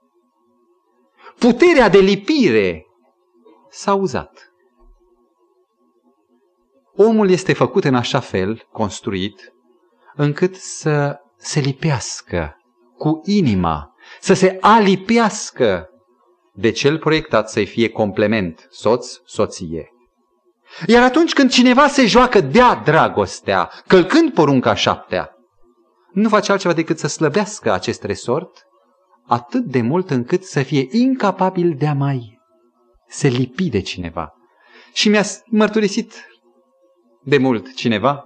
Puterea 1.38 1.88
de 1.88 1.98
lipire 1.98 2.86
s-a 3.70 3.94
uzat. 3.94 4.45
Omul 6.96 7.30
este 7.30 7.52
făcut 7.52 7.84
în 7.84 7.94
așa 7.94 8.20
fel, 8.20 8.66
construit, 8.72 9.52
încât 10.14 10.54
să 10.54 11.16
se 11.36 11.60
lipească 11.60 12.56
cu 12.96 13.20
inima, 13.24 13.94
să 14.20 14.34
se 14.34 14.56
alipească 14.60 15.88
de 16.52 16.70
cel 16.70 16.98
proiectat 16.98 17.50
să-i 17.50 17.66
fie 17.66 17.88
complement, 17.88 18.66
soț, 18.70 19.16
soție. 19.24 19.90
Iar 20.86 21.02
atunci 21.02 21.32
când 21.32 21.50
cineva 21.50 21.88
se 21.88 22.06
joacă 22.06 22.40
de-a 22.40 22.74
dragostea, 22.74 23.70
călcând 23.86 24.32
porunca 24.32 24.74
șaptea, 24.74 25.30
nu 26.12 26.28
face 26.28 26.52
altceva 26.52 26.74
decât 26.74 26.98
să 26.98 27.06
slăbească 27.06 27.72
acest 27.72 28.02
resort 28.02 28.66
atât 29.26 29.64
de 29.64 29.80
mult 29.80 30.10
încât 30.10 30.44
să 30.44 30.62
fie 30.62 30.86
incapabil 30.90 31.74
de 31.78 31.86
a 31.86 31.94
mai 31.94 32.40
se 33.08 33.28
lipi 33.28 33.68
de 33.68 33.80
cineva. 33.80 34.32
Și 34.92 35.08
mi-a 35.08 35.22
mărturisit 35.46 36.12
de 37.26 37.38
mult 37.38 37.74
cineva 37.74 38.24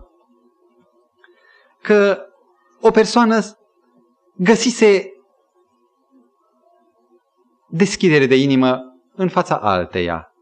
că 1.83 2.19
o 2.81 2.91
persoană 2.91 3.41
găsise 4.37 5.13
deschidere 7.69 8.27
de 8.27 8.37
inimă 8.37 8.79
în 9.15 9.29
fața 9.29 9.57
alteia. 9.57 10.33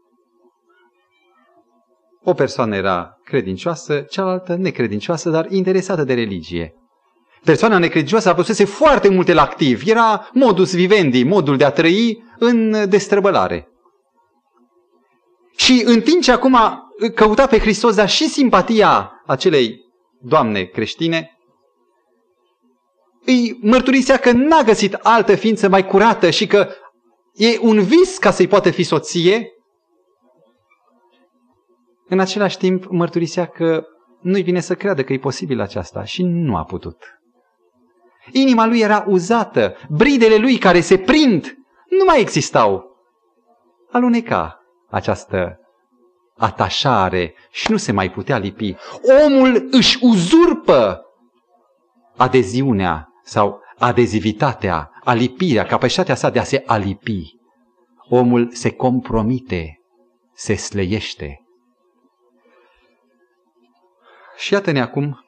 O 2.23 2.33
persoană 2.33 2.75
era 2.75 3.17
credincioasă, 3.23 4.01
cealaltă 4.01 4.55
necredincioasă, 4.55 5.29
dar 5.29 5.51
interesată 5.51 6.03
de 6.03 6.13
religie. 6.13 6.73
Persoana 7.43 7.77
necredincioasă 7.77 8.29
apăsese 8.29 8.65
foarte 8.65 9.09
multe 9.09 9.33
la 9.33 9.41
activ. 9.41 9.87
Era 9.87 10.29
modus 10.33 10.75
vivendi, 10.75 11.23
modul 11.23 11.57
de 11.57 11.65
a 11.65 11.71
trăi 11.71 12.23
în 12.37 12.89
destrăbălare. 12.89 13.68
Și 15.59 15.83
în 15.85 16.01
timp 16.01 16.21
ce 16.21 16.31
acum 16.31 16.57
căuta 17.15 17.47
pe 17.47 17.59
Hristos, 17.59 17.95
dar 17.95 18.09
și 18.09 18.27
simpatia 18.27 19.21
acelei 19.25 19.79
doamne 20.21 20.63
creștine, 20.63 21.37
îi 23.25 23.57
mărturisea 23.61 24.17
că 24.17 24.31
n-a 24.31 24.61
găsit 24.61 24.93
altă 24.93 25.35
ființă 25.35 25.69
mai 25.69 25.85
curată 25.85 26.29
și 26.29 26.47
că 26.47 26.67
e 27.33 27.57
un 27.61 27.79
vis 27.83 28.17
ca 28.17 28.31
să-i 28.31 28.47
poată 28.47 28.71
fi 28.71 28.83
soție. 28.83 29.51
În 32.07 32.19
același 32.19 32.57
timp 32.57 32.85
mărturisea 32.89 33.45
că 33.45 33.83
nu-i 34.21 34.41
vine 34.41 34.59
să 34.59 34.75
creadă 34.75 35.03
că 35.03 35.13
e 35.13 35.17
posibil 35.17 35.61
aceasta 35.61 36.03
și 36.03 36.23
nu 36.23 36.55
a 36.55 36.63
putut. 36.63 36.97
Inima 38.31 38.65
lui 38.65 38.79
era 38.79 39.05
uzată, 39.07 39.75
bridele 39.89 40.35
lui 40.35 40.57
care 40.57 40.81
se 40.81 40.97
prind 40.97 41.57
nu 41.89 42.03
mai 42.05 42.21
existau. 42.21 42.97
Aluneca 43.91 44.58
această 44.89 45.59
atașare 46.37 47.33
și 47.51 47.71
nu 47.71 47.77
se 47.77 47.91
mai 47.91 48.11
putea 48.11 48.37
lipi. 48.37 48.75
Omul 49.25 49.67
își 49.71 49.97
uzurpă 50.01 51.01
adeziunea 52.17 53.07
sau 53.23 53.61
adezivitatea, 53.77 54.91
alipirea, 55.03 55.65
capacitatea 55.65 56.15
sa 56.15 56.29
de 56.29 56.39
a 56.39 56.43
se 56.43 56.63
alipi. 56.65 57.37
Omul 58.09 58.49
se 58.51 58.71
compromite, 58.71 59.79
se 60.33 60.55
sleiește. 60.55 61.43
Și 64.37 64.53
iată-ne 64.53 64.81
acum 64.81 65.23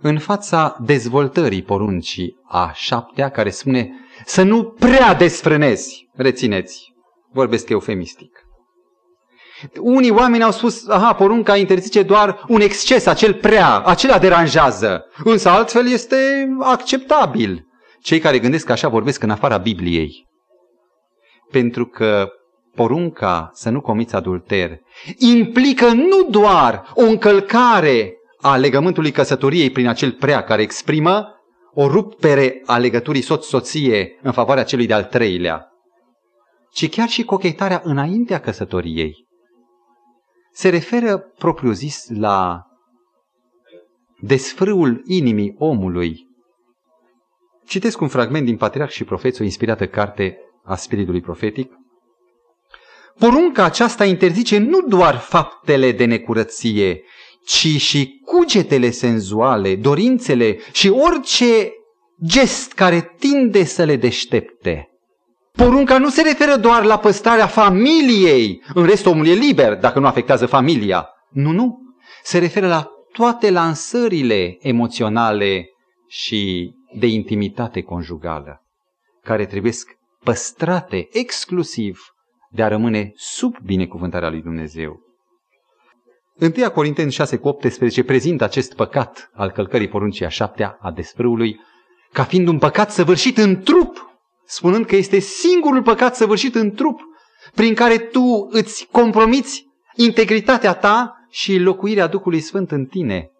în 0.00 0.18
fața 0.18 0.76
dezvoltării 0.80 1.62
poruncii 1.62 2.36
a 2.44 2.70
șaptea, 2.74 3.30
care 3.30 3.50
spune 3.50 3.90
să 4.24 4.42
nu 4.42 4.64
prea 4.64 5.14
desfrânezi, 5.14 6.08
rețineți, 6.14 6.92
vorbesc 7.38 7.68
eufemistic. 7.68 8.30
Unii 9.80 10.10
oameni 10.10 10.42
au 10.42 10.50
spus, 10.50 10.88
aha, 10.88 11.14
porunca 11.14 11.56
interzice 11.56 12.02
doar 12.02 12.44
un 12.48 12.60
exces, 12.60 13.06
acel 13.06 13.34
prea, 13.34 13.78
acela 13.78 14.18
deranjează, 14.18 15.04
însă 15.24 15.48
altfel 15.48 15.88
este 15.88 16.48
acceptabil. 16.60 17.66
Cei 18.00 18.18
care 18.18 18.38
gândesc 18.38 18.70
așa 18.70 18.88
vorbesc 18.88 19.22
în 19.22 19.30
afara 19.30 19.56
Bibliei. 19.56 20.26
Pentru 21.50 21.86
că 21.86 22.28
porunca 22.74 23.50
să 23.52 23.70
nu 23.70 23.80
comiți 23.80 24.14
adulter 24.14 24.78
implică 25.18 25.86
nu 25.92 26.22
doar 26.30 26.92
o 26.94 27.02
încălcare 27.02 28.12
a 28.40 28.56
legământului 28.56 29.10
căsătoriei 29.10 29.70
prin 29.70 29.88
acel 29.88 30.12
prea 30.12 30.42
care 30.42 30.62
exprimă 30.62 31.38
o 31.74 31.86
rupere 31.86 32.62
a 32.66 32.78
legăturii 32.78 33.22
soț-soție 33.22 34.18
în 34.22 34.32
favoarea 34.32 34.64
celui 34.64 34.86
de-al 34.86 35.04
treilea, 35.04 35.68
ci 36.72 36.88
chiar 36.88 37.08
și 37.08 37.24
cochetarea 37.24 37.80
înaintea 37.84 38.40
căsătoriei. 38.40 39.26
Se 40.52 40.68
referă 40.68 41.18
propriu-zis 41.18 42.04
la 42.08 42.62
desfrâul 44.20 45.02
inimii 45.04 45.54
omului. 45.58 46.26
Citesc 47.66 48.00
un 48.00 48.08
fragment 48.08 48.44
din 48.44 48.56
Patriarh 48.56 48.92
și 48.92 49.04
Profeți, 49.04 49.40
o 49.40 49.44
inspirată 49.44 49.86
carte 49.86 50.38
a 50.64 50.74
spiritului 50.74 51.20
profetic. 51.20 51.72
Porunca 53.18 53.64
aceasta 53.64 54.04
interzice 54.04 54.58
nu 54.58 54.80
doar 54.80 55.16
faptele 55.16 55.92
de 55.92 56.04
necurăție, 56.04 57.02
ci 57.44 57.80
și 57.80 58.20
cugetele 58.24 58.90
senzuale, 58.90 59.76
dorințele 59.76 60.58
și 60.72 60.88
orice 60.88 61.72
gest 62.24 62.72
care 62.72 63.14
tinde 63.18 63.64
să 63.64 63.84
le 63.84 63.96
deștepte. 63.96 64.88
Porunca 65.58 65.98
nu 65.98 66.08
se 66.08 66.22
referă 66.22 66.56
doar 66.56 66.84
la 66.84 66.98
păstrarea 66.98 67.46
familiei, 67.46 68.62
în 68.74 68.86
rest 68.86 69.06
omul 69.06 69.26
e 69.26 69.32
liber 69.32 69.76
dacă 69.76 69.98
nu 69.98 70.06
afectează 70.06 70.46
familia. 70.46 71.08
Nu, 71.30 71.50
nu. 71.50 71.78
Se 72.22 72.38
referă 72.38 72.66
la 72.66 72.88
toate 73.12 73.50
lansările 73.50 74.56
emoționale 74.60 75.68
și 76.08 76.72
de 76.98 77.06
intimitate 77.06 77.82
conjugală, 77.82 78.62
care 79.22 79.46
trebuie 79.46 79.72
păstrate 80.24 81.08
exclusiv 81.12 82.00
de 82.50 82.62
a 82.62 82.68
rămâne 82.68 83.12
sub 83.14 83.54
binecuvântarea 83.64 84.30
lui 84.30 84.42
Dumnezeu. 84.42 85.00
1 86.56 86.70
Corinteni 86.70 87.12
6 87.12 87.36
cu 87.36 87.48
18 87.48 88.04
prezintă 88.04 88.44
acest 88.44 88.74
păcat 88.74 89.30
al 89.34 89.50
călcării 89.50 89.88
poruncii 89.88 90.24
a 90.24 90.28
șaptea 90.28 90.78
a 90.80 90.90
desfrâului 90.90 91.60
ca 92.12 92.24
fiind 92.24 92.48
un 92.48 92.58
păcat 92.58 92.90
săvârșit 92.90 93.38
în 93.38 93.62
trup, 93.62 94.07
spunând 94.48 94.86
că 94.86 94.96
este 94.96 95.18
singurul 95.18 95.82
păcat 95.82 96.16
săvârșit 96.16 96.54
în 96.54 96.70
trup, 96.70 97.00
prin 97.54 97.74
care 97.74 97.98
tu 97.98 98.48
îți 98.50 98.88
compromiți 98.90 99.66
integritatea 99.94 100.74
ta 100.74 101.12
și 101.30 101.58
locuirea 101.58 102.06
Duhului 102.06 102.40
Sfânt 102.40 102.70
în 102.70 102.84
tine. 102.84 103.30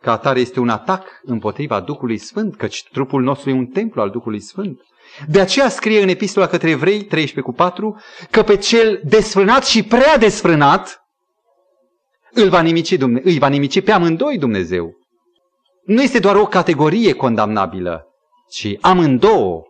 Ca 0.00 0.12
atare 0.12 0.40
este 0.40 0.60
un 0.60 0.68
atac 0.68 1.20
împotriva 1.22 1.80
Duhului 1.80 2.18
Sfânt, 2.18 2.56
căci 2.56 2.88
trupul 2.92 3.22
nostru 3.22 3.50
e 3.50 3.52
un 3.52 3.66
templu 3.66 4.00
al 4.00 4.10
Duhului 4.10 4.40
Sfânt. 4.40 4.80
De 5.28 5.40
aceea 5.40 5.68
scrie 5.68 6.02
în 6.02 6.08
epistola 6.08 6.46
către 6.46 6.70
evrei 6.70 7.04
13 7.04 7.40
cu 7.40 7.52
4 7.52 8.00
că 8.30 8.42
pe 8.42 8.56
cel 8.56 9.00
desfrânat 9.04 9.64
și 9.64 9.82
prea 9.82 10.18
desfrânat 10.18 11.02
îl 12.30 12.48
va 12.48 12.60
nimici, 12.60 12.92
Dumne- 12.92 13.20
îi 13.24 13.38
va 13.38 13.48
nimici 13.48 13.82
pe 13.82 13.92
amândoi 13.92 14.38
Dumnezeu. 14.38 14.96
Nu 15.84 16.02
este 16.02 16.18
doar 16.18 16.36
o 16.36 16.46
categorie 16.46 17.12
condamnabilă, 17.12 18.07
ci 18.48 18.76
amândouă. 18.80 19.62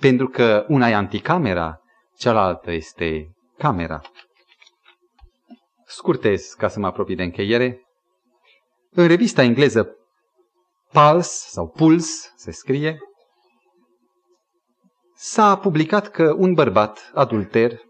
Pentru 0.00 0.28
că 0.28 0.64
una 0.68 0.88
e 0.88 0.94
anticamera, 0.94 1.80
cealaltă 2.16 2.72
este 2.72 3.30
camera. 3.58 4.00
Scurtez 5.86 6.54
ca 6.58 6.68
să 6.68 6.78
mă 6.78 6.86
apropii 6.86 7.16
de 7.16 7.22
încheiere. 7.22 7.80
În 8.90 9.06
revista 9.06 9.42
engleză 9.42 9.94
Pulse 10.92 11.48
sau 11.48 11.68
Puls 11.68 12.32
se 12.36 12.50
scrie, 12.50 12.98
s-a 15.14 15.56
publicat 15.56 16.08
că 16.08 16.34
un 16.36 16.54
bărbat 16.54 17.10
adulter 17.14 17.80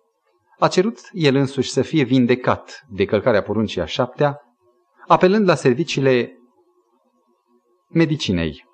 a 0.58 0.68
cerut 0.68 0.98
el 1.12 1.34
însuși 1.34 1.70
să 1.70 1.82
fie 1.82 2.02
vindecat 2.02 2.84
de 2.88 3.04
călcarea 3.04 3.42
poruncii 3.42 3.80
a 3.80 3.84
șaptea, 3.84 4.40
apelând 5.06 5.48
la 5.48 5.54
serviciile 5.54 6.38
medicinei. 7.88 8.68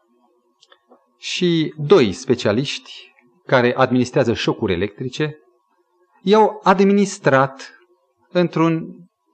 Și 1.33 1.74
doi 1.77 2.12
specialiști 2.12 3.12
care 3.47 3.74
administrează 3.77 4.35
șocuri 4.35 4.72
electrice 4.72 5.39
i-au 6.22 6.61
administrat 6.62 7.79
într-un 8.29 8.87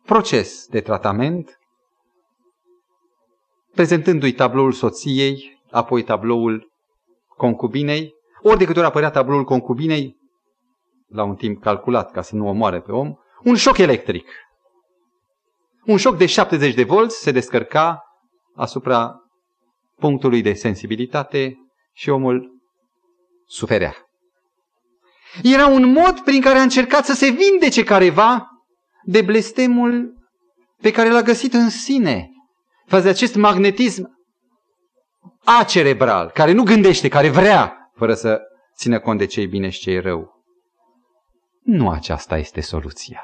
proces 0.04 0.66
de 0.66 0.80
tratament, 0.80 1.58
prezentându-i 3.74 4.32
tabloul 4.32 4.72
soției, 4.72 5.62
apoi 5.70 6.02
tabloul 6.02 6.72
concubinei, 7.36 8.14
ori 8.42 8.58
de 8.58 8.64
câte 8.64 8.78
ori 8.78 8.88
apărea 8.88 9.10
tabloul 9.10 9.44
concubinei, 9.44 10.16
la 11.08 11.24
un 11.24 11.34
timp 11.34 11.62
calculat 11.62 12.10
ca 12.10 12.22
să 12.22 12.34
nu 12.34 12.48
omoare 12.48 12.80
pe 12.80 12.92
om, 12.92 13.14
un 13.44 13.54
șoc 13.54 13.78
electric. 13.78 14.28
Un 15.86 15.96
șoc 15.96 16.16
de 16.16 16.26
70 16.26 16.74
de 16.74 16.84
volți 16.84 17.22
se 17.22 17.30
descărca 17.30 18.02
asupra 18.54 19.14
punctului 19.96 20.42
de 20.42 20.52
sensibilitate 20.52 21.56
și 21.92 22.08
omul 22.08 22.50
suferea. 23.46 23.94
Era 25.42 25.66
un 25.66 25.92
mod 25.92 26.20
prin 26.20 26.40
care 26.40 26.58
a 26.58 26.62
încercat 26.62 27.04
să 27.04 27.12
se 27.12 27.28
vindece 27.28 27.84
careva 27.84 28.46
de 29.04 29.22
blestemul 29.22 30.14
pe 30.80 30.90
care 30.90 31.10
l-a 31.10 31.22
găsit 31.22 31.52
în 31.52 31.70
sine, 31.70 32.30
față 32.86 33.02
de 33.02 33.08
acest 33.08 33.34
magnetism 33.34 34.20
acerebral, 35.44 36.30
care 36.34 36.52
nu 36.52 36.62
gândește, 36.62 37.08
care 37.08 37.28
vrea, 37.28 37.90
fără 37.94 38.14
să 38.14 38.40
țină 38.76 39.00
cont 39.00 39.18
de 39.18 39.26
ce 39.26 39.40
e 39.40 39.46
bine 39.46 39.68
și 39.68 39.80
ce 39.80 39.90
e 39.90 40.00
rău. 40.00 40.44
Nu 41.62 41.90
aceasta 41.90 42.38
este 42.38 42.60
soluția. 42.60 43.22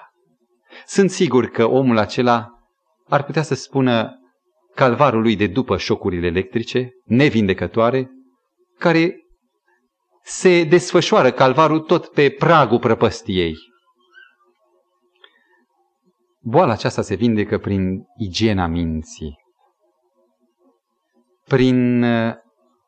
Sunt 0.87 1.11
sigur 1.11 1.47
că 1.47 1.65
omul 1.65 1.99
acela 1.99 2.49
ar 3.09 3.25
putea 3.25 3.43
să 3.43 3.55
spună 3.55 4.13
calvarul 4.75 5.23
lui 5.23 5.37
de 5.37 5.47
după 5.47 5.77
șocurile 5.77 6.27
electrice, 6.27 6.91
nevindecătoare, 7.05 8.11
care 8.79 9.23
se 10.23 10.65
desfășoară 10.65 11.33
calvarul 11.33 11.81
tot 11.81 12.07
pe 12.07 12.31
pragul 12.31 12.79
prăpăstiei. 12.79 13.57
Boala 16.41 16.73
aceasta 16.73 17.03
se 17.03 17.15
vindecă 17.15 17.59
prin 17.59 18.05
igiena 18.19 18.67
minții, 18.67 19.39
prin 21.45 22.03
uh, 22.03 22.35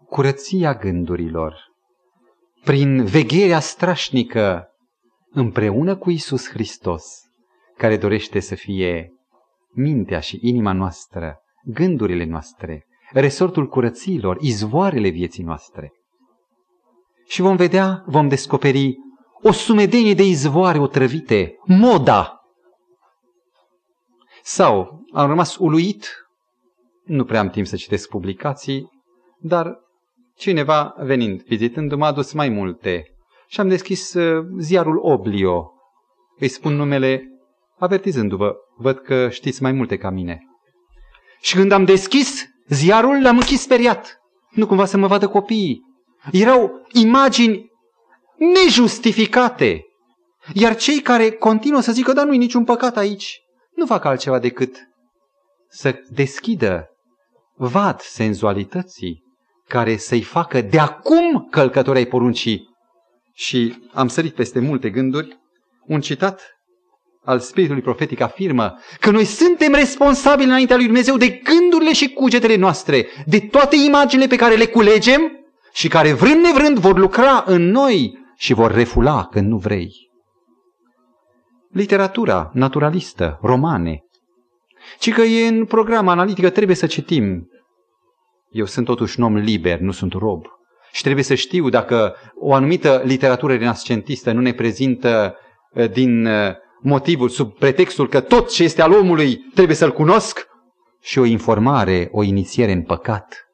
curăția 0.06 0.74
gândurilor, 0.74 1.56
prin 2.64 3.04
vegherea 3.04 3.60
strașnică 3.60 4.68
împreună 5.30 5.96
cu 5.96 6.10
Isus 6.10 6.48
Hristos, 6.48 7.04
care 7.76 7.96
dorește 7.96 8.40
să 8.40 8.54
fie 8.54 9.12
mintea 9.74 10.20
și 10.20 10.38
inima 10.42 10.72
noastră, 10.72 11.38
gândurile 11.64 12.24
noastre, 12.24 12.86
resortul 13.12 13.68
curăților, 13.68 14.36
izvoarele 14.40 15.08
vieții 15.08 15.42
noastre. 15.44 15.92
Și 17.26 17.40
vom 17.40 17.56
vedea, 17.56 18.02
vom 18.06 18.28
descoperi 18.28 18.94
o 19.42 19.52
sumedenie 19.52 20.14
de 20.14 20.22
izvoare 20.22 20.78
otrăvite, 20.78 21.54
moda. 21.64 22.40
Sau 24.42 25.04
am 25.12 25.28
rămas 25.28 25.56
uluit, 25.56 26.06
nu 27.04 27.24
prea 27.24 27.40
am 27.40 27.48
timp 27.48 27.66
să 27.66 27.76
citesc 27.76 28.08
publicații, 28.08 28.88
dar 29.38 29.78
cineva 30.36 30.94
venind, 30.98 31.42
vizitându-mă, 31.42 32.04
a 32.04 32.08
adus 32.08 32.32
mai 32.32 32.48
multe 32.48 33.04
și 33.48 33.60
am 33.60 33.68
deschis 33.68 34.14
uh, 34.14 34.46
ziarul 34.58 34.98
Oblio. 35.02 35.72
Îi 36.38 36.48
spun 36.48 36.74
numele 36.74 37.22
avertizându-vă, 37.78 38.54
văd 38.76 38.98
că 38.98 39.28
știți 39.28 39.62
mai 39.62 39.72
multe 39.72 39.96
ca 39.96 40.10
mine. 40.10 40.40
Și 41.40 41.54
când 41.54 41.72
am 41.72 41.84
deschis 41.84 42.44
ziarul, 42.70 43.22
l-am 43.22 43.36
închis 43.36 43.60
speriat. 43.60 44.20
Nu 44.50 44.66
cumva 44.66 44.84
să 44.84 44.96
mă 44.96 45.06
vadă 45.06 45.28
copiii. 45.28 45.82
Erau 46.32 46.86
imagini 46.92 47.70
nejustificate. 48.36 49.84
Iar 50.54 50.76
cei 50.76 51.00
care 51.00 51.30
continuă 51.30 51.80
să 51.80 51.92
zică, 51.92 52.12
dar 52.12 52.26
nu-i 52.26 52.36
niciun 52.36 52.64
păcat 52.64 52.96
aici, 52.96 53.40
nu 53.74 53.86
fac 53.86 54.04
altceva 54.04 54.38
decât 54.38 54.76
să 55.68 56.00
deschidă 56.08 56.88
vad 57.56 58.00
senzualității 58.00 59.22
care 59.68 59.96
să-i 59.96 60.22
facă 60.22 60.60
de 60.60 60.78
acum 60.78 61.46
călcători 61.50 61.98
ai 61.98 62.04
poruncii 62.04 62.68
și 63.32 63.88
am 63.92 64.08
sărit 64.08 64.34
peste 64.34 64.60
multe 64.60 64.90
gânduri, 64.90 65.38
un 65.86 66.00
citat 66.00 66.59
al 67.24 67.38
spiritului 67.38 67.82
profetic 67.82 68.20
afirmă 68.20 68.78
că 69.00 69.10
noi 69.10 69.24
suntem 69.24 69.72
responsabili 69.72 70.48
înaintea 70.48 70.76
lui 70.76 70.84
Dumnezeu 70.84 71.16
de 71.16 71.28
gândurile 71.28 71.92
și 71.92 72.12
cugetele 72.12 72.56
noastre, 72.56 73.06
de 73.26 73.38
toate 73.38 73.76
imaginile 73.76 74.28
pe 74.28 74.36
care 74.36 74.54
le 74.54 74.66
culegem 74.66 75.20
și 75.72 75.88
care 75.88 76.12
vrând 76.12 76.44
nevrând 76.44 76.78
vor 76.78 76.98
lucra 76.98 77.44
în 77.46 77.70
noi 77.70 78.18
și 78.36 78.52
vor 78.54 78.72
refula 78.72 79.28
când 79.30 79.48
nu 79.48 79.56
vrei. 79.56 80.08
Literatura 81.72 82.50
naturalistă, 82.54 83.38
romane, 83.42 84.04
ci 84.98 85.12
că 85.12 85.22
e 85.22 85.46
în 85.46 85.64
program 85.64 86.08
analitică, 86.08 86.50
trebuie 86.50 86.76
să 86.76 86.86
citim. 86.86 87.48
Eu 88.50 88.64
sunt 88.64 88.86
totuși 88.86 89.18
un 89.18 89.24
om 89.24 89.36
liber, 89.36 89.78
nu 89.78 89.90
sunt 89.90 90.12
rob. 90.12 90.44
Și 90.92 91.02
trebuie 91.02 91.24
să 91.24 91.34
știu 91.34 91.68
dacă 91.68 92.14
o 92.34 92.54
anumită 92.54 93.02
literatură 93.04 93.52
renascentistă 93.52 94.32
nu 94.32 94.40
ne 94.40 94.52
prezintă 94.52 95.36
uh, 95.72 95.90
din 95.90 96.26
uh, 96.26 96.54
motivul, 96.82 97.28
sub 97.28 97.58
pretextul 97.58 98.08
că 98.08 98.20
tot 98.20 98.50
ce 98.50 98.62
este 98.62 98.82
al 98.82 98.92
omului 98.92 99.36
trebuie 99.54 99.76
să-l 99.76 99.92
cunosc 99.92 100.46
și 101.00 101.18
o 101.18 101.24
informare, 101.24 102.08
o 102.12 102.22
inițiere 102.22 102.72
în 102.72 102.82
păcat. 102.82 103.50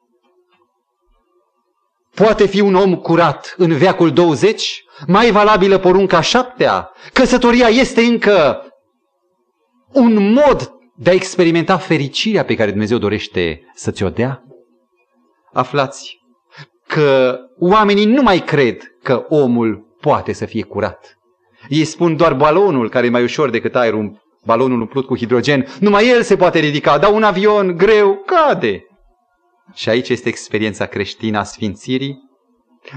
Poate 2.15 2.45
fi 2.45 2.59
un 2.59 2.75
om 2.75 2.95
curat 2.95 3.53
în 3.57 3.77
veacul 3.77 4.11
20? 4.11 4.83
Mai 5.07 5.31
valabilă 5.31 5.77
porunca 5.77 6.21
șaptea? 6.21 6.91
Căsătoria 7.13 7.67
este 7.67 8.01
încă 8.01 8.61
un 9.93 10.33
mod 10.33 10.71
de 10.95 11.09
a 11.09 11.13
experimenta 11.13 11.77
fericirea 11.77 12.45
pe 12.45 12.55
care 12.55 12.69
Dumnezeu 12.69 12.97
dorește 12.97 13.71
să 13.73 13.91
ți-o 13.91 14.09
dea? 14.09 14.43
Aflați 15.53 16.17
că 16.87 17.37
oamenii 17.59 18.05
nu 18.05 18.21
mai 18.21 18.39
cred 18.39 18.81
că 19.03 19.25
omul 19.29 19.95
poate 20.01 20.33
să 20.33 20.45
fie 20.45 20.63
curat. 20.63 21.16
Ei 21.69 21.85
spun 21.85 22.15
doar 22.15 22.33
balonul, 22.33 22.89
care 22.89 23.05
e 23.05 23.09
mai 23.09 23.23
ușor 23.23 23.49
decât 23.49 23.75
aerul, 23.75 24.21
balonul 24.45 24.79
umplut 24.79 25.05
cu 25.05 25.17
hidrogen, 25.17 25.67
numai 25.79 26.09
el 26.09 26.21
se 26.21 26.35
poate 26.35 26.59
ridica, 26.59 26.97
dar 26.97 27.13
un 27.13 27.23
avion 27.23 27.77
greu 27.77 28.23
cade. 28.25 28.81
Și 29.73 29.89
aici 29.89 30.09
este 30.09 30.29
experiența 30.29 30.85
creștină 30.85 31.37
a 31.37 31.43
sfințirii. 31.43 32.17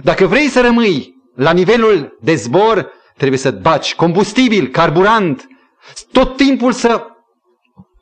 Dacă 0.02 0.26
vrei 0.26 0.48
să 0.48 0.60
rămâi 0.60 1.14
la 1.34 1.52
nivelul 1.52 2.18
de 2.20 2.34
zbor, 2.34 2.92
trebuie 3.16 3.38
să 3.38 3.50
baci 3.50 3.94
combustibil, 3.94 4.68
carburant, 4.68 5.46
tot 6.12 6.36
timpul 6.36 6.72
să 6.72 7.06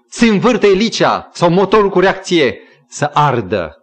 se 0.08 0.26
învârte 0.26 0.66
elicea 0.66 1.28
sau 1.32 1.50
motorul 1.50 1.90
cu 1.90 2.00
reacție 2.00 2.58
să 2.88 3.10
ardă 3.14 3.76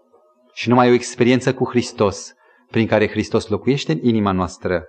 și 0.54 0.70
numai 0.70 0.90
o 0.90 0.94
experiență 0.94 1.54
cu 1.54 1.70
Hristos, 1.70 2.34
prin 2.72 2.88
care 2.88 3.10
Hristos 3.10 3.48
locuiește 3.48 3.92
în 3.92 4.00
inima 4.02 4.32
noastră, 4.32 4.84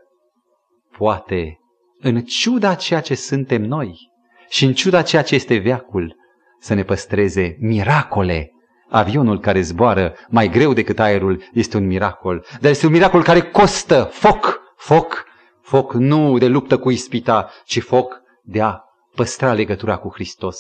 poate, 0.98 1.58
în 1.98 2.24
ciuda 2.24 2.74
ceea 2.74 3.00
ce 3.00 3.14
suntem 3.14 3.62
noi 3.62 4.10
și 4.48 4.64
în 4.64 4.72
ciuda 4.72 5.02
ceea 5.02 5.22
ce 5.22 5.34
este 5.34 5.56
veacul, 5.56 6.16
să 6.60 6.74
ne 6.74 6.82
păstreze 6.82 7.56
miracole. 7.60 8.50
Avionul 8.88 9.40
care 9.40 9.60
zboară 9.60 10.14
mai 10.28 10.48
greu 10.48 10.72
decât 10.72 10.98
aerul 10.98 11.42
este 11.52 11.76
un 11.76 11.86
miracol, 11.86 12.46
dar 12.60 12.70
este 12.70 12.86
un 12.86 12.92
miracol 12.92 13.22
care 13.22 13.42
costă 13.42 14.08
foc, 14.12 14.60
foc, 14.76 15.24
foc 15.62 15.92
nu 15.92 16.38
de 16.38 16.46
luptă 16.46 16.78
cu 16.78 16.90
ispita, 16.90 17.50
ci 17.64 17.80
foc 17.80 18.22
de 18.42 18.62
a 18.62 18.80
păstra 19.14 19.52
legătura 19.52 19.96
cu 19.96 20.12
Hristos, 20.12 20.58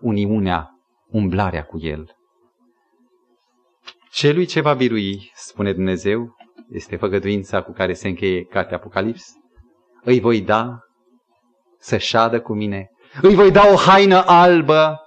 uniunea, 0.00 0.70
umblarea 1.06 1.64
cu 1.64 1.78
El. 1.80 2.16
Celui 4.10 4.46
ce 4.46 4.60
va 4.60 4.74
birui, 4.74 5.32
spune 5.34 5.72
Dumnezeu, 5.72 6.36
este 6.70 6.96
făgăduința 6.96 7.62
cu 7.62 7.72
care 7.72 7.92
se 7.92 8.08
încheie 8.08 8.44
cartea 8.44 8.76
Apocalips, 8.76 9.32
îi 10.04 10.20
voi 10.20 10.40
da 10.40 10.78
să 11.78 11.96
șadă 11.96 12.40
cu 12.40 12.54
mine, 12.54 12.90
îi 13.22 13.34
voi 13.34 13.50
da 13.50 13.68
o 13.72 13.76
haină 13.76 14.24
albă. 14.26 14.98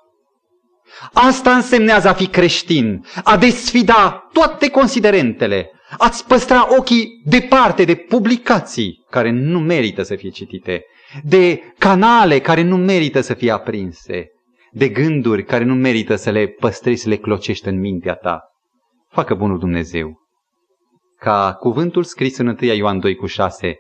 Asta 1.14 1.56
însemnează 1.56 2.08
a 2.08 2.14
fi 2.14 2.28
creștin, 2.28 3.06
a 3.24 3.38
desfida 3.38 4.28
toate 4.34 4.70
considerentele, 4.70 5.72
ați 5.98 6.28
păstra 6.28 6.78
ochii 6.78 7.22
departe 7.26 7.84
de 7.84 7.96
publicații 7.96 9.06
care 9.10 9.30
nu 9.32 9.60
merită 9.60 10.04
să 10.04 10.16
fie 10.16 10.30
citite, 10.30 10.84
de 11.24 11.74
canale 11.78 12.40
care 12.40 12.62
nu 12.62 12.78
merită 12.78 13.22
să 13.22 13.34
fie 13.34 13.52
aprinse, 13.52 14.26
de 14.72 14.90
gânduri 14.90 15.44
care 15.44 15.64
nu 15.64 15.74
merită 15.74 16.16
să 16.16 16.30
le 16.30 16.48
păstrezi, 16.48 17.02
să 17.02 17.10
le 17.10 17.18
clocești 17.18 17.68
în 17.68 17.80
mintea 17.80 18.14
ta. 18.14 18.42
Facă 19.10 19.34
bunul 19.34 19.60
Dumnezeu 19.60 20.26
ca 21.20 21.54
cuvântul 21.54 22.04
scris 22.04 22.38
în 22.38 22.48
1 22.48 22.74
Ioan 22.74 23.00
2 23.00 23.16
cu 23.16 23.26
6 23.26 23.80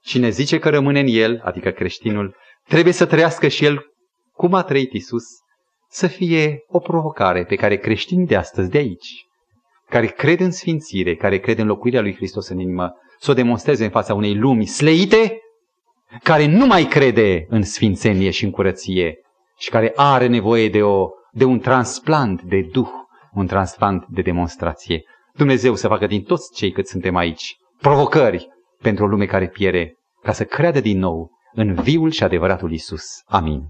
cine 0.00 0.28
zice 0.28 0.58
că 0.58 0.68
rămâne 0.68 1.00
în 1.00 1.06
el, 1.08 1.40
adică 1.44 1.70
creștinul, 1.70 2.36
trebuie 2.64 2.92
să 2.92 3.06
trăiască 3.06 3.48
și 3.48 3.64
el 3.64 3.86
cum 4.32 4.54
a 4.54 4.62
trăit 4.62 4.92
Isus, 4.92 5.24
să 5.88 6.06
fie 6.06 6.64
o 6.68 6.78
provocare 6.78 7.44
pe 7.44 7.54
care 7.54 7.76
creștinii 7.76 8.26
de 8.26 8.36
astăzi, 8.36 8.70
de 8.70 8.78
aici, 8.78 9.26
care 9.88 10.06
cred 10.06 10.40
în 10.40 10.50
sfințire, 10.50 11.14
care 11.14 11.38
cred 11.38 11.58
în 11.58 11.66
locuirea 11.66 12.00
lui 12.00 12.14
Hristos 12.14 12.48
în 12.48 12.58
inimă, 12.58 12.94
să 13.18 13.30
o 13.30 13.34
demonstreze 13.34 13.84
în 13.84 13.90
fața 13.90 14.14
unei 14.14 14.34
lumi 14.34 14.66
sleite, 14.66 15.38
care 16.22 16.46
nu 16.46 16.66
mai 16.66 16.84
crede 16.84 17.46
în 17.48 17.62
sfințenie 17.62 18.30
și 18.30 18.44
în 18.44 18.50
curăție 18.50 19.18
și 19.58 19.70
care 19.70 19.92
are 19.96 20.26
nevoie 20.26 20.68
de, 20.68 20.82
o, 20.82 21.08
de 21.32 21.44
un 21.44 21.58
transplant 21.58 22.42
de 22.42 22.68
duh, 22.72 22.88
un 23.32 23.46
transplant 23.46 24.06
de 24.08 24.22
demonstrație. 24.22 25.04
Dumnezeu 25.34 25.74
să 25.74 25.88
facă 25.88 26.06
din 26.06 26.22
toți 26.22 26.54
cei 26.54 26.70
cât 26.70 26.86
suntem 26.86 27.16
aici 27.16 27.56
provocări 27.80 28.48
pentru 28.82 29.04
o 29.04 29.06
lume 29.06 29.24
care 29.24 29.48
piere, 29.48 29.94
ca 30.22 30.32
să 30.32 30.44
creadă 30.44 30.80
din 30.80 30.98
nou 30.98 31.30
în 31.52 31.74
viul 31.74 32.10
și 32.10 32.24
adevăratul 32.24 32.72
Isus. 32.72 33.04
Amin. 33.26 33.68